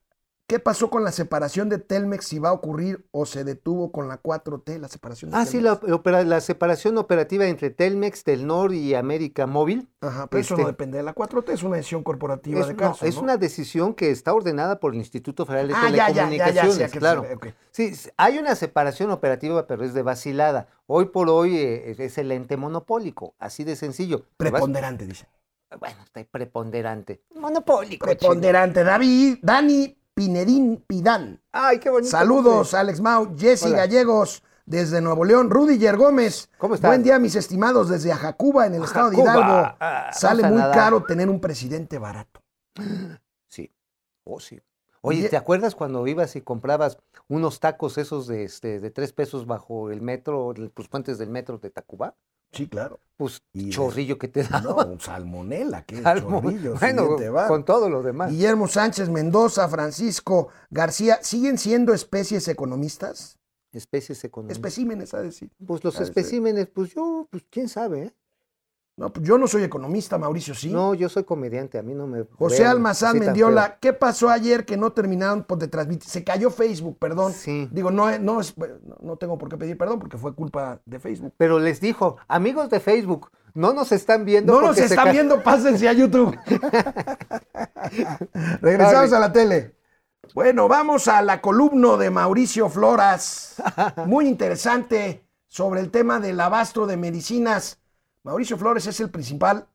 ¿qué 0.47 0.59
pasó 0.59 0.89
con 0.89 1.03
la 1.03 1.11
separación 1.11 1.69
de 1.69 1.77
Telmex? 1.79 2.25
Si 2.25 2.39
va 2.39 2.49
a 2.49 2.53
ocurrir 2.53 3.05
o 3.11 3.25
se 3.25 3.43
detuvo 3.43 3.91
con 3.91 4.07
la 4.07 4.21
4T, 4.21 4.79
la 4.79 4.87
separación 4.87 5.31
de 5.31 5.37
Ah, 5.37 5.45
sí, 5.45 5.59
la, 5.59 5.73
opera- 5.73 6.23
la 6.23 6.39
separación 6.41 6.97
operativa 6.97 7.45
entre 7.45 7.69
Telmex, 7.71 8.23
Telnor 8.23 8.73
y 8.73 8.93
América 8.95 9.47
Móvil. 9.47 9.89
Ajá, 10.01 10.27
pero 10.27 10.41
eso 10.41 10.53
este- 10.53 10.61
no 10.63 10.67
depende 10.67 10.97
de 10.97 11.03
la 11.03 11.13
4T, 11.15 11.53
es 11.53 11.63
una 11.63 11.77
decisión 11.77 12.03
corporativa 12.03 12.59
Es, 12.61 12.67
de 12.67 12.73
no, 12.73 12.79
caso. 12.79 13.05
es 13.05 13.15
¿no? 13.15 13.21
una 13.23 13.37
decisión 13.37 13.93
que 13.93 14.11
está 14.11 14.33
ordenada 14.33 14.79
por 14.79 14.93
el 14.93 14.99
Instituto 14.99 15.45
Federal 15.45 15.67
de 15.69 15.73
Ah, 15.73 15.89
ya, 15.89 15.89
ya, 15.89 15.95
ya, 15.95 16.05
ya, 16.07 16.29
Telecomunicaciones, 16.29 16.91
se 16.91 16.99
claro. 16.99 17.25
Sí, 17.71 17.91
hay 18.17 18.37
una 18.37 18.55
separación 18.55 19.11
operativa, 19.11 19.65
pero 19.67 19.83
es 19.83 19.93
de 19.93 20.01
vacilada. 20.03 20.67
Hoy 20.87 21.05
por 21.05 21.29
hoy 21.29 21.57
eh, 21.57 21.95
es- 21.97 22.17
el 22.17 22.31
ente 22.31 22.55
monopólico, 22.57 23.33
así 23.39 23.63
de 23.63 23.75
sencillo. 23.75 24.25
Preponderante, 24.37 25.05
dice. 25.07 25.27
Bueno, 25.79 25.97
está 26.05 26.23
preponderante. 26.23 27.21
Monopólico. 27.35 28.05
Preponderante. 28.05 28.83
David, 28.83 29.39
Dani 29.41 29.97
Pinedín 30.15 30.81
Pidán. 30.87 31.41
Ay, 31.51 31.77
qué 31.79 31.89
bonito. 31.89 32.09
Saludos. 32.09 32.73
Alex 32.73 33.01
Mau, 33.01 33.35
Jesse 33.37 33.65
Hola. 33.65 33.77
Gallegos, 33.79 34.43
desde 34.65 35.01
Nuevo 35.01 35.25
León, 35.25 35.49
Rudiger 35.49 35.97
Gómez. 35.97 36.49
¿Cómo 36.57 36.75
estás? 36.75 36.89
Buen 36.89 37.03
día, 37.03 37.19
mis 37.19 37.35
estimados, 37.35 37.89
desde 37.89 38.13
Ajacuba, 38.13 38.65
en 38.65 38.75
el 38.75 38.83
estado 38.83 39.09
de. 39.09 39.17
Hidalgo. 39.17 39.75
Ah, 39.77 40.09
Sale 40.13 40.49
muy 40.49 40.61
caro 40.61 41.03
tener 41.03 41.29
un 41.29 41.39
presidente 41.39 41.99
barato. 41.99 42.41
Sí. 43.47 43.71
Oh, 44.23 44.39
sí. 44.39 44.59
Oye, 45.01 45.29
¿te 45.29 45.37
acuerdas 45.37 45.75
cuando 45.75 46.05
ibas 46.07 46.35
y 46.35 46.41
comprabas 46.41 46.97
unos 47.27 47.59
tacos 47.59 47.97
esos 47.99 48.25
de, 48.25 48.43
este, 48.43 48.79
de 48.79 48.89
tres 48.89 49.13
pesos 49.13 49.45
bajo 49.45 49.91
el 49.91 50.01
metro, 50.01 50.51
los 50.53 50.89
puentes 50.89 51.19
del 51.19 51.29
metro 51.29 51.59
de 51.59 51.69
Tacuba? 51.69 52.15
Sí, 52.51 52.67
claro. 52.67 52.99
Pues 53.17 53.41
Y 53.53 53.65
de- 53.65 53.69
chorrillo 53.71 54.17
que 54.17 54.27
te 54.27 54.43
da. 54.43 54.59
No, 54.61 54.75
un 54.75 54.99
salmonela, 54.99 55.83
qué 55.85 55.95
Salmo- 56.03 56.41
chorrillo. 56.41 56.75
bueno, 56.79 57.17
va. 57.33 57.47
con 57.47 57.63
todo 57.63 57.89
lo 57.89 58.03
demás. 58.03 58.31
Guillermo 58.31 58.67
Sánchez 58.67 59.09
Mendoza, 59.09 59.67
Francisco 59.69 60.49
García, 60.69 61.19
¿siguen 61.21 61.57
siendo 61.57 61.93
especies 61.93 62.47
economistas? 62.47 63.37
Especies 63.71 64.23
económicas. 64.23 64.57
Especímenes, 64.57 65.13
a 65.13 65.21
decir. 65.21 65.49
Pues 65.65 65.83
los 65.83 65.99
especímenes, 65.99 66.67
pues 66.67 66.93
yo, 66.93 67.27
pues 67.29 67.43
quién 67.49 67.67
sabe, 67.69 68.03
¿eh? 68.03 68.13
No, 68.97 69.11
pues 69.11 69.27
yo 69.27 69.37
no 69.37 69.45
soy 69.45 69.63
economista, 69.63 70.17
Mauricio, 70.17 70.55
sí. 70.55 70.71
No, 70.71 70.93
yo 70.93 71.09
soy 71.09 71.25
comediante, 71.25 71.77
a 71.77 71.81
mí 71.81 71.93
no 71.93 72.07
me. 72.07 72.23
José 72.37 72.61
vean 72.61 72.77
Almazán 72.77 73.19
Mendiola, 73.19 73.77
¿qué 73.81 73.91
pasó 73.91 74.29
ayer 74.29 74.65
que 74.65 74.77
no 74.77 74.93
terminaron 74.93 75.43
pues, 75.43 75.59
de 75.59 75.67
transmitir? 75.67 76.09
Se 76.09 76.23
cayó 76.23 76.49
Facebook, 76.49 76.97
perdón. 76.97 77.33
Sí. 77.33 77.67
Digo, 77.73 77.91
no, 77.91 78.09
es- 78.09 78.21
no, 78.21 78.39
no, 79.01 79.17
tengo 79.17 79.37
por 79.37 79.49
qué 79.49 79.57
pedir 79.57 79.77
perdón 79.77 79.99
porque 79.99 80.17
fue 80.17 80.33
culpa 80.33 80.79
de 80.85 80.99
Facebook. 80.99 81.33
Pero 81.35 81.59
les 81.59 81.81
dijo, 81.81 82.15
amigos 82.29 82.69
de 82.69 82.79
Facebook, 82.79 83.31
no 83.53 83.73
nos 83.73 83.91
están 83.91 84.23
viendo. 84.23 84.53
No 84.53 84.61
nos 84.67 84.77
están 84.77 85.11
viendo, 85.11 85.43
pásense 85.43 85.89
a 85.89 85.93
YouTube. 85.93 86.37
Regresamos 88.61 89.11
a 89.11 89.19
la 89.19 89.33
tele. 89.33 89.75
Bueno, 90.33 90.69
vamos 90.69 91.09
a 91.09 91.21
la 91.21 91.41
columna 91.41 91.97
de 91.97 92.09
Mauricio 92.11 92.69
Floras. 92.69 93.55
Muy 94.05 94.25
interesante 94.27 95.25
sobre 95.47 95.81
el 95.81 95.91
tema 95.91 96.19
del 96.21 96.39
abasto 96.39 96.87
de 96.87 96.95
medicinas. 96.97 97.79
Mauricio 98.25 98.57
Flores 98.57 98.87
es 98.87 98.99
el 99.01 99.11
principal 99.11 99.67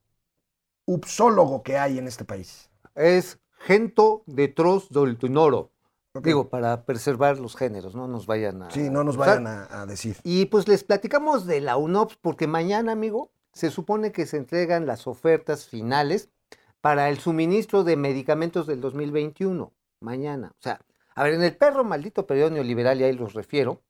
upsólogo 0.85 1.63
que 1.63 1.79
hay 1.79 1.99
en 1.99 2.09
este 2.09 2.25
país? 2.25 2.69
Es 2.97 3.39
gento 3.61 4.25
de 4.27 4.49
tros 4.49 4.91
del 4.91 5.17
tunoro. 5.19 5.71
Ok. 6.15 6.25
Digo, 6.25 6.49
para 6.49 6.85
preservar 6.85 7.39
los 7.39 7.55
géneros, 7.55 7.95
no 7.95 8.09
nos 8.09 8.27
vayan 8.27 8.65
a... 8.65 8.71
Sí, 8.73 8.91
no 8.91 9.05
nos 9.05 9.17
vayan 9.17 9.47
a, 9.47 9.69
a 9.71 9.87
decir. 9.87 10.17
Y 10.25 10.47
pues 10.47 10.67
les 10.67 10.83
platicamos 10.83 11.47
de 11.47 11.61
la 11.61 11.77
UNOPS 11.77 12.17
porque 12.17 12.49
mañana, 12.49 12.91
amigo, 12.91 13.31
se 13.53 13.71
supone 13.71 14.11
que 14.11 14.27
se 14.27 14.39
entregan 14.39 14.85
las 14.85 15.07
ofertas 15.07 15.67
finales 15.67 16.29
para 16.81 17.09
el 17.09 17.21
suministro 17.21 17.85
de 17.85 17.97
medicamentos 17.97 18.67
del 18.67 18.81
2021. 18.81 19.73
Mañana. 20.01 20.51
O 20.59 20.63
sea, 20.63 20.81
a 21.15 21.23
ver, 21.23 21.35
en 21.35 21.45
el 21.45 21.57
perro 21.57 21.85
maldito 21.85 22.27
periodo 22.27 22.51
neoliberal, 22.51 23.01
y 23.01 23.05
ahí 23.05 23.13
los 23.13 23.33
refiero, 23.33 23.81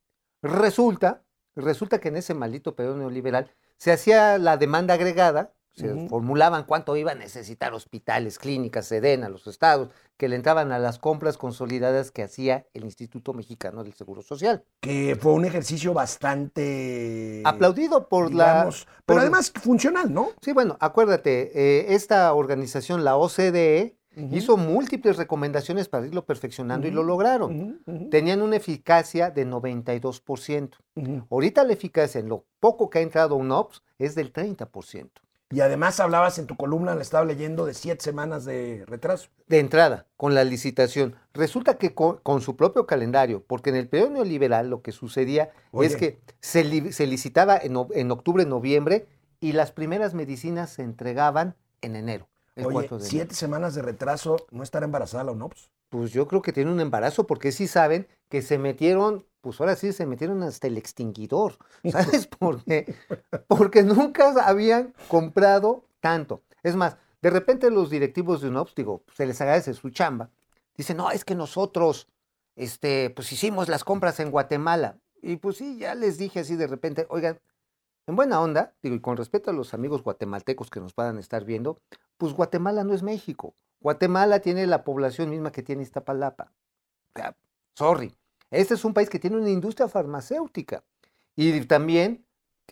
resulta, 0.43 1.23
resulta 1.57 1.99
que 1.99 2.09
en 2.09 2.17
ese 2.17 2.35
maldito 2.35 2.77
periodo 2.77 2.99
neoliberal 2.99 3.51
se 3.81 3.93
hacía 3.93 4.37
la 4.37 4.59
demanda 4.59 4.93
agregada, 4.95 5.55
se 5.73 6.09
formulaban 6.09 6.65
cuánto 6.65 6.95
iban 6.97 7.17
a 7.17 7.21
necesitar 7.21 7.73
hospitales, 7.73 8.39
clínicas, 8.39 8.85
SEDENA, 8.87 9.31
los 9.31 9.47
estados, 9.47 9.89
que 10.19 10.29
le 10.29 10.37
entraban 10.37 10.71
a 10.73 10.79
las 10.79 10.99
compras 10.99 11.39
consolidadas 11.39 12.11
que 12.11 12.23
hacía 12.23 12.67
el 12.75 12.85
Instituto 12.85 13.33
Mexicano 13.33 13.83
del 13.83 13.95
Seguro 13.95 14.21
Social. 14.21 14.63
Que 14.81 15.17
fue 15.19 15.33
un 15.33 15.47
ejercicio 15.47 15.95
bastante. 15.95 17.41
Aplaudido 17.47 18.09
por 18.09 18.35
la... 18.35 18.69
Pero 18.69 18.87
por- 19.07 19.19
además 19.21 19.51
funcional, 19.51 20.13
¿no? 20.13 20.33
Sí, 20.43 20.53
bueno, 20.53 20.77
acuérdate, 20.81 21.51
eh, 21.55 21.95
esta 21.95 22.35
organización, 22.35 23.03
la 23.03 23.17
OCDE, 23.17 23.97
hizo 24.33 24.57
múltiples 24.57 25.17
recomendaciones 25.17 25.89
para 25.89 26.07
irlo 26.07 26.25
perfeccionando 26.27 26.87
y 26.89 26.91
lo 26.91 27.03
lograron. 27.03 27.81
Tenían 28.11 28.43
una 28.43 28.57
eficacia 28.57 29.31
de 29.31 29.47
92%. 29.47 30.71
ujú. 30.97 31.27
Ahorita 31.31 31.65
la 31.65 31.73
eficacia 31.73 32.21
en 32.21 32.29
lo 32.29 32.45
poco 32.61 32.91
que 32.91 32.99
ha 32.99 33.03
entrado 33.03 33.37
un 33.37 33.51
OPS 33.51 33.83
es 33.99 34.15
del 34.15 34.33
30%. 34.33 35.09
Y 35.53 35.61
además 35.63 35.99
hablabas 35.99 36.39
en 36.39 36.47
tu 36.47 36.57
columna, 36.57 36.95
la 36.95 37.03
estaba 37.03 37.25
leyendo, 37.25 37.67
de 37.67 37.75
siete 37.75 38.05
semanas 38.05 38.45
de 38.45 38.85
retraso. 38.87 39.31
De 39.49 39.59
entrada, 39.59 40.07
con 40.17 40.33
la 40.33 40.45
licitación. 40.45 41.17
Resulta 41.35 41.75
que 41.77 41.93
con, 41.93 42.19
con 42.19 42.41
su 42.41 42.55
propio 42.55 42.87
calendario, 42.87 43.43
porque 43.45 43.71
en 43.71 43.77
el 43.77 43.89
periodo 43.89 44.11
neoliberal 44.11 44.71
lo 44.71 44.81
que 44.81 44.93
sucedía 44.93 45.51
Oye. 45.73 45.89
es 45.89 45.97
que 45.97 46.21
se, 46.41 46.63
li- 46.63 46.93
se 46.93 47.05
licitaba 47.09 47.57
en, 47.59 47.75
en 47.95 48.11
octubre, 48.13 48.47
noviembre, 48.47 49.09
y 49.41 49.51
las 49.53 49.73
primeras 49.73 50.15
medicinas 50.15 50.71
se 50.71 50.83
entregaban 50.83 51.57
en 51.81 51.97
enero. 51.97 52.29
Oye, 52.65 52.73
4 52.73 52.99
de 52.99 53.09
enero. 53.09 53.11
siete 53.11 53.35
semanas 53.35 53.75
de 53.75 53.83
retraso, 53.83 54.37
¿no 54.51 54.63
estará 54.63 54.85
embarazada 54.87 55.25
la 55.25 55.33
UNOPS? 55.33 55.71
Pues 55.89 56.13
yo 56.13 56.29
creo 56.29 56.43
que 56.43 56.53
tiene 56.53 56.71
un 56.71 56.81
embarazo 56.81 57.27
porque 57.27 57.53
sí 57.53 57.67
saben 57.67 58.07
que 58.29 58.43
se 58.43 58.59
metieron, 58.59 59.27
pues 59.41 59.61
ahora 59.61 59.77
sí 59.77 59.93
se 59.93 60.07
metieron 60.07 60.43
hasta 60.43 60.67
el 60.69 60.79
extinguidor. 60.79 61.59
¿Sabes 61.91 62.27
por 62.39 62.63
qué? 62.65 62.95
Porque 63.49 63.83
nunca 63.83 64.33
habían 64.47 64.95
comprado 65.09 65.85
tanto. 66.01 66.43
Es 66.63 66.77
más, 66.77 66.97
de 67.23 67.31
repente 67.31 67.71
los 67.71 67.91
directivos 67.91 68.41
de 68.41 68.49
UNOPS, 68.49 68.75
digo, 68.75 69.03
se 69.15 69.27
les 69.27 69.41
agradece 69.41 69.75
su 69.75 69.91
chamba. 69.91 70.31
Dicen, 70.77 70.97
no, 70.97 71.11
es 71.11 71.25
que 71.25 71.35
nosotros, 71.35 72.07
este, 72.57 73.11
pues 73.11 73.33
hicimos 73.33 73.69
las 73.69 73.85
compras 73.85 74.21
en 74.21 74.31
Guatemala. 74.31 74.99
Y 75.23 75.37
pues 75.37 75.57
sí, 75.59 75.77
ya 75.79 75.95
les 75.95 76.17
dije 76.17 76.41
así 76.41 76.57
de 76.57 76.67
repente, 76.67 77.07
oigan, 77.11 77.39
en 78.11 78.17
buena 78.17 78.41
onda, 78.41 78.75
digo, 78.83 78.95
y 78.95 79.01
con 79.01 79.17
respeto 79.17 79.51
a 79.51 79.55
los 79.55 79.73
amigos 79.75 80.03
guatemaltecos 80.03 80.71
que 80.71 80.81
nos 80.81 80.93
puedan 80.93 81.19
estar 81.19 81.45
viendo, 81.45 81.81
pues 82.19 82.35
Guatemala 82.35 82.85
no 82.85 82.93
es 82.93 83.03
México. 83.03 83.55
Guatemala 83.81 84.41
tiene 84.41 84.67
la 84.67 84.85
población 84.85 85.31
misma 85.31 85.53
que 85.53 85.63
tiene 85.63 85.83
Iztapalapa. 85.83 86.53
Sorry. 87.75 88.15
Este 88.51 88.75
es 88.75 88.85
un 88.85 88.93
país 88.93 89.09
que 89.09 89.19
tiene 89.19 89.37
una 89.37 89.49
industria 89.49 89.89
farmacéutica. 89.89 90.83
Y 91.35 91.59
también, 91.63 92.27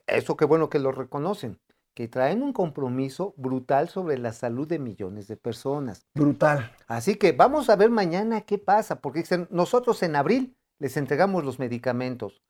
eso 0.06 0.36
qué 0.36 0.44
bueno 0.44 0.68
que 0.68 0.78
lo 0.78 0.92
reconocen, 0.92 1.58
que 1.94 2.08
traen 2.08 2.42
un 2.42 2.52
compromiso 2.52 3.32
brutal 3.36 3.88
sobre 3.88 4.18
la 4.18 4.32
salud 4.32 4.68
de 4.68 4.78
millones 4.78 5.28
de 5.28 5.36
personas. 5.36 6.06
Brutal. 6.14 6.70
Así 6.86 7.14
que 7.14 7.32
vamos 7.32 7.70
a 7.70 7.76
ver 7.76 7.90
mañana 7.90 8.42
qué 8.42 8.58
pasa, 8.58 9.00
porque 9.00 9.24
nosotros 9.50 10.02
en 10.02 10.16
abril 10.16 10.56
les 10.78 10.96
entregamos 10.96 11.44
los 11.44 11.58
medicamentos. 11.58 12.42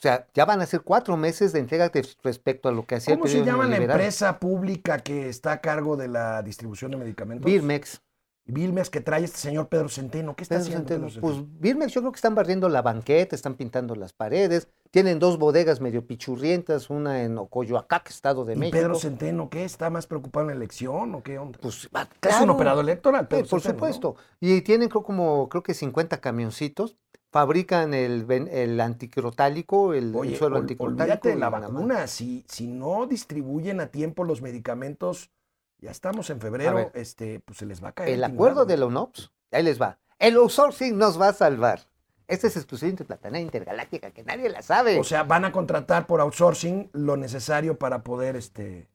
O 0.00 0.02
sea, 0.02 0.26
ya 0.32 0.46
van 0.46 0.62
a 0.62 0.66
ser 0.66 0.80
cuatro 0.80 1.18
meses 1.18 1.52
de 1.52 1.58
entrega 1.58 1.92
respecto 2.24 2.70
a 2.70 2.72
lo 2.72 2.86
que 2.86 2.94
hacía 2.94 3.16
¿Cómo 3.16 3.26
el 3.26 3.32
se 3.32 3.44
llama 3.44 3.66
la 3.66 3.76
empresa 3.76 4.38
pública 4.38 5.00
que 5.00 5.28
está 5.28 5.52
a 5.52 5.60
cargo 5.60 5.98
de 5.98 6.08
la 6.08 6.40
distribución 6.40 6.92
de 6.92 6.96
medicamentos? 6.96 7.44
Birmex. 7.44 8.00
Birmex 8.46 8.88
que 8.88 9.02
trae 9.02 9.24
este 9.24 9.36
señor 9.36 9.68
Pedro 9.68 9.90
Centeno. 9.90 10.34
¿Qué 10.34 10.44
está 10.44 10.54
Pedro 10.54 10.64
haciendo 10.64 10.88
Centeno, 10.88 11.08
Pedro 11.08 11.20
Pues? 11.20 11.60
Birmex 11.60 11.92
yo 11.92 12.00
creo 12.00 12.12
que 12.12 12.16
están 12.16 12.34
barriendo 12.34 12.70
la 12.70 12.80
banqueta, 12.80 13.36
están 13.36 13.56
pintando 13.56 13.94
las 13.94 14.14
paredes, 14.14 14.68
tienen 14.90 15.18
dos 15.18 15.38
bodegas 15.38 15.82
medio 15.82 16.06
pichurrientas, 16.06 16.88
una 16.88 17.22
en 17.22 17.36
Ocoyoacac, 17.36 18.08
Estado 18.08 18.46
de 18.46 18.54
¿Y 18.54 18.56
México. 18.56 18.78
Pedro 18.78 18.94
Centeno 18.94 19.50
qué? 19.50 19.66
¿Está 19.66 19.90
más 19.90 20.06
preocupado 20.06 20.44
en 20.44 20.48
la 20.48 20.54
elección 20.54 21.14
o 21.14 21.22
qué 21.22 21.38
onda? 21.38 21.58
Pues 21.60 21.90
ah, 21.92 22.08
Es 22.08 22.08
un 22.08 22.18
claro, 22.20 22.52
operador 22.54 22.84
electoral, 22.84 23.24
sí, 23.24 23.26
Pedro 23.28 23.48
por 23.48 23.60
Centeno, 23.60 23.86
¿no? 23.86 23.92
supuesto. 23.92 24.16
Y 24.40 24.62
tienen 24.62 24.88
creo 24.88 25.02
como 25.02 25.50
creo 25.50 25.62
que 25.62 25.74
50 25.74 26.22
camioncitos, 26.22 26.96
fabrican 27.30 27.94
el, 27.94 28.26
el 28.50 28.80
anticrotálico, 28.80 29.94
el, 29.94 30.10
el 30.10 30.16
Oye, 30.16 30.36
suelo 30.36 30.56
ol- 30.56 30.60
anticrotálico. 30.62 31.28
de 31.28 31.36
la 31.36 31.48
vacuna. 31.50 32.06
Si, 32.06 32.44
si 32.48 32.66
no 32.66 33.06
distribuyen 33.06 33.80
a 33.80 33.86
tiempo 33.86 34.24
los 34.24 34.42
medicamentos, 34.42 35.30
ya 35.78 35.90
estamos 35.90 36.28
en 36.30 36.40
febrero, 36.40 36.74
ver. 36.76 36.90
este, 36.94 37.40
pues 37.40 37.58
se 37.58 37.66
les 37.66 37.82
va 37.82 37.88
a 37.88 37.92
caer. 37.92 38.10
El 38.10 38.24
acuerdo 38.24 38.64
de 38.66 38.76
la 38.76 38.86
UNOPS, 38.86 39.30
ahí 39.52 39.62
les 39.62 39.80
va. 39.80 39.98
El 40.18 40.36
outsourcing 40.36 40.98
nos 40.98 41.20
va 41.20 41.28
a 41.28 41.32
salvar. 41.32 41.86
Esta 42.28 42.46
es 42.46 42.56
exclusiva 42.56 42.90
interplatanera 42.90 43.40
intergaláctica 43.40 44.10
que 44.12 44.22
nadie 44.22 44.48
la 44.50 44.62
sabe. 44.62 44.98
O 45.00 45.04
sea, 45.04 45.22
van 45.24 45.44
a 45.44 45.52
contratar 45.52 46.06
por 46.06 46.20
outsourcing 46.20 46.90
lo 46.92 47.16
necesario 47.16 47.78
para 47.78 48.02
poder, 48.04 48.36
este... 48.36 48.88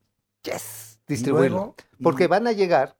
yes, 0.44 1.00
distribuirlo. 1.08 1.58
luego- 1.58 1.76
y- 2.00 2.04
Porque 2.04 2.28
van 2.28 2.48
a 2.48 2.52
llegar, 2.52 2.96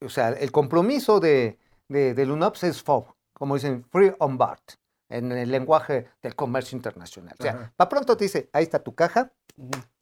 o 0.00 0.08
sea, 0.08 0.30
el 0.30 0.50
compromiso 0.52 1.20
de, 1.20 1.58
de, 1.88 2.14
del 2.14 2.30
UNOPS 2.32 2.64
es 2.64 2.82
FOB, 2.82 3.04
como 3.38 3.54
dicen, 3.54 3.84
free 3.90 4.14
on 4.18 4.38
board, 4.38 4.60
en 5.08 5.30
el 5.32 5.50
lenguaje 5.50 6.08
del 6.22 6.34
comercio 6.34 6.76
internacional. 6.76 7.34
O 7.38 7.42
sea, 7.42 7.52
Ajá. 7.52 7.72
para 7.76 7.88
pronto 7.88 8.16
te 8.16 8.24
dice, 8.24 8.48
ahí 8.52 8.62
está 8.64 8.78
tu 8.82 8.94
caja, 8.94 9.32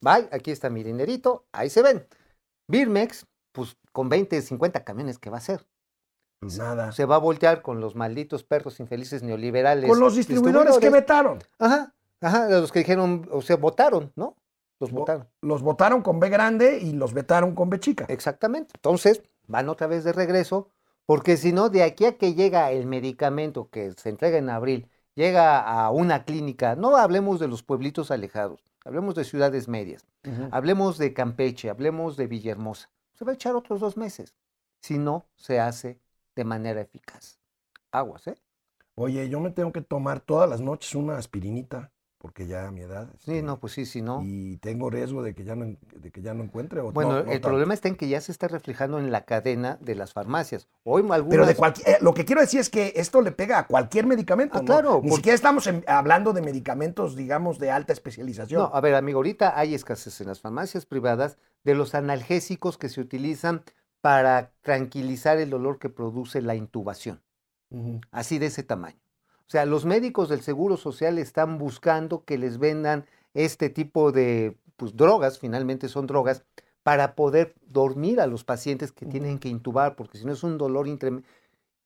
bye, 0.00 0.28
aquí 0.32 0.50
está 0.50 0.70
mi 0.70 0.82
dinerito, 0.82 1.46
ahí 1.52 1.68
se 1.70 1.82
ven. 1.82 2.06
Birmex, 2.68 3.26
pues 3.52 3.76
con 3.92 4.08
20, 4.08 4.40
50 4.40 4.84
camiones, 4.84 5.18
¿qué 5.18 5.30
va 5.30 5.36
a 5.36 5.38
hacer? 5.38 5.66
Nada. 6.58 6.92
Se 6.92 7.04
va 7.06 7.16
a 7.16 7.18
voltear 7.18 7.62
con 7.62 7.80
los 7.80 7.94
malditos 7.94 8.44
perros 8.44 8.78
infelices 8.80 9.22
neoliberales. 9.22 9.88
Con 9.88 9.98
los 10.00 10.14
distribuidores 10.14 10.78
que 10.78 10.90
vetaron. 10.90 11.38
Ajá, 11.58 11.94
ajá, 12.20 12.48
los 12.48 12.70
que 12.70 12.80
dijeron, 12.80 13.26
o 13.30 13.40
sea, 13.42 13.56
votaron, 13.56 14.12
¿no? 14.14 14.36
Los 14.80 14.90
Vo- 14.92 14.98
votaron. 15.00 15.28
Los 15.40 15.62
votaron 15.62 16.02
con 16.02 16.20
B 16.20 16.28
grande 16.28 16.78
y 16.80 16.92
los 16.92 17.14
vetaron 17.14 17.54
con 17.54 17.70
B 17.70 17.80
chica. 17.80 18.04
Exactamente. 18.08 18.72
Entonces, 18.74 19.22
van 19.46 19.68
otra 19.70 19.86
vez 19.86 20.04
de 20.04 20.12
regreso, 20.12 20.70
porque 21.06 21.36
si 21.36 21.52
no, 21.52 21.68
de 21.68 21.82
aquí 21.82 22.06
a 22.06 22.16
que 22.16 22.34
llega 22.34 22.70
el 22.70 22.86
medicamento 22.86 23.68
que 23.70 23.92
se 23.92 24.08
entrega 24.08 24.38
en 24.38 24.48
abril, 24.48 24.88
llega 25.14 25.60
a 25.60 25.90
una 25.90 26.24
clínica, 26.24 26.76
no 26.76 26.96
hablemos 26.96 27.40
de 27.40 27.48
los 27.48 27.62
pueblitos 27.62 28.10
alejados, 28.10 28.62
hablemos 28.84 29.14
de 29.14 29.24
ciudades 29.24 29.68
medias, 29.68 30.06
hablemos 30.50 30.98
de 30.98 31.12
Campeche, 31.12 31.70
hablemos 31.70 32.16
de 32.16 32.26
Villahermosa. 32.26 32.90
Se 33.12 33.24
va 33.24 33.32
a 33.32 33.34
echar 33.34 33.54
otros 33.54 33.80
dos 33.80 33.96
meses, 33.96 34.34
si 34.80 34.98
no 34.98 35.26
se 35.36 35.60
hace 35.60 36.00
de 36.34 36.44
manera 36.44 36.80
eficaz. 36.80 37.38
Aguas, 37.92 38.26
¿eh? 38.26 38.36
Oye, 38.96 39.28
yo 39.28 39.40
me 39.40 39.50
tengo 39.50 39.72
que 39.72 39.80
tomar 39.80 40.20
todas 40.20 40.48
las 40.48 40.60
noches 40.60 40.94
una 40.94 41.16
aspirinita, 41.16 41.92
porque 42.24 42.46
ya 42.46 42.68
a 42.68 42.70
mi 42.70 42.80
edad. 42.80 43.10
Sí, 43.18 43.32
este, 43.32 43.42
no, 43.42 43.60
pues 43.60 43.74
sí, 43.74 43.84
si 43.84 44.00
no. 44.00 44.22
Y 44.24 44.56
tengo 44.56 44.88
riesgo 44.88 45.22
de 45.22 45.34
que 45.34 45.44
ya 45.44 45.54
no, 45.56 45.76
de 45.94 46.10
que 46.10 46.22
ya 46.22 46.32
no 46.32 46.42
encuentre. 46.42 46.80
o 46.80 46.90
Bueno, 46.90 47.10
no- 47.10 47.16
no 47.16 47.20
el 47.24 47.32
tanto. 47.32 47.48
problema 47.48 47.74
está 47.74 47.88
en 47.88 47.96
que 47.96 48.08
ya 48.08 48.18
se 48.22 48.32
está 48.32 48.48
reflejando 48.48 48.98
en 48.98 49.12
la 49.12 49.26
cadena 49.26 49.76
de 49.82 49.94
las 49.94 50.14
farmacias. 50.14 50.66
Hoy 50.84 51.02
algunas... 51.02 51.28
Pero 51.28 51.44
de 51.44 51.54
cualquier, 51.54 51.86
eh, 51.86 51.98
lo 52.00 52.14
que 52.14 52.24
quiero 52.24 52.40
decir 52.40 52.60
es 52.60 52.70
que 52.70 52.94
esto 52.96 53.20
le 53.20 53.30
pega 53.30 53.58
a 53.58 53.66
cualquier 53.66 54.06
medicamento. 54.06 54.56
Ah, 54.56 54.60
¿no? 54.62 54.64
claro, 54.64 54.94
Ni 55.02 55.10
porque- 55.10 55.16
siquiera 55.16 55.34
estamos 55.34 55.66
en- 55.66 55.84
hablando 55.86 56.32
de 56.32 56.40
medicamentos, 56.40 57.14
digamos, 57.14 57.58
de 57.58 57.70
alta 57.70 57.92
especialización. 57.92 58.62
No, 58.62 58.70
a 58.72 58.80
ver, 58.80 58.94
amigo, 58.94 59.18
ahorita 59.18 59.58
hay 59.58 59.74
escasez 59.74 60.18
en 60.22 60.28
las 60.28 60.40
farmacias 60.40 60.86
privadas 60.86 61.36
de 61.62 61.74
los 61.74 61.94
analgésicos 61.94 62.78
que 62.78 62.88
se 62.88 63.02
utilizan 63.02 63.64
para 64.00 64.50
tranquilizar 64.62 65.36
el 65.36 65.50
dolor 65.50 65.78
que 65.78 65.90
produce 65.90 66.40
la 66.40 66.54
intubación, 66.54 67.20
así 68.12 68.38
de 68.38 68.46
ese 68.46 68.62
tamaño. 68.62 68.96
O 69.46 69.50
sea, 69.50 69.66
los 69.66 69.84
médicos 69.84 70.28
del 70.28 70.40
Seguro 70.40 70.76
Social 70.76 71.18
están 71.18 71.58
buscando 71.58 72.24
que 72.24 72.38
les 72.38 72.58
vendan 72.58 73.04
este 73.34 73.68
tipo 73.68 74.10
de 74.10 74.56
pues, 74.76 74.96
drogas, 74.96 75.38
finalmente 75.38 75.88
son 75.88 76.06
drogas, 76.06 76.44
para 76.82 77.14
poder 77.14 77.54
dormir 77.66 78.20
a 78.20 78.26
los 78.26 78.44
pacientes 78.44 78.92
que 78.92 79.06
tienen 79.06 79.38
que 79.38 79.48
intubar, 79.48 79.96
porque 79.96 80.18
si 80.18 80.24
no 80.24 80.32
es 80.32 80.42
un 80.42 80.58
dolor. 80.58 80.86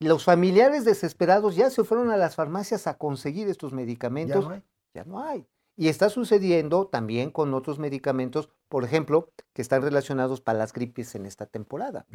Los 0.01 0.25
familiares 0.25 0.85
desesperados 0.85 1.57
ya 1.57 1.71
se 1.71 1.85
fueron 1.85 2.11
a 2.11 2.17
las 2.17 2.35
farmacias 2.37 2.87
a 2.87 2.99
conseguir 2.99 3.49
estos 3.49 3.73
Ya 3.73 3.77
medicamentos 3.77 4.45
no 4.45 4.51
hay. 4.55 4.63
ya 4.95 5.05
no 5.05 5.21
hay. 5.23 5.47
Y 5.77 5.89
está 5.89 6.09
sucediendo 6.11 6.87
también 6.89 7.31
con 7.31 7.55
otros 7.55 7.79
medicamentos, 7.79 8.49
por 8.69 8.85
ejemplo, 8.85 9.31
que 9.53 9.63
están 9.63 9.83
relacionados 9.83 10.41
para 10.41 10.59
las 10.59 10.73
gripes 10.73 11.15
en 11.15 11.27
esta 11.27 11.47
temporada. 11.47 12.07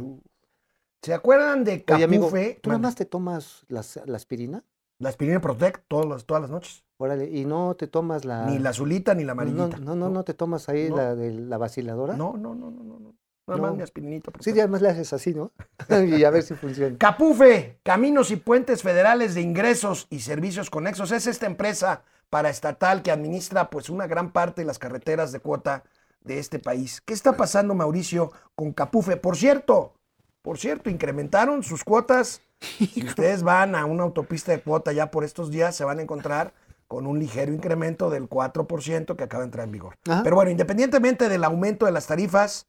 ¿Se 1.01 1.13
acuerdan 1.13 1.63
de 1.63 1.85
Oye, 1.89 2.03
amigo, 2.03 2.25
Capufe? 2.25 2.59
¿tú 2.61 2.69
nada 2.69 2.79
más 2.79 2.95
te 2.95 3.05
tomas 3.05 3.65
las- 3.67 3.99
la 4.05 4.17
aspirina? 4.17 4.63
La 5.03 5.09
aspirina 5.09 5.41
Protect 5.41 5.83
todas 5.89 6.07
las, 6.07 6.25
todas 6.25 6.41
las 6.41 6.49
noches. 6.49 6.85
Órale, 6.97 7.29
y 7.29 7.43
no 7.43 7.75
te 7.75 7.87
tomas 7.87 8.23
la... 8.23 8.45
Ni 8.45 8.57
la 8.57 8.69
azulita 8.69 9.13
ni 9.13 9.25
la 9.25 9.33
amarillita. 9.33 9.77
no, 9.77 9.95
no, 9.95 10.09
no 10.09 10.23
te 10.23 10.33
tomas 10.33 10.69
ahí 10.69 10.89
No. 10.89 10.95
la 10.95 11.15
de 11.15 11.31
la 11.31 11.57
vaciladora. 11.57 12.15
No, 12.15 12.37
no, 12.37 12.55
no, 12.55 12.71
no, 12.71 12.83
no. 12.83 13.13
Nada 13.45 13.61
más 13.61 13.75
mi 13.75 13.83
aspirinita. 13.83 14.31
por 14.31 14.41
Sí, 14.41 14.51
además 14.51 14.81
le 14.81 14.87
haces 14.87 15.11
así, 15.11 15.33
¿no? 15.33 15.51
y 16.07 16.23
a 16.23 16.29
ver 16.29 16.43
si 16.43 16.53
funciona. 16.53 16.97
Capufe, 16.97 17.79
Caminos 17.83 18.31
y 18.31 18.37
Puentes 18.37 18.81
Federales 18.81 19.35
de 19.35 19.41
Ingresos 19.41 20.07
y 20.09 20.21
Servicios 20.21 20.69
Conexos, 20.69 21.11
es 21.11 21.27
esta 21.27 21.45
empresa 21.47 22.03
paraestatal 22.29 23.01
que 23.01 23.11
administra 23.11 23.69
pues 23.69 23.89
una 23.89 24.07
gran 24.07 24.31
parte 24.31 24.61
de 24.61 24.65
las 24.67 24.79
carreteras 24.79 25.33
de 25.33 25.41
cuota 25.41 25.83
de 26.21 26.39
este 26.39 26.59
país. 26.59 27.01
¿Qué 27.01 27.13
está 27.13 27.33
pasando, 27.35 27.75
Mauricio, 27.75 28.31
con 28.55 28.71
Capufe? 28.71 29.17
Por 29.17 29.35
cierto, 29.35 29.95
por 30.43 30.59
cierto, 30.59 30.91
incrementaron 30.91 31.63
sus 31.63 31.83
cuotas. 31.83 32.41
Si 32.61 33.03
ustedes 33.05 33.41
van 33.43 33.73
a 33.75 33.85
una 33.85 34.03
autopista 34.03 34.51
de 34.51 34.61
cuota 34.61 34.91
ya 34.93 35.09
por 35.09 35.23
estos 35.23 35.49
días, 35.49 35.75
se 35.75 35.83
van 35.83 35.97
a 35.99 36.01
encontrar 36.03 36.53
con 36.87 37.07
un 37.07 37.17
ligero 37.17 37.51
incremento 37.51 38.09
del 38.11 38.29
4% 38.29 39.15
que 39.15 39.23
acaba 39.23 39.41
de 39.41 39.47
entrar 39.47 39.65
en 39.65 39.71
vigor. 39.71 39.97
Ajá. 40.07 40.21
Pero 40.23 40.35
bueno, 40.35 40.51
independientemente 40.51 41.27
del 41.27 41.43
aumento 41.43 41.85
de 41.87 41.91
las 41.91 42.05
tarifas, 42.07 42.67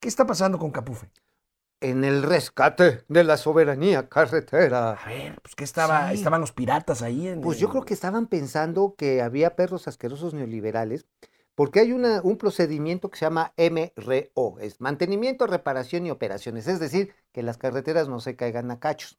¿qué 0.00 0.08
está 0.08 0.26
pasando 0.26 0.58
con 0.58 0.70
Capufe? 0.72 1.08
En 1.80 2.04
el 2.04 2.22
rescate 2.22 3.04
de 3.08 3.24
la 3.24 3.36
soberanía 3.38 4.08
carretera. 4.08 4.92
A 4.92 5.08
ver, 5.08 5.40
pues 5.40 5.54
que 5.54 5.64
estaba, 5.64 6.08
Sí. 6.08 6.16
estaban 6.16 6.40
los 6.42 6.52
piratas 6.52 7.00
ahí. 7.00 7.28
En, 7.28 7.40
Pues 7.40 7.58
yo 7.58 7.70
creo 7.70 7.84
que 7.84 7.94
estaban 7.94 8.26
pensando 8.26 8.94
que 8.98 9.22
había 9.22 9.56
perros 9.56 9.88
asquerosos 9.88 10.34
neoliberales, 10.34 11.06
porque 11.60 11.80
hay 11.80 11.92
una, 11.92 12.22
un 12.22 12.38
procedimiento 12.38 13.10
que 13.10 13.18
se 13.18 13.26
llama 13.26 13.52
MRO, 13.58 14.58
es 14.60 14.80
mantenimiento, 14.80 15.46
reparación 15.46 16.06
y 16.06 16.10
operaciones, 16.10 16.66
es 16.66 16.80
decir, 16.80 17.12
que 17.32 17.42
las 17.42 17.58
carreteras 17.58 18.08
no 18.08 18.18
se 18.18 18.34
caigan 18.34 18.70
a 18.70 18.80
cachos. 18.80 19.14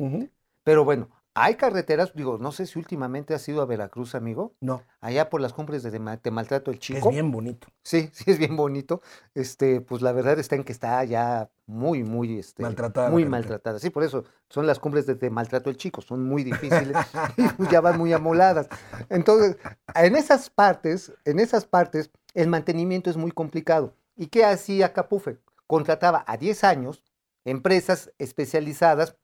Pero 0.64 0.84
bueno, 0.84 1.12
hay 1.34 1.56
carreteras, 1.56 2.14
digo, 2.14 2.38
no 2.39 2.52
sé 2.52 2.66
si 2.66 2.78
últimamente 2.78 3.34
has 3.34 3.48
ido 3.48 3.62
a 3.62 3.66
Veracruz, 3.66 4.16
amigo, 4.16 4.54
No, 4.60 4.84
allá 5.00 5.30
por 5.30 5.39
las 5.39 5.54
cumbres 5.54 5.82
de 5.82 5.92
Tema- 5.92 6.18
Temaltrato 6.18 6.72
el 6.72 6.80
Chico. 6.80 7.10
es 7.10 7.16
bien 7.16 7.32
bonito. 7.32 7.68
Sí, 7.84 8.10
sí 8.14 8.32
es 8.32 8.38
bien 8.38 8.58
bonito. 8.58 9.02
Este, 9.34 9.80
pues 9.80 10.02
la 10.02 10.12
verdad 10.12 10.39
está 10.39 10.56
en 10.56 10.64
que 10.64 10.74
está 10.74 11.04
ya 11.06 11.50
muy, 11.68 12.04
muy, 12.04 12.38
este, 12.38 12.64
Maltratada 12.64 13.10
muy 13.10 13.24
maltratada. 13.24 13.80
Sí, 13.80 13.89
por 13.89 14.04
eso 14.04 14.26
son 14.50 14.68
las 14.68 14.80
cumbres 14.80 15.06
de, 15.06 15.30
Maltrato 15.30 15.70
el 15.70 15.78
Chico, 15.78 16.02
son 16.02 16.26
muy 16.26 16.44
difíciles 16.44 16.98
y 17.38 17.48
pues 17.48 17.70
ya 17.70 17.80
van 17.80 17.98
muy 17.98 18.12
amoladas. 18.12 18.68
Entonces, 19.10 19.58
en 19.96 20.18
esas 20.18 20.50
partes, 20.50 21.14
en 21.24 21.39
esas 21.39 21.66
partes, 21.66 22.12
el 22.34 22.47
mantenimiento 22.47 23.09
es 23.09 23.17
muy 23.17 23.32
complicado. 23.32 23.93
¿Y 24.15 24.27
qué 24.27 24.45
hacía 24.45 24.93
Capufe? 24.93 25.39
Contrataba 25.67 26.23
a 26.27 26.38
10 26.38 26.63
años 26.63 27.03
empresas 27.45 28.11
especializadas 28.19 29.15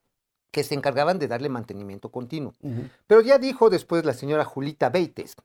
que 0.51 0.63
se 0.63 0.75
encargaban 0.75 1.19
de 1.19 1.27
darle 1.27 1.49
mantenimiento 1.49 2.09
continuo. 2.11 2.53
Pero 3.05 3.21
ya 3.21 3.37
dijo 3.37 3.69
después 3.69 4.05
la 4.05 4.13
señora 4.13 4.45
Julita 4.45 4.89
Beites, 4.89 5.35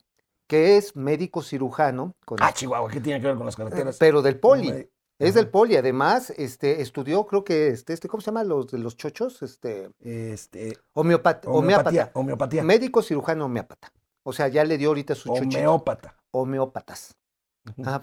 que 0.46 0.76
es 0.76 0.96
médico 0.96 1.42
cirujano, 1.42 2.14
con 2.24 2.38
Ah, 2.40 2.52
Chihuahua, 2.52 2.90
¿qué 2.90 3.00
tiene 3.00 3.20
que 3.20 3.26
ver 3.26 3.36
con 3.36 3.46
las 3.46 3.56
carreteras? 3.56 3.96
pero 3.98 4.22
del 4.22 4.38
poli. 4.38 4.88
Es 5.18 5.34
del 5.34 5.48
poli, 5.48 5.76
además, 5.76 6.30
este, 6.30 6.80
estudió, 6.82 7.26
creo 7.26 7.44
que, 7.44 7.68
este, 7.68 7.92
este, 7.92 8.08
¿cómo 8.08 8.20
se 8.20 8.26
llama? 8.26 8.42
Los 8.42 8.72
de 8.72 8.78
los 8.78 8.96
chochos, 8.96 9.40
este, 9.42 9.88
Este, 10.00 10.76
homeopat- 10.94 11.42
homeopatía. 11.46 12.10
Homeopatía. 12.14 12.64
Médico 12.64 13.02
cirujano 13.02 13.44
homeópata. 13.44 13.92
O 14.24 14.32
sea, 14.32 14.48
ya 14.48 14.64
le 14.64 14.78
dio 14.78 14.88
ahorita 14.88 15.14
su 15.14 15.28
chochito. 15.28 15.58
Homeópata. 15.58 16.16
Homeópatas. 16.32 17.14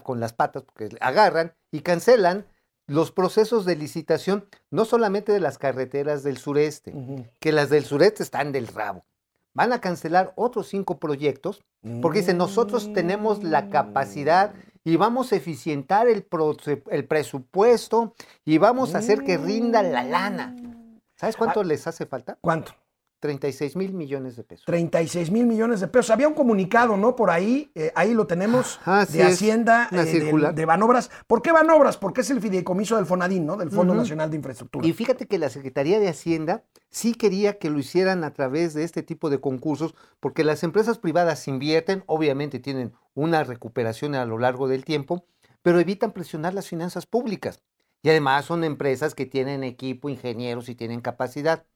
Con 0.02 0.20
las 0.20 0.32
patas, 0.32 0.62
porque 0.62 0.88
agarran 1.00 1.54
y 1.70 1.80
cancelan 1.80 2.46
los 2.86 3.12
procesos 3.12 3.64
de 3.64 3.76
licitación, 3.76 4.48
no 4.70 4.84
solamente 4.84 5.32
de 5.32 5.40
las 5.40 5.58
carreteras 5.58 6.22
del 6.22 6.38
sureste, 6.38 6.94
que 7.38 7.52
las 7.52 7.70
del 7.70 7.84
sureste 7.84 8.22
están 8.22 8.52
del 8.52 8.66
rabo. 8.66 9.04
Van 9.52 9.72
a 9.72 9.80
cancelar 9.80 10.32
otros 10.36 10.68
cinco 10.68 10.98
proyectos 10.98 11.62
porque 12.02 12.20
dicen, 12.20 12.36
nosotros 12.36 12.92
tenemos 12.92 13.42
la 13.42 13.70
capacidad 13.70 14.54
y 14.84 14.96
vamos 14.96 15.32
a 15.32 15.36
eficientar 15.36 16.08
el, 16.08 16.26
el 16.90 17.04
presupuesto 17.06 18.14
y 18.44 18.58
vamos 18.58 18.94
a 18.94 18.98
hacer 18.98 19.24
que 19.24 19.38
rinda 19.38 19.82
la 19.82 20.02
lana. 20.02 20.56
¿Sabes 21.16 21.36
cuánto 21.36 21.62
les 21.62 21.86
hace 21.86 22.06
falta? 22.06 22.38
¿Cuánto? 22.40 22.72
36 23.20 23.76
mil 23.76 23.92
millones 23.92 24.36
de 24.36 24.42
pesos. 24.44 24.64
36 24.66 25.30
mil 25.30 25.46
millones 25.46 25.80
de 25.80 25.88
pesos. 25.88 26.10
Había 26.10 26.26
un 26.26 26.34
comunicado, 26.34 26.96
¿no? 26.96 27.14
Por 27.14 27.30
ahí, 27.30 27.70
eh, 27.74 27.92
ahí 27.94 28.14
lo 28.14 28.26
tenemos, 28.26 28.80
Ah, 28.84 29.06
de 29.10 29.22
Hacienda, 29.22 29.88
eh, 29.92 30.04
circular. 30.06 30.54
de 30.54 30.64
Banobras. 30.64 31.10
¿Por 31.26 31.42
qué 31.42 31.52
Banobras? 31.52 31.98
Porque 31.98 32.22
es 32.22 32.30
el 32.30 32.40
fideicomiso 32.40 32.96
del 32.96 33.06
FONADIN, 33.06 33.44
¿no? 33.46 33.56
Del 33.56 33.70
Fondo. 33.70 33.94
Nacional 33.94 34.30
de 34.30 34.36
Infraestructura. 34.36 34.86
Y 34.86 34.92
fíjate 34.94 35.26
que 35.26 35.38
la 35.38 35.50
Secretaría 35.50 36.00
de 36.00 36.08
Hacienda 36.08 36.64
sí 36.88 37.14
quería 37.14 37.58
que 37.58 37.70
lo 37.70 37.78
hicieran 37.78 38.24
a 38.24 38.32
través 38.32 38.72
de 38.74 38.84
este 38.84 39.02
tipo 39.02 39.28
de 39.30 39.38
concursos, 39.40 39.94
porque 40.18 40.42
las 40.42 40.62
empresas 40.62 40.98
privadas 40.98 41.46
invierten, 41.46 42.02
obviamente 42.06 42.58
tienen 42.58 42.92
una 43.14 43.44
recuperación 43.44 44.14
a 44.14 44.24
lo 44.24 44.38
largo 44.38 44.66
del 44.66 44.84
tiempo, 44.84 45.26
pero 45.62 45.78
evitan 45.78 46.12
presionar 46.12 46.54
las 46.54 46.68
finanzas 46.68 47.04
públicas. 47.04 47.60
Y 48.02 48.08
además 48.08 48.46
son 48.46 48.64
empresas 48.64 49.14
que 49.14 49.26
tienen 49.26 49.62
equipo, 49.62 50.08
ingenieros 50.08 50.70
y 50.70 50.74
tienen 50.74 51.02
capacidad. 51.02 51.66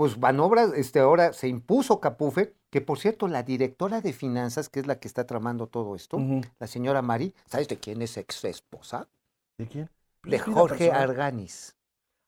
Pues 0.00 0.18
Banobras, 0.18 0.72
este, 0.76 0.98
ahora 0.98 1.34
se 1.34 1.46
impuso 1.46 2.00
Capufe, 2.00 2.54
que 2.70 2.80
por 2.80 2.98
cierto, 2.98 3.28
la 3.28 3.42
directora 3.42 4.00
de 4.00 4.14
finanzas, 4.14 4.70
que 4.70 4.80
es 4.80 4.86
la 4.86 4.98
que 4.98 5.06
está 5.06 5.26
tramando 5.26 5.66
todo 5.66 5.94
esto, 5.94 6.18
la 6.58 6.66
señora 6.66 7.02
Mari, 7.02 7.34
¿sabes 7.44 7.68
de 7.68 7.76
quién 7.76 8.00
es 8.00 8.16
ex 8.16 8.42
esposa? 8.46 9.10
¿De 9.58 9.66
quién? 9.66 9.90
De 10.22 10.38
Jorge. 10.38 10.90
Arganis. 10.90 11.76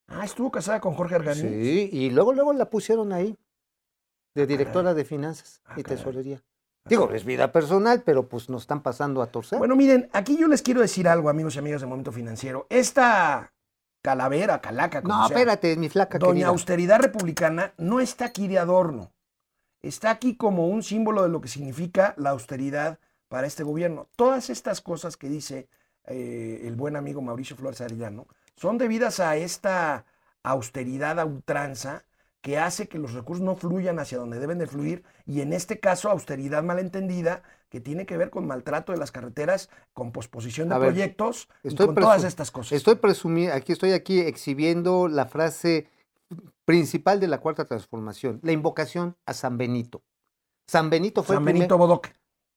Ah, 0.07 0.27
estuvo 0.27 0.51
casada 0.51 0.83
con 0.83 0.93
Jorge 0.93 1.15
Arganí. 1.15 1.41
Sí, 1.41 1.89
y 1.91 2.11
luego, 2.11 2.35
luego 2.35 2.53
la 2.53 2.69
pusieron 2.69 3.11
ahí, 3.11 3.39
de 4.35 4.47
directora 4.47 4.93
de 4.93 5.07
finanzas 5.07 5.63
Ah, 5.65 5.77
y 5.79 5.83
caray. 5.83 5.97
tesorería. 5.97 6.43
Digo, 6.87 7.11
es 7.13 7.25
vida 7.25 7.53
personal, 7.53 8.03
pero 8.03 8.29
pues 8.29 8.51
nos 8.51 8.65
están 8.65 8.83
pasando 8.83 9.23
a 9.23 9.29
torcer. 9.29 9.59
Bueno, 9.59 9.77
miren, 9.77 10.11
aquí 10.13 10.37
yo 10.37 10.47
les 10.47 10.61
quiero 10.61 10.83
decir 10.83 11.09
algo, 11.09 11.31
amigos 11.31 11.57
y 11.57 11.61
amigas 11.61 11.81
de 11.81 11.87
Momento 11.87 12.13
Financiero. 12.13 12.67
Esta 12.69 13.55
calavera, 14.03 14.61
calaca, 14.61 15.01
como 15.03 15.17
no, 15.17 15.29
sea, 15.29 15.37
espérate, 15.37 15.77
mi 15.77 15.89
flaca 15.89 16.19
Doña 16.19 16.33
querida. 16.33 16.49
Austeridad 16.49 17.01
Republicana 17.01 17.73
no 17.79 18.01
está 18.01 18.27
aquí 18.27 18.49
de 18.49 18.59
adorno. 18.59 19.13
Está 19.81 20.11
aquí 20.11 20.37
como 20.37 20.69
un 20.69 20.83
símbolo 20.83 21.23
de 21.23 21.29
lo 21.29 21.41
que 21.41 21.49
significa 21.49 22.15
la 22.17 22.31
austeridad 22.31 22.99
para 23.29 23.47
este 23.47 23.63
gobierno. 23.63 24.09
Todas 24.17 24.51
estas 24.51 24.81
cosas 24.81 25.17
que 25.17 25.29
dice 25.29 25.69
eh, 26.07 26.63
el 26.65 26.77
buen 26.77 26.97
amigo 26.97 27.23
Mauricio 27.23 27.57
Flores 27.57 27.81
Arellano 27.81 28.27
son 28.57 28.77
debidas 28.77 29.21
a 29.21 29.37
esta 29.37 30.05
austeridad 30.43 31.19
a 31.19 31.25
ultranza 31.25 32.05
que 32.41 32.59
hace 32.59 32.89
que 32.89 32.99
los 32.99 33.13
recursos 33.13 33.45
no 33.45 33.55
fluyan 33.55 34.01
hacia 34.01 34.19
donde 34.19 34.41
deben 34.41 34.59
de 34.59 34.67
fluir 34.67 35.05
y 35.25 35.41
en 35.41 35.53
este 35.53 35.79
caso 35.79 36.11
austeridad 36.11 36.65
malentendida 36.65 37.43
que 37.73 37.81
tiene 37.81 38.05
que 38.05 38.19
ver 38.19 38.29
con 38.29 38.47
maltrato 38.47 38.93
de 38.93 38.99
las 38.99 39.11
carreteras, 39.13 39.71
con 39.95 40.13
posposición 40.13 40.69
de 40.69 40.79
ver, 40.79 40.89
proyectos 40.91 41.49
y 41.65 41.69
estoy 41.69 41.87
con 41.87 41.95
todas 41.95 42.23
estas 42.23 42.51
cosas. 42.51 42.73
Estoy 42.73 42.97
presumiendo, 42.97 43.55
aquí 43.57 43.73
estoy 43.73 43.93
aquí 43.93 44.21
exhibiendo 44.21 45.09
la 45.09 45.25
frase 45.25 45.89
principal 46.67 47.19
de 47.19 47.29
la 47.29 47.39
cuarta 47.41 47.65
transformación, 47.65 48.41
la 48.43 48.53
invocación 48.53 49.17
a 49.25 49.33
San 49.33 49.57
Benito. 49.57 50.03
San 50.67 50.91
Benito 50.91 51.23
fue 51.23 51.37
San 51.37 51.43
el 51.43 51.45
primer- 51.47 51.61
Benito 51.61 51.79
Bodoque. 51.79 52.13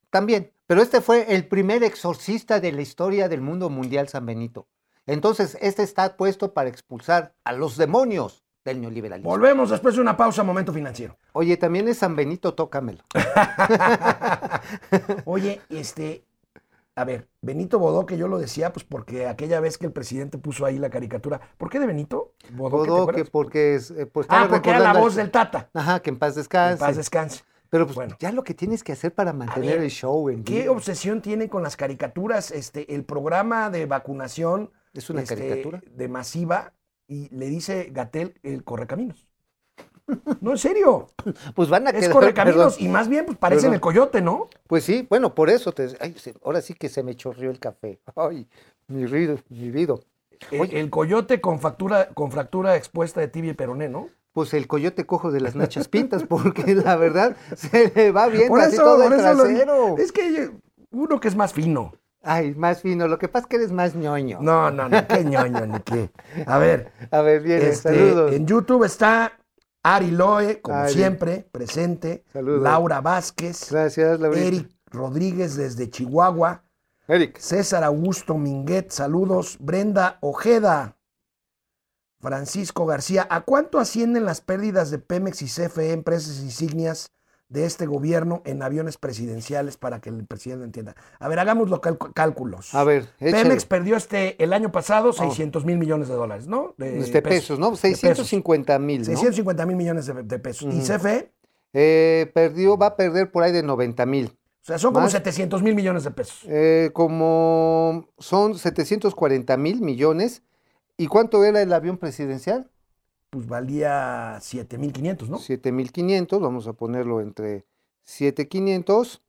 También, 0.09 0.51
pero 0.67 0.81
este 0.81 0.99
fue 0.99 1.33
el 1.33 1.47
primer 1.47 1.81
exorcista 1.83 2.59
de 2.59 2.73
la 2.73 2.81
historia 2.81 3.29
del 3.29 3.39
mundo 3.39 3.69
mundial, 3.69 4.09
San 4.09 4.25
Benito. 4.25 4.67
Entonces, 5.05 5.57
este 5.61 5.83
está 5.83 6.17
puesto 6.17 6.53
para 6.53 6.67
expulsar 6.67 7.35
a 7.45 7.53
los 7.53 7.77
demonios 7.77 8.43
del 8.65 8.81
neoliberalismo. 8.81 9.29
Volvemos 9.29 9.69
después 9.69 9.95
de 9.95 10.01
una 10.01 10.17
pausa, 10.17 10.43
momento 10.43 10.73
financiero. 10.73 11.17
Oye, 11.33 11.55
también 11.55 11.87
es 11.87 11.99
San 11.99 12.15
Benito, 12.15 12.53
tócamelo. 12.55 13.03
Oye, 15.25 15.61
este, 15.69 16.23
a 16.95 17.03
ver, 17.03 17.27
Benito 17.41 17.77
Bodoque, 17.79 18.17
yo 18.17 18.27
lo 18.27 18.37
decía, 18.39 18.73
pues 18.73 18.83
porque 18.85 19.27
aquella 19.27 19.59
vez 19.59 19.77
que 19.77 19.85
el 19.85 19.91
presidente 19.91 20.37
puso 20.37 20.65
ahí 20.65 20.77
la 20.79 20.89
caricatura, 20.89 21.39
¿por 21.57 21.69
qué 21.69 21.79
de 21.79 21.87
Benito? 21.87 22.33
Bodoque, 22.51 22.85
¿te 22.85 22.89
Bodoque, 22.91 23.25
porque 23.25 23.75
es. 23.75 23.91
eh, 23.91 24.05
pues, 24.07 24.25
Ah, 24.29 24.47
porque 24.49 24.69
era 24.71 24.79
la 24.79 24.93
voz 24.93 25.13
al- 25.13 25.17
del 25.17 25.31
Tata. 25.31 25.69
Ajá, 25.73 25.99
que 26.01 26.09
en 26.09 26.17
paz 26.17 26.33
En 26.35 26.41
descanse. 26.41 26.79
paz 26.79 26.95
descanse. 26.97 27.43
Pero 27.69 27.85
pues 27.87 27.95
Bueno. 27.95 28.15
ya 28.19 28.31
lo 28.31 28.43
que 28.43 28.53
tienes 28.53 28.83
que 28.83 28.93
hacer 28.93 29.13
para 29.13 29.33
mantener 29.33 29.75
ver, 29.75 29.81
el 29.83 29.89
show 29.89 30.29
en 30.29 30.43
¿Qué 30.43 30.69
obsesión 30.69 31.21
tiene 31.21 31.49
con 31.49 31.63
las 31.63 31.75
caricaturas? 31.75 32.51
Este, 32.51 32.93
el 32.95 33.03
programa 33.03 33.69
de 33.69 33.85
vacunación 33.85 34.71
¿Es 34.93 35.09
una 35.09 35.21
este, 35.21 35.35
caricatura? 35.35 35.81
de 35.85 36.07
masiva 36.07 36.73
y 37.07 37.29
le 37.35 37.47
dice 37.47 37.89
Gatel 37.91 38.33
el 38.43 38.63
correcaminos. 38.63 39.27
No, 40.41 40.51
en 40.51 40.57
serio. 40.59 41.07
Pues 41.55 41.67
van 41.69 41.87
a 41.87 41.89
Es 41.89 42.01
quedar. 42.01 42.11
correcaminos 42.11 42.75
perdón. 42.75 42.87
y 42.89 42.91
más 42.91 43.07
bien 43.09 43.25
pues 43.25 43.37
parecen 43.39 43.63
Perdón. 43.71 43.73
el 43.75 43.81
coyote, 43.81 44.21
¿no? 44.21 44.49
Pues 44.67 44.83
sí, 44.83 45.07
bueno, 45.09 45.33
por 45.33 45.49
eso 45.49 45.71
te. 45.71 45.87
ay, 45.99 46.15
ahora 46.43 46.61
sí 46.61 46.75
que 46.75 46.89
se 46.89 47.01
me 47.01 47.15
chorrió 47.15 47.49
el 47.49 47.59
café. 47.59 47.99
Ay, 48.15 48.47
mi 48.87 49.07
rido, 49.07 49.39
mi 49.49 49.71
vida. 49.71 49.95
El, 50.51 50.75
el 50.75 50.89
coyote 50.91 51.41
con 51.41 51.59
fractura, 51.59 52.09
con 52.09 52.31
fractura 52.31 52.75
expuesta 52.75 53.19
de 53.19 53.29
tibia 53.29 53.51
y 53.51 53.55
peroné, 53.55 53.89
¿no? 53.89 54.09
Pues 54.31 54.53
el 54.53 54.67
coyote 54.67 55.05
cojo 55.05 55.31
de 55.31 55.39
las 55.39 55.55
nachas 55.55 55.87
pintas, 55.87 56.23
porque 56.23 56.75
la 56.75 56.97
verdad 56.97 57.35
se 57.55 57.91
le 57.95 58.11
va 58.11 58.27
bien 58.27 58.49
Por 58.49 58.59
así 58.61 58.75
eso, 58.75 58.83
todo 58.83 59.03
por 59.03 59.13
el 59.13 59.19
eso 59.19 59.33
lo- 59.33 59.97
es 59.97 60.11
que 60.11 60.51
uno 60.91 61.19
que 61.19 61.29
es 61.29 61.35
más 61.35 61.53
fino. 61.53 61.93
Ay, 62.25 62.55
más 62.55 62.81
fino. 62.81 63.07
Lo 63.07 63.19
que 63.19 63.27
pasa 63.27 63.43
es 63.43 63.49
que 63.49 63.55
eres 63.57 63.71
más 63.71 63.95
ñoño. 63.95 64.39
No, 64.41 64.71
no, 64.71 64.89
no, 64.89 65.07
qué 65.07 65.23
ñoño, 65.23 65.65
ni 65.67 65.79
qué. 65.81 66.09
A 66.47 66.57
ver, 66.57 66.91
A 67.11 67.21
ver, 67.21 67.41
bien, 67.41 67.61
este, 67.61 67.89
saludos. 67.89 68.33
en 68.33 68.47
YouTube 68.47 68.83
está 68.83 69.33
Ari 69.83 70.09
Loe, 70.09 70.59
como 70.61 70.77
Ari. 70.77 70.93
siempre, 70.93 71.47
presente. 71.51 72.25
Saludos. 72.33 72.63
Laura 72.63 72.99
Vázquez. 73.01 73.71
Gracias, 73.71 74.19
Laurita. 74.19 74.47
Eric 74.47 74.71
Rodríguez 74.87 75.55
desde 75.55 75.89
Chihuahua. 75.89 76.63
Eric. 77.07 77.37
César 77.37 77.83
Augusto 77.83 78.35
Minguet, 78.35 78.89
saludos. 78.89 79.57
Brenda 79.59 80.17
Ojeda. 80.21 80.97
Francisco 82.19 82.87
García, 82.87 83.27
¿a 83.29 83.41
cuánto 83.41 83.77
ascienden 83.77 84.25
las 84.25 84.41
pérdidas 84.41 84.89
de 84.89 84.97
Pemex 84.97 85.43
y 85.43 85.45
CFE, 85.45 85.91
empresas 85.91 86.39
insignias 86.39 87.11
de 87.47 87.65
este 87.65 87.85
gobierno 87.85 88.41
en 88.45 88.63
aviones 88.63 88.97
presidenciales 88.97 89.77
para 89.77 90.01
que 90.01 90.09
el 90.09 90.25
presidente 90.25 90.65
entienda? 90.65 90.95
A 91.19 91.27
ver, 91.27 91.39
hagamos 91.39 91.69
los 91.69 91.79
cálculos. 92.13 92.73
A 92.73 92.83
ver, 92.83 93.07
échale. 93.19 93.43
Pemex 93.43 93.65
perdió 93.65 93.95
este 93.95 94.41
el 94.43 94.53
año 94.53 94.71
pasado 94.71 95.13
600 95.13 95.65
mil 95.65 95.77
millones 95.77 96.07
de 96.07 96.15
dólares, 96.15 96.47
¿no? 96.47 96.73
De 96.77 96.99
Este 96.99 97.21
pesos, 97.21 97.59
¿no? 97.59 97.71
pesos. 97.71 97.81
650 97.81 98.79
mil, 98.79 98.99
¿no? 98.99 99.05
650 99.05 99.65
mil 99.65 99.75
millones 99.75 100.05
de, 100.07 100.23
de 100.23 100.39
pesos. 100.39 100.73
¿Y. 100.73 100.79
CFE? 100.81 101.31
Eh, 101.73 102.31
perdió, 102.33 102.77
va 102.77 102.87
a 102.87 102.95
perder 102.95 103.31
por 103.31 103.43
ahí 103.43 103.51
de 103.51 103.61
90 103.61 104.05
mil. 104.05 104.27
O 104.27 104.65
sea, 104.65 104.79
son 104.79 104.93
como 104.93 105.03
Más. 105.03 105.11
700 105.11 105.61
mil 105.61 105.75
millones 105.75 106.05
de 106.05 106.11
pesos. 106.11 106.39
Eh, 106.47 106.89
como 106.93 108.07
son 108.17 108.57
740 108.57 109.57
mil 109.57 109.81
millones. 109.81 110.41
¿Y 110.97 111.07
cuánto 111.07 111.43
era 111.43 111.61
el 111.61 111.71
avión 111.73 111.97
presidencial? 111.97 112.71
Pues 113.35 113.47
valía 113.47 114.37
7.500, 114.39 115.27
¿no? 115.27 115.37
7500, 115.39 116.39
vamos 116.39 116.67
a 116.67 116.71
ponerlo 116.73 117.19
entre 117.19 117.65
7500 118.03 119.21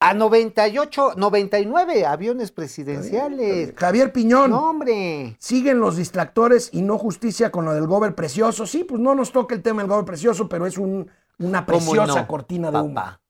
a 0.00 0.12
98, 0.12 1.14
99 1.16 2.04
aviones 2.04 2.52
presidenciales. 2.52 3.72
Javier 3.74 4.12
Piñón. 4.12 4.50
No, 4.50 4.68
hombre. 4.68 5.34
Siguen 5.38 5.80
los 5.80 5.96
distractores 5.96 6.68
y 6.74 6.82
no 6.82 6.98
justicia 6.98 7.50
con 7.50 7.64
lo 7.64 7.72
del 7.72 7.86
gober 7.86 8.14
precioso. 8.14 8.66
Sí, 8.66 8.84
pues 8.84 9.00
no 9.00 9.14
nos 9.14 9.32
toca 9.32 9.54
el 9.54 9.62
tema 9.62 9.80
del 9.80 9.90
gober 9.90 10.04
precioso, 10.04 10.46
pero 10.46 10.66
es 10.66 10.76
un- 10.76 11.10
una 11.38 11.64
¿Cómo 11.64 11.78
preciosa 11.78 12.20
no, 12.20 12.26
cortina 12.28 12.70
de 12.70 12.80
humo. 12.80 12.94
papá? 12.96 13.22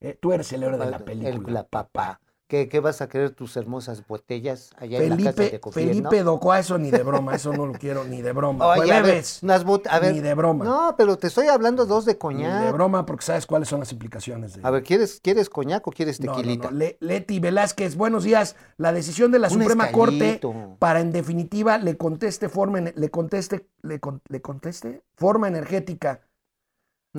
Eh, 0.00 0.16
tú 0.18 0.32
eres 0.32 0.50
el 0.54 0.62
héroe 0.62 0.78
de 0.78 0.90
la 0.90 0.96
El- 0.96 1.04
película. 1.04 1.52
la 1.52 1.66
papá. 1.68 2.18
¿Qué, 2.48 2.68
qué 2.68 2.78
vas 2.78 3.00
a 3.02 3.08
querer 3.08 3.32
tus 3.32 3.56
hermosas 3.56 4.06
botellas 4.06 4.70
allá 4.78 4.98
en 5.02 5.10
la 5.10 5.16
casa 5.16 5.32
Felipe, 5.32 5.58
de? 5.58 5.72
Felipe 5.72 6.22
Docoa, 6.22 6.60
eso 6.60 6.78
ni 6.78 6.92
de 6.92 7.02
broma, 7.02 7.34
eso 7.34 7.52
no 7.52 7.66
lo 7.66 7.72
quiero 7.72 8.04
ni 8.04 8.22
de 8.22 8.30
broma. 8.32 8.68
Oye, 8.68 8.92
a 8.92 9.02
ver, 9.02 9.24
unas 9.42 9.66
bot- 9.66 9.88
a 9.90 9.98
ver, 9.98 10.14
ni 10.14 10.20
de 10.20 10.32
broma. 10.34 10.64
No, 10.64 10.94
pero 10.96 11.16
te 11.18 11.26
estoy 11.26 11.48
hablando 11.48 11.86
dos 11.86 12.04
de 12.04 12.12
ni 12.12 12.18
coñac. 12.18 12.62
de 12.66 12.70
broma 12.72 13.04
porque 13.04 13.24
sabes 13.24 13.46
cuáles 13.46 13.68
son 13.68 13.80
las 13.80 13.90
implicaciones. 13.90 14.54
De... 14.54 14.60
A 14.62 14.70
ver, 14.70 14.84
¿quieres, 14.84 15.18
¿quieres 15.20 15.50
coñac 15.50 15.84
o 15.88 15.90
quieres 15.90 16.20
No, 16.20 16.26
no, 16.26 16.36
tequilita? 16.36 16.70
no. 16.70 16.76
Le- 16.76 16.96
Leti 17.00 17.40
Velázquez, 17.40 17.96
buenos 17.96 18.22
días. 18.22 18.54
La 18.76 18.92
decisión 18.92 19.32
de 19.32 19.40
la 19.40 19.48
Un 19.48 19.54
Suprema 19.54 19.90
Corte 19.90 20.40
para 20.78 21.00
en 21.00 21.10
definitiva 21.10 21.78
le 21.78 21.96
conteste 21.96 22.48
forma 22.48 22.80
le 22.80 23.10
conteste 23.10 23.66
le, 23.82 23.98
con- 23.98 24.22
le 24.28 24.40
conteste 24.40 25.02
forma 25.16 25.48
energética. 25.48 26.20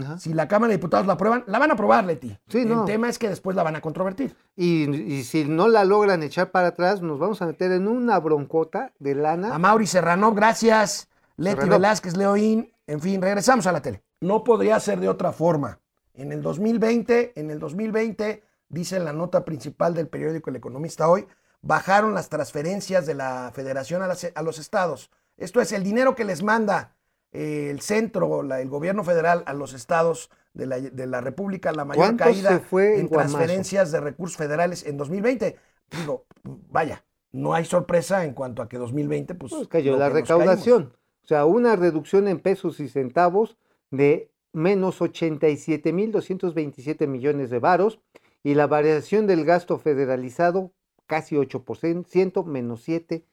Ajá. 0.01 0.19
Si 0.19 0.33
la 0.33 0.47
Cámara 0.47 0.71
de 0.71 0.77
Diputados 0.77 1.05
la 1.07 1.13
aprueban, 1.13 1.43
la 1.47 1.59
van 1.59 1.71
a 1.71 1.73
aprobar, 1.73 2.03
Leti. 2.05 2.37
Sí, 2.47 2.59
El 2.59 2.69
no. 2.69 2.85
tema 2.85 3.09
es 3.09 3.17
que 3.19 3.29
después 3.29 3.55
la 3.55 3.63
van 3.63 3.75
a 3.75 3.81
controvertir. 3.81 4.35
Y, 4.55 4.89
y 4.89 5.23
si 5.23 5.45
no 5.45 5.67
la 5.67 5.83
logran 5.85 6.23
echar 6.23 6.51
para 6.51 6.69
atrás, 6.69 7.01
nos 7.01 7.19
vamos 7.19 7.41
a 7.41 7.45
meter 7.45 7.71
en 7.71 7.87
una 7.87 8.19
broncota 8.19 8.91
de 8.99 9.11
A 9.11 9.15
lana. 9.15 9.57
Mauri 9.57 9.87
Serrano, 9.87 10.33
gracias. 10.33 11.07
Leti 11.37 11.55
Serrano. 11.55 11.71
Velázquez, 11.73 12.17
Leoín. 12.17 12.71
En 12.87 13.01
fin, 13.01 13.21
regresamos 13.21 13.67
a 13.67 13.71
la 13.71 13.81
tele. 13.81 14.01
No 14.21 14.43
podría 14.43 14.79
ser 14.79 14.99
de 14.99 15.09
otra 15.09 15.31
forma. 15.31 15.79
En 16.13 16.31
el 16.31 16.41
2020, 16.41 17.33
en 17.39 17.51
el 17.51 17.59
2020, 17.59 18.43
dice 18.69 18.95
en 18.97 19.05
la 19.05 19.13
nota 19.13 19.45
principal 19.45 19.93
del 19.93 20.07
periódico 20.07 20.49
El 20.49 20.55
Economista 20.55 21.07
hoy, 21.07 21.27
bajaron 21.61 22.13
las 22.13 22.29
transferencias 22.29 23.05
de 23.05 23.13
la 23.13 23.51
federación 23.53 24.01
a, 24.01 24.07
las- 24.07 24.31
a 24.33 24.41
los 24.41 24.57
estados. 24.59 25.11
Esto 25.37 25.61
es 25.61 25.71
el 25.71 25.83
dinero 25.83 26.15
que 26.15 26.23
les 26.25 26.41
manda 26.41 26.95
eh, 27.31 27.69
el 27.71 27.81
centro, 27.81 28.43
la- 28.43 28.61
el 28.61 28.69
gobierno 28.69 29.03
federal 29.03 29.43
a 29.45 29.53
los 29.53 29.73
estados 29.73 30.29
de 30.53 30.65
la, 30.65 30.79
de 30.79 31.07
la 31.07 31.21
República, 31.21 31.71
la 31.71 31.85
mayor 31.85 32.05
¿Cuánto 32.05 32.23
caída 32.23 32.59
fue 32.59 32.99
en 32.99 33.07
Guamazo? 33.07 33.37
transferencias 33.37 33.91
de 33.91 33.99
recursos 33.99 34.37
federales 34.37 34.85
en 34.85 34.97
2020. 34.97 35.55
Digo, 35.99 36.25
vaya, 36.43 37.03
no 37.31 37.53
hay 37.53 37.65
sorpresa 37.65 38.25
en 38.25 38.33
cuanto 38.33 38.61
a 38.61 38.69
que 38.69 38.77
2020, 38.77 39.35
pues... 39.35 39.53
Pues 39.53 39.67
cayó 39.67 39.97
la 39.97 40.09
recaudación. 40.09 40.93
O 41.23 41.27
sea, 41.27 41.45
una 41.45 41.75
reducción 41.75 42.27
en 42.27 42.39
pesos 42.39 42.79
y 42.79 42.87
centavos 42.87 43.57
de 43.91 44.31
menos 44.53 45.01
87.227 45.01 47.07
millones 47.07 47.49
de 47.49 47.59
varos 47.59 47.99
y 48.43 48.55
la 48.55 48.67
variación 48.67 49.27
del 49.27 49.45
gasto 49.45 49.77
federalizado 49.77 50.71
casi 51.05 51.35
8%, 51.35 52.45
menos 52.45 52.87
7.7%. 52.87 53.23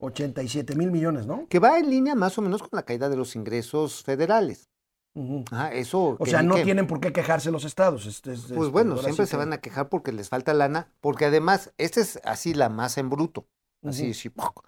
87 0.00 0.74
mil 0.74 0.90
millones, 0.90 1.26
¿no? 1.26 1.46
Que 1.48 1.58
va 1.58 1.78
en 1.78 1.90
línea 1.90 2.14
más 2.14 2.36
o 2.38 2.42
menos 2.42 2.62
con 2.62 2.70
la 2.72 2.84
caída 2.84 3.08
de 3.08 3.16
los 3.16 3.36
ingresos 3.36 4.02
federales. 4.02 4.68
Ajá, 5.50 5.72
eso. 5.74 6.16
O 6.18 6.24
sea, 6.26 6.42
no 6.42 6.54
tienen 6.62 6.86
por 6.86 6.98
qué 7.00 7.12
quejarse 7.12 7.50
los 7.50 7.64
estados. 7.64 8.06
Este, 8.06 8.32
es- 8.32 8.40
Pues 8.42 8.52
este, 8.52 8.70
bueno, 8.70 8.96
siempre 8.96 9.26
se 9.26 9.32
que- 9.32 9.36
van 9.36 9.52
a 9.52 9.58
quejar 9.60 9.88
porque 9.90 10.10
les 10.10 10.28
falta 10.30 10.54
lana, 10.54 10.88
porque 11.00 11.26
además, 11.26 11.72
esta 11.76 12.00
es 12.00 12.18
así 12.24 12.54
la 12.54 12.70
masa 12.70 13.00
en 13.00 13.10
bruto. 13.10 13.46
Así, 13.84 14.10
así, 14.12 14.28
¡puc! 14.30 14.64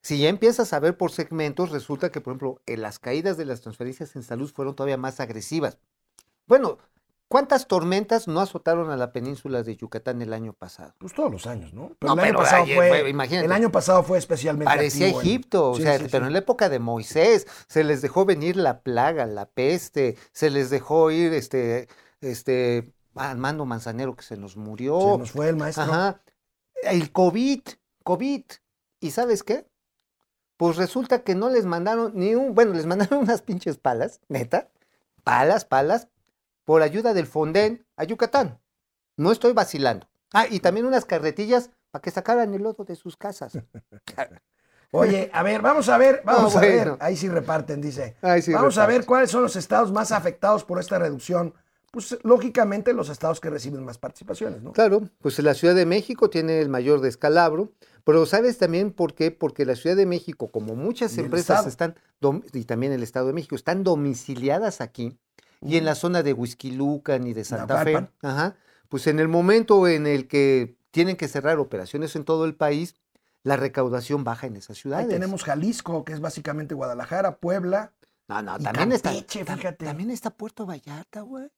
Si 0.00 0.18
ya 0.18 0.28
empiezas 0.28 0.72
a 0.72 0.80
ver 0.80 0.96
por 0.96 1.10
segmentos, 1.12 1.70
resulta 1.70 2.10
que, 2.10 2.20
por 2.20 2.32
ejemplo, 2.32 2.62
en 2.66 2.82
las 2.82 2.98
caídas 2.98 3.36
de 3.36 3.44
las 3.44 3.60
transferencias 3.60 4.16
en 4.16 4.22
salud 4.22 4.50
fueron 4.52 4.74
todavía 4.74 4.96
más 4.96 5.20
agresivas. 5.20 5.78
Bueno, 6.46 6.78
¿cuántas 7.28 7.66
tormentas 7.66 8.26
no 8.28 8.40
azotaron 8.40 8.90
a 8.90 8.96
la 8.96 9.12
península 9.12 9.62
de 9.62 9.76
Yucatán 9.76 10.20
el 10.22 10.32
año 10.32 10.52
pasado? 10.52 10.94
Pues 10.98 11.12
todos 11.14 11.30
los 11.30 11.46
años, 11.46 11.72
¿no? 11.72 11.92
No, 12.00 12.12
el 12.14 12.18
año 12.20 12.22
pero 12.22 12.38
pasado 12.38 12.62
ayer 12.64 12.76
fue, 12.76 13.10
imagínate. 13.10 13.46
el 13.46 13.52
año 13.52 13.70
pasado 13.70 14.02
fue 14.02 14.18
especialmente 14.18 14.64
Parecía 14.72 15.06
activo 15.06 15.20
Egipto, 15.20 15.70
o 15.70 15.76
Sí, 15.76 15.82
sea, 15.82 15.98
sí, 15.98 16.06
pero 16.10 16.24
sí. 16.24 16.26
en 16.28 16.32
la 16.32 16.38
época 16.40 16.68
de 16.68 16.78
Moisés 16.78 17.46
se 17.68 17.84
les 17.84 18.02
dejó 18.02 18.24
venir 18.24 18.56
la 18.56 18.80
plaga, 18.80 19.26
la 19.26 19.46
peste, 19.46 20.16
se 20.32 20.50
les 20.50 20.70
dejó 20.70 21.10
ir 21.10 21.32
este, 21.32 21.88
este 22.20 22.92
Armando 23.14 23.64
Manzanero 23.66 24.14
que 24.16 24.22
se 24.22 24.36
nos 24.36 24.56
murió. 24.56 24.98
Se 25.00 25.18
nos 25.18 25.30
fue 25.32 25.48
el 25.48 25.56
maestro. 25.56 25.84
Ajá. 25.84 26.20
El 26.82 27.10
COVID, 27.12 27.60
COVID. 28.04 28.42
¿Y 29.00 29.10
sabes 29.10 29.42
qué? 29.42 29.66
Pues 30.56 30.76
resulta 30.76 31.22
que 31.22 31.34
no 31.34 31.50
les 31.50 31.66
mandaron 31.66 32.12
ni 32.14 32.34
un, 32.34 32.54
bueno, 32.54 32.72
les 32.74 32.86
mandaron 32.86 33.18
unas 33.22 33.42
pinches 33.42 33.76
palas, 33.78 34.20
neta, 34.28 34.68
palas, 35.24 35.64
palas, 35.64 36.08
por 36.68 36.82
ayuda 36.82 37.14
del 37.14 37.26
Fonden 37.26 37.86
a 37.96 38.04
Yucatán. 38.04 38.60
No 39.16 39.32
estoy 39.32 39.54
vacilando. 39.54 40.06
Ah, 40.34 40.44
y 40.50 40.60
también 40.60 40.84
unas 40.84 41.06
carretillas 41.06 41.70
para 41.90 42.02
que 42.02 42.10
sacaran 42.10 42.52
el 42.52 42.62
lodo 42.62 42.84
de 42.84 42.94
sus 42.94 43.16
casas. 43.16 43.54
Oye, 44.92 45.30
a 45.32 45.42
ver, 45.42 45.62
vamos 45.62 45.88
a 45.88 45.96
ver, 45.96 46.20
vamos 46.26 46.54
a 46.56 46.60
ver. 46.60 46.94
Ahí 47.00 47.16
sí 47.16 47.26
reparten, 47.30 47.80
dice. 47.80 48.16
Sí, 48.42 48.52
vamos 48.52 48.76
a 48.76 48.84
ver 48.84 49.06
cuáles 49.06 49.30
son 49.30 49.44
los 49.44 49.56
estados 49.56 49.92
más 49.92 50.12
afectados 50.12 50.62
por 50.62 50.78
esta 50.78 50.98
reducción. 50.98 51.54
Pues 51.90 52.18
lógicamente 52.22 52.92
los 52.92 53.08
estados 53.08 53.40
que 53.40 53.48
reciben 53.48 53.82
más 53.82 53.96
participaciones, 53.96 54.62
¿no? 54.62 54.72
Claro, 54.74 55.08
pues 55.22 55.38
la 55.38 55.54
Ciudad 55.54 55.74
de 55.74 55.86
México 55.86 56.28
tiene 56.28 56.60
el 56.60 56.68
mayor 56.68 57.00
descalabro, 57.00 57.72
pero 58.04 58.26
¿sabes 58.26 58.58
también 58.58 58.92
por 58.92 59.14
qué? 59.14 59.30
Porque 59.30 59.64
la 59.64 59.74
Ciudad 59.74 59.96
de 59.96 60.04
México, 60.04 60.48
como 60.48 60.76
muchas 60.76 61.16
empresas 61.16 61.66
están, 61.66 61.94
y 62.52 62.64
también 62.64 62.92
el 62.92 63.02
Estado 63.02 63.28
de 63.28 63.32
México, 63.32 63.54
están 63.54 63.84
domiciliadas 63.84 64.82
aquí 64.82 65.18
y 65.60 65.76
en 65.76 65.84
la 65.84 65.94
zona 65.94 66.22
de 66.22 66.32
Huizquilucan 66.32 67.26
y 67.26 67.32
de 67.34 67.44
Santa 67.44 67.82
Fe, 67.84 68.08
ajá, 68.22 68.56
pues 68.88 69.06
en 69.06 69.18
el 69.18 69.28
momento 69.28 69.86
en 69.88 70.06
el 70.06 70.28
que 70.28 70.76
tienen 70.90 71.16
que 71.16 71.28
cerrar 71.28 71.58
operaciones 71.58 72.14
en 72.16 72.24
todo 72.24 72.44
el 72.44 72.54
país, 72.54 72.96
la 73.42 73.56
recaudación 73.56 74.24
baja 74.24 74.46
en 74.46 74.56
esas 74.56 74.78
ciudades. 74.78 75.06
Ahí 75.06 75.10
tenemos 75.12 75.44
Jalisco, 75.44 76.04
que 76.04 76.12
es 76.12 76.20
básicamente 76.20 76.74
Guadalajara, 76.74 77.36
Puebla. 77.36 77.92
No, 78.28 78.42
no, 78.42 78.56
y 78.58 78.62
también 78.62 78.92
está, 78.92 79.10
Campeche, 79.10 79.44
tam- 79.44 79.56
fíjate. 79.56 79.84
también 79.86 80.10
está 80.10 80.30
Puerto 80.30 80.66
Vallarta, 80.66 81.20
güey. 81.22 81.48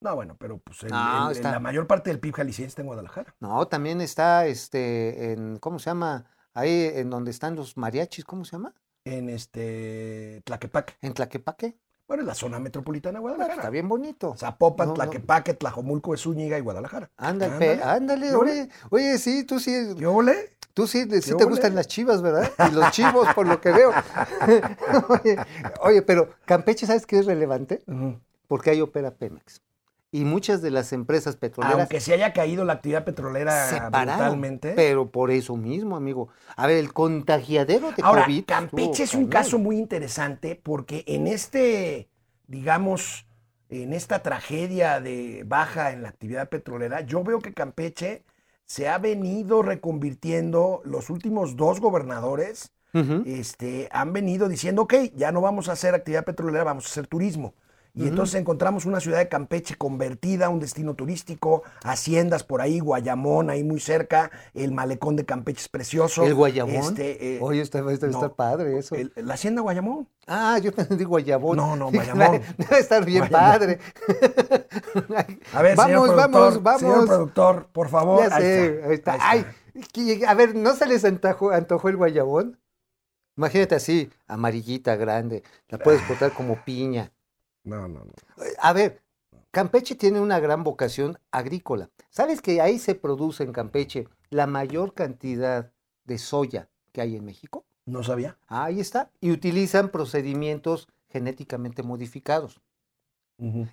No, 0.00 0.14
bueno, 0.14 0.36
pero 0.38 0.58
pues 0.58 0.82
el- 0.82 0.90
No, 0.90 1.30
el- 1.30 1.36
está- 1.36 1.52
la 1.52 1.60
mayor 1.60 1.86
parte 1.86 2.10
del 2.10 2.20
PIB 2.20 2.34
jalisciense 2.34 2.68
está 2.68 2.82
en 2.82 2.86
Guadalajara. 2.88 3.34
No, 3.40 3.66
también 3.68 4.00
está 4.00 4.46
este 4.46 5.32
en 5.32 5.58
¿cómo 5.58 5.78
se 5.78 5.90
llama? 5.90 6.26
Ahí 6.52 6.90
en 6.94 7.10
donde 7.10 7.30
están 7.30 7.54
los 7.56 7.76
mariachis, 7.76 8.24
¿cómo 8.24 8.44
se 8.44 8.52
llama? 8.52 8.74
En 9.04 9.28
este 9.28 10.42
Tlaquepaque. 10.44 10.94
En 11.00 11.14
Tlaquepaque. 11.14 11.78
Bueno, 12.08 12.22
es 12.22 12.26
la 12.28 12.34
zona 12.34 12.58
metropolitana 12.60 13.18
de 13.18 13.20
Guadalajara. 13.22 13.54
está 13.56 13.70
bien 13.70 13.88
bonito. 13.88 14.34
Zapopan, 14.36 14.88
No, 14.88 14.92
no. 14.92 14.94
Tlaquepaque, 14.94 15.54
Tlajomulco 15.54 16.12
de 16.12 16.18
Zúñiga 16.18 16.56
y 16.56 16.60
Guadalajara. 16.60 17.10
Ándale, 17.16 17.82
ándale, 17.82 18.30
¿Yo? 18.30 18.40
oye, 18.40 18.68
oye, 18.90 19.18
sí, 19.18 19.44
tú 19.44 19.58
sí, 19.58 19.94
¿Qué 19.98 20.06
ole? 20.06 20.56
tú 20.72 20.86
sí, 20.86 21.02
sí 21.20 21.30
¿Qué 21.32 21.34
te 21.36 21.44
gustan 21.44 21.74
las 21.74 21.88
chivas, 21.88 22.22
¿verdad? 22.22 22.50
Y 22.70 22.74
los 22.74 22.90
chivos, 22.92 23.26
por 23.34 23.46
lo 23.48 23.60
que 23.60 23.72
veo. 23.72 23.90
oye, 25.08 25.36
oye, 25.80 26.02
pero 26.02 26.30
Campeche, 26.44 26.86
¿sabes 26.86 27.06
qué 27.06 27.18
es 27.18 27.26
relevante? 27.26 27.82
Porque 28.46 28.70
ahí 28.70 28.80
opera 28.80 29.10
Pemex. 29.10 29.60
Y 30.16 30.24
muchas 30.24 30.62
de 30.62 30.70
las 30.70 30.94
empresas 30.94 31.36
petroleras 31.36 31.78
Aunque 31.78 32.00
se 32.00 32.14
haya 32.14 32.32
caído 32.32 32.64
la 32.64 32.72
actividad 32.72 33.04
petrolera 33.04 33.90
brutalmente. 33.92 34.72
Pero 34.74 35.10
por 35.10 35.30
eso 35.30 35.56
mismo, 35.56 35.94
amigo. 35.94 36.28
A 36.56 36.66
ver, 36.66 36.78
el 36.78 36.94
contagiadero 36.94 37.92
de 37.92 38.02
Ahora, 38.02 38.24
COVID. 38.24 38.44
Campeche 38.46 39.02
es 39.02 39.12
un 39.12 39.26
cañón. 39.26 39.30
caso 39.30 39.58
muy 39.58 39.76
interesante 39.76 40.58
porque 40.62 41.04
en 41.06 41.26
este, 41.26 42.08
digamos, 42.46 43.26
en 43.68 43.92
esta 43.92 44.22
tragedia 44.22 45.00
de 45.00 45.44
baja 45.46 45.92
en 45.92 46.02
la 46.02 46.08
actividad 46.08 46.48
petrolera, 46.48 47.02
yo 47.02 47.22
veo 47.22 47.40
que 47.40 47.52
Campeche 47.52 48.24
se 48.64 48.88
ha 48.88 48.96
venido 48.96 49.60
reconvirtiendo, 49.60 50.80
los 50.86 51.10
últimos 51.10 51.56
dos 51.56 51.78
gobernadores 51.78 52.72
este, 53.26 53.90
han 53.92 54.14
venido 54.14 54.48
diciendo, 54.48 54.82
ok, 54.82 54.94
ya 55.14 55.30
no 55.30 55.42
vamos 55.42 55.68
a 55.68 55.72
hacer 55.72 55.94
actividad 55.94 56.24
petrolera, 56.24 56.64
vamos 56.64 56.86
a 56.86 56.88
hacer 56.88 57.06
turismo. 57.06 57.52
Y 57.96 58.06
entonces 58.08 58.38
encontramos 58.38 58.84
una 58.84 59.00
ciudad 59.00 59.16
de 59.18 59.28
Campeche 59.28 59.74
convertida, 59.76 60.50
un 60.50 60.60
destino 60.60 60.92
turístico, 60.94 61.62
haciendas 61.82 62.44
por 62.44 62.60
ahí, 62.60 62.78
Guayamón, 62.78 63.48
ahí 63.48 63.64
muy 63.64 63.80
cerca, 63.80 64.30
el 64.52 64.70
malecón 64.72 65.16
de 65.16 65.24
Campeche 65.24 65.60
es 65.62 65.68
precioso. 65.70 66.22
¿El 66.24 66.34
Guayamón? 66.34 66.74
Este, 66.74 67.36
eh, 67.36 67.38
Oye, 67.40 67.62
está, 67.62 67.78
está, 67.90 68.06
no, 68.08 68.34
padre 68.34 68.76
eso. 68.78 68.94
el- 68.96 69.12
la 69.16 69.32
hacienda 69.34 69.62
Guayamón. 69.62 70.06
Ah, 70.26 70.58
yo 70.62 70.72
pensé 70.72 70.92
en 70.92 71.04
Guayabón. 71.08 71.56
No, 71.56 71.74
no, 71.74 71.90
Guayabón. 71.90 72.42
Debe 72.58 72.78
estar 72.78 73.02
bien 73.02 73.28
padre. 73.30 73.78
A 75.54 75.62
ver, 75.62 75.76
vamos, 75.76 76.06
señor 76.10 76.16
vamos, 76.16 76.62
vamos. 76.62 76.80
señor 76.80 77.06
productor, 77.06 77.68
por 77.72 77.88
favor. 77.88 78.28
Ya 78.28 78.36
Ahí 78.36 78.42
sé, 78.42 78.66
está, 78.66 78.86
ahí 78.88 78.94
está. 78.94 79.12
ahí 79.30 79.46
Ay, 79.96 80.10
está. 80.12 80.30
a 80.30 80.34
ver, 80.34 80.54
¿no 80.54 80.74
se 80.74 80.86
les 80.86 81.04
antojó, 81.04 81.50
antojó 81.50 81.88
el 81.88 81.96
guayabón? 81.96 82.58
Imagínate 83.38 83.74
así, 83.74 84.10
amarillita, 84.26 84.96
grande. 84.96 85.42
La 85.68 85.78
puedes 85.78 86.02
Ah. 86.02 86.08
cortar 86.08 86.32
como 86.32 86.62
piña. 86.64 87.12
No, 87.66 87.88
no, 87.88 87.98
no. 87.98 88.12
A 88.60 88.72
ver, 88.72 89.02
Campeche 89.50 89.96
tiene 89.96 90.20
una 90.20 90.38
gran 90.38 90.64
vocación 90.64 91.18
agrícola. 91.30 91.90
¿Sabes 92.10 92.40
que 92.40 92.60
ahí 92.60 92.78
se 92.78 92.94
produce 92.94 93.42
en 93.42 93.52
Campeche 93.52 94.08
la 94.30 94.46
mayor 94.46 94.94
cantidad 94.94 95.72
de 96.04 96.18
soya 96.18 96.68
que 96.92 97.00
hay 97.00 97.16
en 97.16 97.24
México? 97.24 97.64
No 97.84 98.02
sabía. 98.02 98.38
Ahí 98.46 98.80
está. 98.80 99.10
Y 99.20 99.32
utilizan 99.32 99.88
procedimientos 99.88 100.88
genéticamente 101.08 101.82
modificados. 101.82 102.60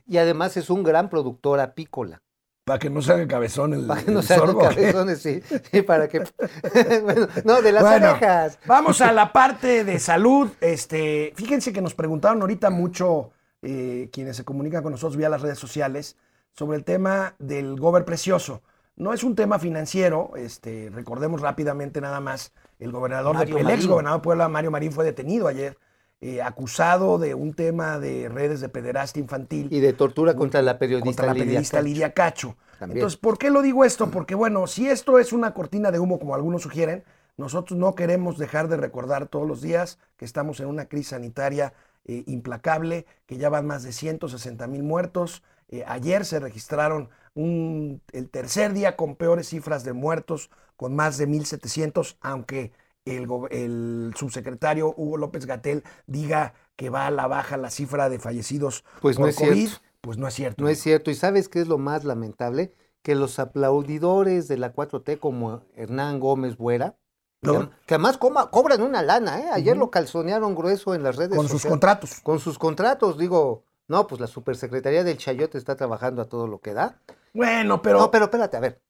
Y 0.06 0.18
además 0.18 0.58
es 0.58 0.70
un 0.70 0.84
gran 0.84 1.10
productor 1.10 1.60
apícola. 1.60 2.22
Para 2.66 2.80
que 2.80 2.90
no 2.90 3.02
se 3.02 3.12
haga 3.12 3.28
cabezón 3.28 3.74
el, 3.74 3.86
Para 3.86 4.04
que 4.04 4.12
no 4.12 4.22
se 4.22 4.34
hagan 4.34 4.58
cabezones, 4.58 5.22
sí. 5.22 5.42
Sí, 5.72 5.82
para 5.82 6.08
que. 6.08 6.20
bueno, 7.04 7.28
no, 7.44 7.62
de 7.62 7.72
las 7.72 7.84
Bueno, 7.84 8.12
orejas. 8.12 8.58
Vamos 8.66 9.02
a 9.02 9.12
la 9.12 9.34
parte 9.34 9.84
de 9.84 10.00
salud. 10.00 10.50
Este, 10.62 11.34
fíjense 11.36 11.74
que 11.74 11.82
nos 11.82 11.94
preguntaron 11.94 12.42
ahorita 12.42 12.70
mucho 12.70 13.32
eh, 13.64 14.10
quienes 14.14 14.38
se 14.38 14.44
comunican 14.46 14.84
con 14.84 14.92
nosotros 14.92 15.18
vía 15.18 15.30
las 15.30 15.42
redes 15.42 15.58
sociales 15.58 16.18
sobre 16.52 16.78
el 16.78 16.84
tema 16.84 17.34
del 17.40 17.80
gober 17.80 18.06
precioso. 18.06 18.62
No 18.96 19.12
es 19.14 19.24
un 19.24 19.36
tema 19.36 19.58
financiero, 19.58 20.34
este, 20.36 20.92
recordemos 20.94 21.42
rápidamente 21.42 22.00
nada 22.00 22.20
más, 22.20 22.54
el 22.78 22.92
gobernador, 22.92 23.34
de- 23.34 23.40
Mario 23.40 23.58
el 23.58 23.64
Marín. 23.64 23.80
ex 23.80 23.88
gobernador 23.88 24.20
de 24.20 24.24
Puebla, 24.24 24.50
Mario 24.50 24.70
Marín, 24.70 24.92
fue 24.92 25.04
detenido 25.04 25.48
ayer, 25.48 25.78
eh, 26.22 26.42
acusado 26.44 27.18
de 27.18 27.34
un 27.34 27.54
tema 27.54 27.98
de 28.00 28.30
redes 28.30 28.62
de 28.62 28.70
pederastia 28.70 29.20
infantil 29.22 29.68
Y 29.72 29.80
de 29.80 29.94
tortura 29.94 30.36
contra 30.36 30.62
la 30.62 30.78
periodista, 30.78 31.06
contra 31.08 31.26
la 31.28 31.34
Lidia 31.34 31.46
periodista 31.46 31.78
Cacho. 31.78 31.88
Lidia 31.88 32.14
Cacho. 32.14 32.56
También. 32.80 32.98
Entonces, 33.00 33.18
¿por 33.20 33.38
qué 33.38 33.50
lo 33.50 33.62
digo 33.62 33.84
esto? 33.84 34.12
Porque, 34.12 34.36
bueno, 34.36 34.68
si 34.68 34.88
esto 34.88 35.18
es 35.20 35.34
una 35.34 35.54
cortina 35.54 35.90
de 35.92 36.00
humo, 36.00 36.20
como 36.20 36.36
algunos 36.36 36.62
sugieren, 36.62 37.04
nosotros 37.36 37.80
no 37.80 37.96
queremos 37.96 38.38
dejar 38.38 38.68
de 38.68 38.78
recordar 38.78 39.26
todos 39.28 39.48
los 39.48 39.62
días 39.62 39.98
que 40.18 40.26
estamos 40.26 40.60
en 40.60 40.68
una 40.68 40.86
crisis 40.86 41.10
sanitaria 41.10 41.74
eh, 42.06 42.24
implacable, 42.28 43.06
que 43.26 43.38
ya 43.38 43.50
van 43.50 43.66
más 43.68 43.84
de 43.84 43.92
160 43.94 44.68
mil 44.68 44.84
muertos. 44.84 45.44
Eh, 45.70 45.84
ayer 45.88 46.26
se 46.26 46.40
registraron 46.40 47.10
un- 47.36 48.02
el 48.12 48.30
tercer 48.30 48.74
día 48.74 48.96
con 48.96 49.16
peores 49.16 49.48
cifras 49.50 49.84
de 49.84 49.94
muertos, 49.94 50.50
con 50.76 50.96
más 50.96 51.18
de 51.18 51.28
1.700, 51.28 52.18
aunque 52.22 52.72
el, 53.06 54.14
subsecretario 54.16 54.94
Hugo 54.96 55.18
López 55.18 55.46
Gatel 55.46 55.84
diga 56.08 56.54
que 56.76 56.90
va 56.90 57.08
a 57.08 57.12
la 57.12 57.28
baja 57.28 57.58
la 57.58 57.70
cifra 57.70 58.10
de 58.10 58.20
fallecidos 58.20 58.84
Pues 59.02 59.18
no 59.18 59.24
por 59.24 59.30
es 59.30 59.36
COVID, 59.36 59.68
cierto. 59.68 59.82
pues 60.02 60.18
no 60.18 60.28
es 60.28 60.34
cierto. 60.34 60.64
No 60.64 60.70
es 60.70 60.80
cierto. 60.80 61.12
¿Y 61.12 61.16
sabes 61.16 61.50
qué 61.50 61.60
es 61.62 61.68
lo 61.68 61.78
más 61.78 62.04
lamentable? 62.06 62.74
Que 63.02 63.16
los 63.16 63.40
aplaudidores 63.40 64.48
de 64.48 64.58
la 64.58 64.74
4T, 64.74 65.20
como 65.20 65.64
Hernán 65.76 66.20
Gómez 66.20 66.56
Buera, 66.58 66.96
No. 67.44 67.70
que, 67.86 67.96
además 67.96 68.18
coma- 68.18 68.50
cobran 68.50 68.82
una 68.82 69.02
lana, 69.02 69.40
¿eh? 69.40 69.46
Ayer 69.52 69.76
lo 69.78 69.90
calzonearon 69.92 70.56
grueso 70.56 70.96
en 70.96 71.04
las 71.04 71.16
redes 71.16 71.36
con 71.38 71.48
sus 71.50 71.66
contratos. 71.66 72.20
Con 72.22 72.40
sus 72.40 72.58
contratos, 72.58 73.18
digo. 73.18 73.64
No, 73.88 74.08
pues 74.08 74.22
la 74.22 74.28
supersecretaría 74.28 75.04
del 75.04 75.18
Chayote 75.18 75.58
está 75.58 75.76
trabajando 75.76 76.22
a 76.22 76.26
todo 76.26 76.48
lo 76.48 76.60
que 76.60 76.74
da. 76.74 77.00
Bueno, 77.34 77.82
pero, 77.82 78.00
no, 78.00 78.12
pero 78.12 78.26
espérate, 78.26 78.56
a 78.56 78.60
ver. 78.62 78.82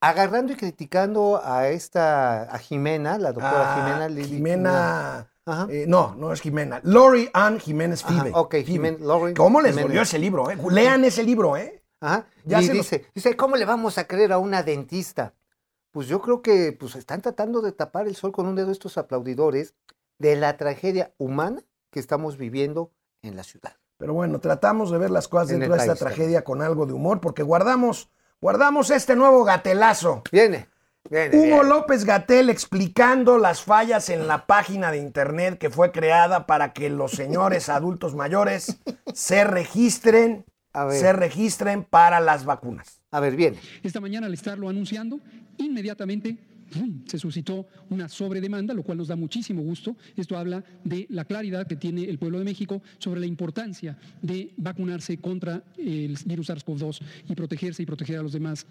Agarrando 0.00 0.52
y 0.52 0.56
criticando 0.56 1.40
a 1.44 1.68
esta, 1.68 2.42
a 2.42 2.58
Jimena, 2.58 3.18
la 3.18 3.32
doctora 3.32 3.72
Ah, 3.72 3.76
Jimena 3.76 4.08
Lili- 4.08 4.28
Jimena, 4.36 5.28
Ajá. 5.46 5.66
eh, 5.70 5.84
no, 5.86 6.14
no 6.16 6.32
es 6.32 6.40
Jimena, 6.40 6.80
Lori 6.82 7.30
Ann 7.32 7.60
Jiménez 7.60 8.04
Ajá, 8.04 8.12
Fibe. 8.24 8.32
ok, 8.34 8.50
Fibe. 8.50 8.64
Jimen- 8.66 8.98
Lori 8.98 9.32
¿Cómo 9.34 9.60
les 9.60 9.70
Jiménez. 9.70 9.88
dolió 9.88 10.02
ese 10.02 10.18
libro? 10.18 10.50
Eh? 10.50 10.58
Lean 10.70 11.04
ese 11.04 11.22
libro, 11.22 11.56
¿eh? 11.56 11.82
Ajá. 12.00 12.26
Ya 12.44 12.60
y 12.60 12.66
se 12.66 12.74
los- 12.74 12.78
dice, 12.90 13.06
dice, 13.14 13.36
¿cómo 13.36 13.54
le 13.56 13.64
vamos 13.64 13.96
a 13.96 14.04
creer 14.08 14.32
a 14.32 14.38
una 14.38 14.64
dentista? 14.64 15.34
Pues 15.92 16.08
yo 16.08 16.20
creo 16.20 16.42
que 16.42 16.72
pues 16.72 16.96
están 16.96 17.20
tratando 17.20 17.60
de 17.60 17.70
tapar 17.72 18.08
el 18.08 18.16
sol 18.16 18.32
con 18.32 18.46
un 18.46 18.56
dedo 18.56 18.72
estos 18.72 18.98
aplaudidores 18.98 19.74
de 20.18 20.36
la 20.36 20.56
tragedia 20.56 21.12
humana 21.18 21.62
que 21.90 22.00
estamos 22.00 22.38
viviendo 22.38 22.90
en 23.20 23.36
la 23.36 23.44
ciudad. 23.44 23.76
Pero 23.98 24.14
bueno, 24.14 24.40
tratamos 24.40 24.90
de 24.90 24.98
ver 24.98 25.10
las 25.10 25.28
cosas 25.28 25.50
En 25.50 25.60
dentro 25.60 25.76
de 25.76 25.82
esta 25.82 25.94
tragedia 25.94 26.42
con 26.42 26.62
algo 26.62 26.86
de 26.86 26.92
humor, 26.92 27.20
porque 27.20 27.42
guardamos, 27.42 28.10
guardamos 28.40 28.90
este 28.90 29.14
nuevo 29.14 29.44
gatelazo. 29.44 30.22
Viene, 30.32 30.68
viene. 31.08 31.36
Hugo 31.36 31.60
viene. 31.60 31.64
López 31.68 32.04
Gatel 32.04 32.50
explicando 32.50 33.38
las 33.38 33.62
fallas 33.62 34.08
en 34.08 34.26
la 34.26 34.46
página 34.46 34.90
de 34.90 34.98
internet 34.98 35.58
que 35.58 35.70
fue 35.70 35.92
creada 35.92 36.46
para 36.46 36.72
que 36.72 36.90
los 36.90 37.12
señores 37.12 37.68
adultos 37.68 38.16
mayores 38.16 38.78
se 39.12 39.44
registren, 39.44 40.46
A 40.72 40.84
ver. 40.86 41.00
se 41.00 41.12
registren 41.12 41.84
para 41.84 42.20
las 42.20 42.44
vacunas. 42.44 43.00
A 43.10 43.20
ver, 43.20 43.36
viene. 43.36 43.58
Esta 43.82 44.00
mañana 44.00 44.26
al 44.26 44.34
estarlo 44.34 44.68
anunciando, 44.68 45.20
inmediatamente 45.58 46.38
se 47.06 47.18
suscitó 47.18 47.66
una 47.90 48.08
sobredemanda, 48.08 48.74
lo 48.74 48.82
cual 48.82 48.98
nos 48.98 49.08
da 49.08 49.16
muchísimo 49.16 49.62
gusto. 49.62 49.96
Esto 50.16 50.38
habla 50.38 50.64
de 50.84 51.06
la 51.10 51.24
claridad 51.24 51.66
que 51.66 51.76
tiene 51.76 52.04
el 52.04 52.18
pueblo 52.18 52.38
de 52.38 52.44
México 52.44 52.82
sobre 52.98 53.20
la 53.20 53.26
importancia 53.26 53.98
de 54.22 54.52
vacunarse 54.56 55.18
contra 55.18 55.62
el 55.76 56.16
virus 56.24 56.48
SARS-CoV-2 56.48 57.00
y 57.28 57.34
protegerse 57.34 57.82
y 57.82 57.86
proteger 57.86 58.18
a 58.18 58.22
los 58.22 58.32
demás 58.32 58.66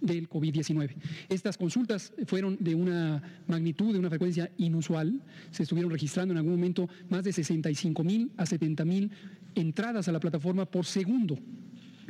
del 0.00 0.28
COVID-19. 0.28 0.94
Estas 1.28 1.56
consultas 1.56 2.12
fueron 2.26 2.56
de 2.60 2.74
una 2.74 3.22
magnitud, 3.46 3.92
de 3.92 3.98
una 3.98 4.08
frecuencia 4.08 4.50
inusual. 4.58 5.20
Se 5.50 5.62
estuvieron 5.62 5.90
registrando 5.90 6.32
en 6.32 6.38
algún 6.38 6.54
momento 6.54 6.88
más 7.08 7.24
de 7.24 7.32
65 7.32 8.04
mil 8.04 8.32
a 8.36 8.46
70 8.46 8.84
mil 8.84 9.10
entradas 9.54 10.08
a 10.08 10.12
la 10.12 10.20
plataforma 10.20 10.64
por 10.64 10.86
segundo 10.86 11.38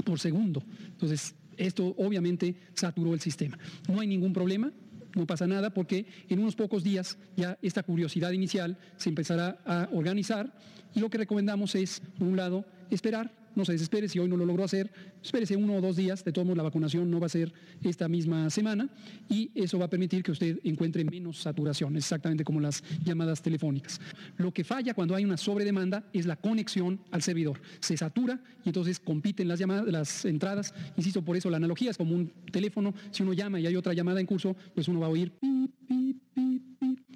por 0.02 0.18
segundo. 0.18 0.62
Entonces, 0.86 1.34
esto 1.56 1.94
obviamente 1.98 2.54
saturó 2.74 3.14
el 3.14 3.20
sistema. 3.20 3.58
No 3.88 4.00
hay 4.00 4.06
ningún 4.06 4.32
problema, 4.32 4.72
no 5.14 5.26
pasa 5.26 5.46
nada, 5.46 5.70
porque 5.70 6.06
en 6.28 6.38
unos 6.38 6.56
pocos 6.56 6.82
días 6.84 7.18
ya 7.36 7.58
esta 7.62 7.82
curiosidad 7.82 8.32
inicial 8.32 8.78
se 8.96 9.08
empezará 9.08 9.58
a 9.64 9.88
organizar 9.92 10.52
y 10.94 11.00
lo 11.00 11.10
que 11.10 11.18
recomendamos 11.18 11.74
es, 11.74 12.00
por 12.18 12.28
un 12.28 12.36
lado, 12.36 12.64
esperar. 12.90 13.39
No 13.54 13.64
se 13.64 13.72
desespere 13.72 14.08
si 14.08 14.18
hoy 14.18 14.28
no 14.28 14.36
lo 14.36 14.46
logró 14.46 14.64
hacer, 14.64 14.90
espérese 15.22 15.56
uno 15.56 15.74
o 15.74 15.80
dos 15.80 15.96
días, 15.96 16.24
de 16.24 16.32
todos 16.32 16.46
modos 16.46 16.56
la 16.56 16.62
vacunación 16.62 17.10
no 17.10 17.20
va 17.20 17.26
a 17.26 17.30
ser 17.30 17.52
esta 17.82 18.08
misma 18.08 18.48
semana 18.50 18.88
y 19.28 19.50
eso 19.54 19.78
va 19.78 19.86
a 19.86 19.90
permitir 19.90 20.22
que 20.22 20.30
usted 20.30 20.58
encuentre 20.64 21.04
menos 21.04 21.38
saturación, 21.38 21.96
exactamente 21.96 22.44
como 22.44 22.60
las 22.60 22.82
llamadas 23.04 23.42
telefónicas. 23.42 24.00
Lo 24.36 24.52
que 24.52 24.64
falla 24.64 24.94
cuando 24.94 25.14
hay 25.14 25.24
una 25.24 25.36
sobredemanda 25.36 26.04
es 26.12 26.26
la 26.26 26.36
conexión 26.36 27.00
al 27.10 27.22
servidor. 27.22 27.60
Se 27.80 27.96
satura 27.96 28.40
y 28.64 28.68
entonces 28.68 29.00
compiten 29.00 29.48
las 29.48 29.58
llamadas, 29.58 29.86
las 29.86 30.24
entradas. 30.24 30.74
Insisto, 30.96 31.22
por 31.22 31.36
eso 31.36 31.50
la 31.50 31.56
analogía 31.56 31.90
es 31.90 31.96
como 31.96 32.14
un 32.14 32.32
teléfono. 32.52 32.94
Si 33.10 33.22
uno 33.22 33.32
llama 33.32 33.60
y 33.60 33.66
hay 33.66 33.76
otra 33.76 33.92
llamada 33.92 34.20
en 34.20 34.26
curso, 34.26 34.56
pues 34.74 34.88
uno 34.88 35.00
va 35.00 35.06
a 35.06 35.10
oír 35.10 35.32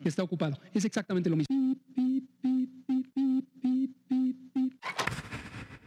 que 0.02 0.08
está 0.08 0.22
ocupado. 0.22 0.58
Es 0.72 0.84
exactamente 0.84 1.30
lo 1.30 1.36
mismo. 1.36 1.74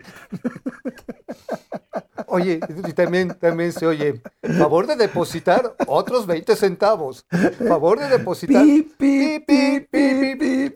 Oye, 2.27 2.59
y 2.87 2.93
también, 2.93 3.35
también 3.39 3.71
se 3.71 3.87
oye, 3.87 4.21
favor 4.57 4.85
de 4.85 4.95
depositar 4.95 5.75
otros 5.87 6.27
20 6.27 6.55
centavos. 6.55 7.25
Favor 7.67 7.99
de 7.99 8.09
depositar. 8.09 8.63
Pi, 8.63 8.83
pi, 8.97 9.39
pi, 9.39 10.73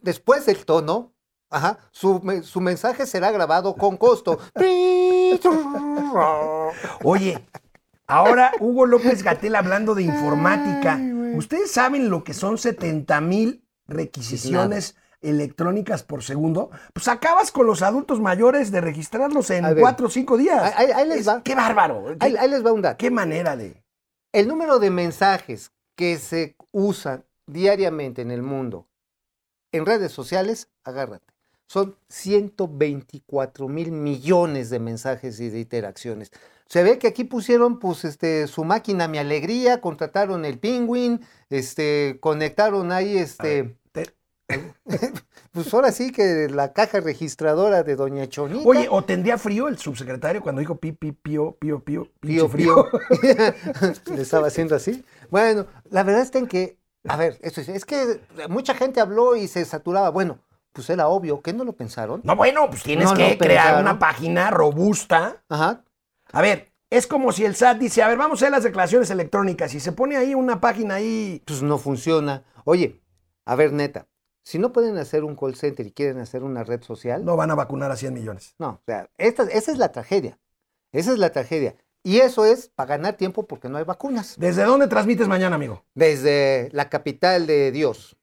después 0.00 0.46
del 0.46 0.64
tono, 0.64 1.12
ajá, 1.50 1.78
su, 1.90 2.42
su 2.44 2.60
mensaje 2.60 3.06
será 3.06 3.30
grabado 3.30 3.74
con 3.74 3.96
costo. 3.96 4.38
Oye, 7.02 7.44
ahora 8.06 8.52
Hugo 8.60 8.86
López 8.86 9.22
Gatel 9.22 9.54
hablando 9.54 9.94
de 9.94 10.04
informática. 10.04 10.98
¿Ustedes 11.34 11.70
saben 11.70 12.08
lo 12.08 12.24
que 12.24 12.32
son 12.32 12.56
70 12.56 13.20
mil 13.20 13.64
requisiciones 13.86 14.96
electrónicas 15.28 16.02
por 16.02 16.22
segundo? 16.22 16.70
Pues 16.92 17.08
acabas 17.08 17.50
con 17.52 17.66
los 17.66 17.82
adultos 17.82 18.20
mayores 18.20 18.70
de 18.70 18.80
registrarlos 18.80 19.50
en 19.50 19.64
ver. 19.64 19.78
cuatro 19.80 20.06
o 20.06 20.10
cinco 20.10 20.36
días. 20.36 20.74
Ahí- 20.76 20.90
ahí 20.94 21.08
les 21.08 21.20
Es- 21.20 21.28
va. 21.28 21.42
¡Qué 21.42 21.54
bárbaro! 21.54 22.04
¿Qué, 22.18 22.26
Ahí, 22.26 22.36
ahí 22.36 22.48
les 22.50 22.64
va 22.64 22.72
un 22.72 22.82
dato. 22.82 22.96
qué 22.98 23.10
manera 23.10 23.56
de...? 23.56 23.82
El 24.32 24.48
número 24.48 24.78
de 24.78 24.90
mensajes 24.90 25.72
que 25.96 26.18
se 26.18 26.56
usan 26.72 27.24
diariamente 27.46 28.22
en 28.22 28.30
el 28.30 28.42
mundo 28.42 28.86
en 29.72 29.86
redes 29.86 30.12
sociales, 30.12 30.68
agárrate, 30.84 31.32
son 31.68 31.96
124 32.08 33.68
mil 33.68 33.90
millones 33.92 34.70
de 34.70 34.78
mensajes 34.78 35.40
y 35.40 35.50
de 35.50 35.60
interacciones. 35.60 36.30
Se 36.68 36.82
ve 36.82 36.98
que 36.98 37.06
aquí 37.08 37.24
pusieron 37.24 37.78
pues 37.78 38.04
este 38.04 38.46
su 38.48 38.64
máquina 38.64 39.06
Mi 39.08 39.18
Alegría, 39.18 39.80
contrataron 39.80 40.44
el 40.44 40.58
Penguin, 40.58 41.20
este 41.50 42.18
conectaron 42.20 42.90
ahí 42.92 43.16
este 43.18 43.62
Te- 43.64 43.76
Pues 45.52 45.72
ahora 45.72 45.90
sí 45.90 46.12
que 46.12 46.48
la 46.50 46.74
caja 46.74 47.00
registradora 47.00 47.82
de 47.82 47.96
Doña 47.96 48.28
Chonita. 48.28 48.68
Oye, 48.68 48.88
¿o 48.90 49.02
tendría 49.04 49.38
frío 49.38 49.68
el 49.68 49.78
subsecretario 49.78 50.42
cuando 50.42 50.60
dijo 50.60 50.76
pi, 50.76 50.92
pi, 50.92 51.12
pío, 51.12 51.56
pío, 51.58 51.80
pío, 51.82 52.10
Pío, 52.20 52.50
pío. 52.50 52.86
Le 54.14 54.20
estaba 54.20 54.48
haciendo 54.48 54.76
así. 54.76 55.02
Bueno, 55.30 55.66
la 55.88 56.02
verdad 56.02 56.20
está 56.20 56.38
en 56.38 56.46
que, 56.46 56.76
a 57.08 57.16
ver, 57.16 57.38
esto 57.40 57.62
es, 57.62 57.70
es 57.70 57.86
que 57.86 58.20
mucha 58.50 58.74
gente 58.74 59.00
habló 59.00 59.34
y 59.34 59.48
se 59.48 59.64
saturaba. 59.64 60.10
Bueno, 60.10 60.40
pues 60.72 60.90
era 60.90 61.08
obvio, 61.08 61.40
¿qué 61.40 61.54
no 61.54 61.64
lo 61.64 61.72
pensaron? 61.72 62.20
No, 62.22 62.36
bueno, 62.36 62.68
pues 62.68 62.82
tienes 62.82 63.06
No 63.06 63.14
que 63.14 63.38
crear 63.38 63.64
pensaron. 63.64 63.80
una 63.80 63.98
página 63.98 64.50
robusta. 64.50 65.42
Ajá. 65.48 65.84
A 66.32 66.42
ver, 66.42 66.70
es 66.90 67.06
como 67.06 67.32
si 67.32 67.46
el 67.46 67.56
SAT 67.56 67.78
dice, 67.78 68.02
a 68.02 68.08
ver, 68.08 68.18
vamos 68.18 68.42
a 68.42 68.44
hacer 68.44 68.52
las 68.52 68.64
declaraciones 68.64 69.08
electrónicas 69.10 69.72
y 69.72 69.80
se 69.80 69.92
pone 69.92 70.18
ahí 70.18 70.34
una 70.34 70.60
página 70.60 70.96
ahí. 70.96 71.42
Pues 71.46 71.62
no 71.62 71.78
funciona. 71.78 72.44
Oye, 72.66 73.00
a 73.46 73.54
ver, 73.54 73.72
neta, 73.72 74.06
si 74.46 74.60
no 74.60 74.72
pueden 74.72 74.96
hacer 74.96 75.24
un 75.24 75.34
call 75.34 75.56
center 75.56 75.84
y 75.84 75.90
quieren 75.90 76.18
hacer 76.18 76.44
una 76.44 76.62
red 76.62 76.80
social, 76.84 77.24
no, 77.24 77.32
No 77.32 77.36
van 77.36 77.50
a 77.50 77.56
vacunar 77.56 77.90
a 77.90 77.96
100 77.96 78.14
millones. 78.14 78.54
o 78.60 78.80
sea, 78.86 79.10
esta, 79.18 79.42
esa 79.42 79.72
es 79.72 79.78
la 79.78 79.90
tragedia. 79.90 80.38
Esa 80.92 81.12
es 81.12 81.18
la 81.18 81.30
tragedia. 81.30 81.74
Y 82.04 82.18
eso 82.18 82.44
es 82.44 82.68
para 82.68 82.90
ganar 82.90 83.16
tiempo 83.16 83.48
porque 83.48 83.68
no 83.68 83.76
hay 83.76 83.82
vacunas. 83.82 84.36
¿Desde 84.38 84.62
dónde 84.62 84.86
transmites 84.86 85.26
mañana, 85.26 85.56
amigo? 85.56 85.84
Desde 85.94 86.68
la 86.72 86.88
capital 86.88 87.48
de 87.48 87.72
Dios, 87.72 88.16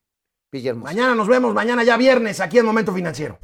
Villahermosa. 0.49 0.93
Mañana 0.93 1.13
nos 1.13 1.27
vemos, 1.27 1.53
mañana 1.53 1.83
ya 1.83 1.97
viernes, 1.97 2.39
aquí 2.39 2.57
en 2.57 2.65
Momento 2.65 2.93
Financiero. 2.93 3.37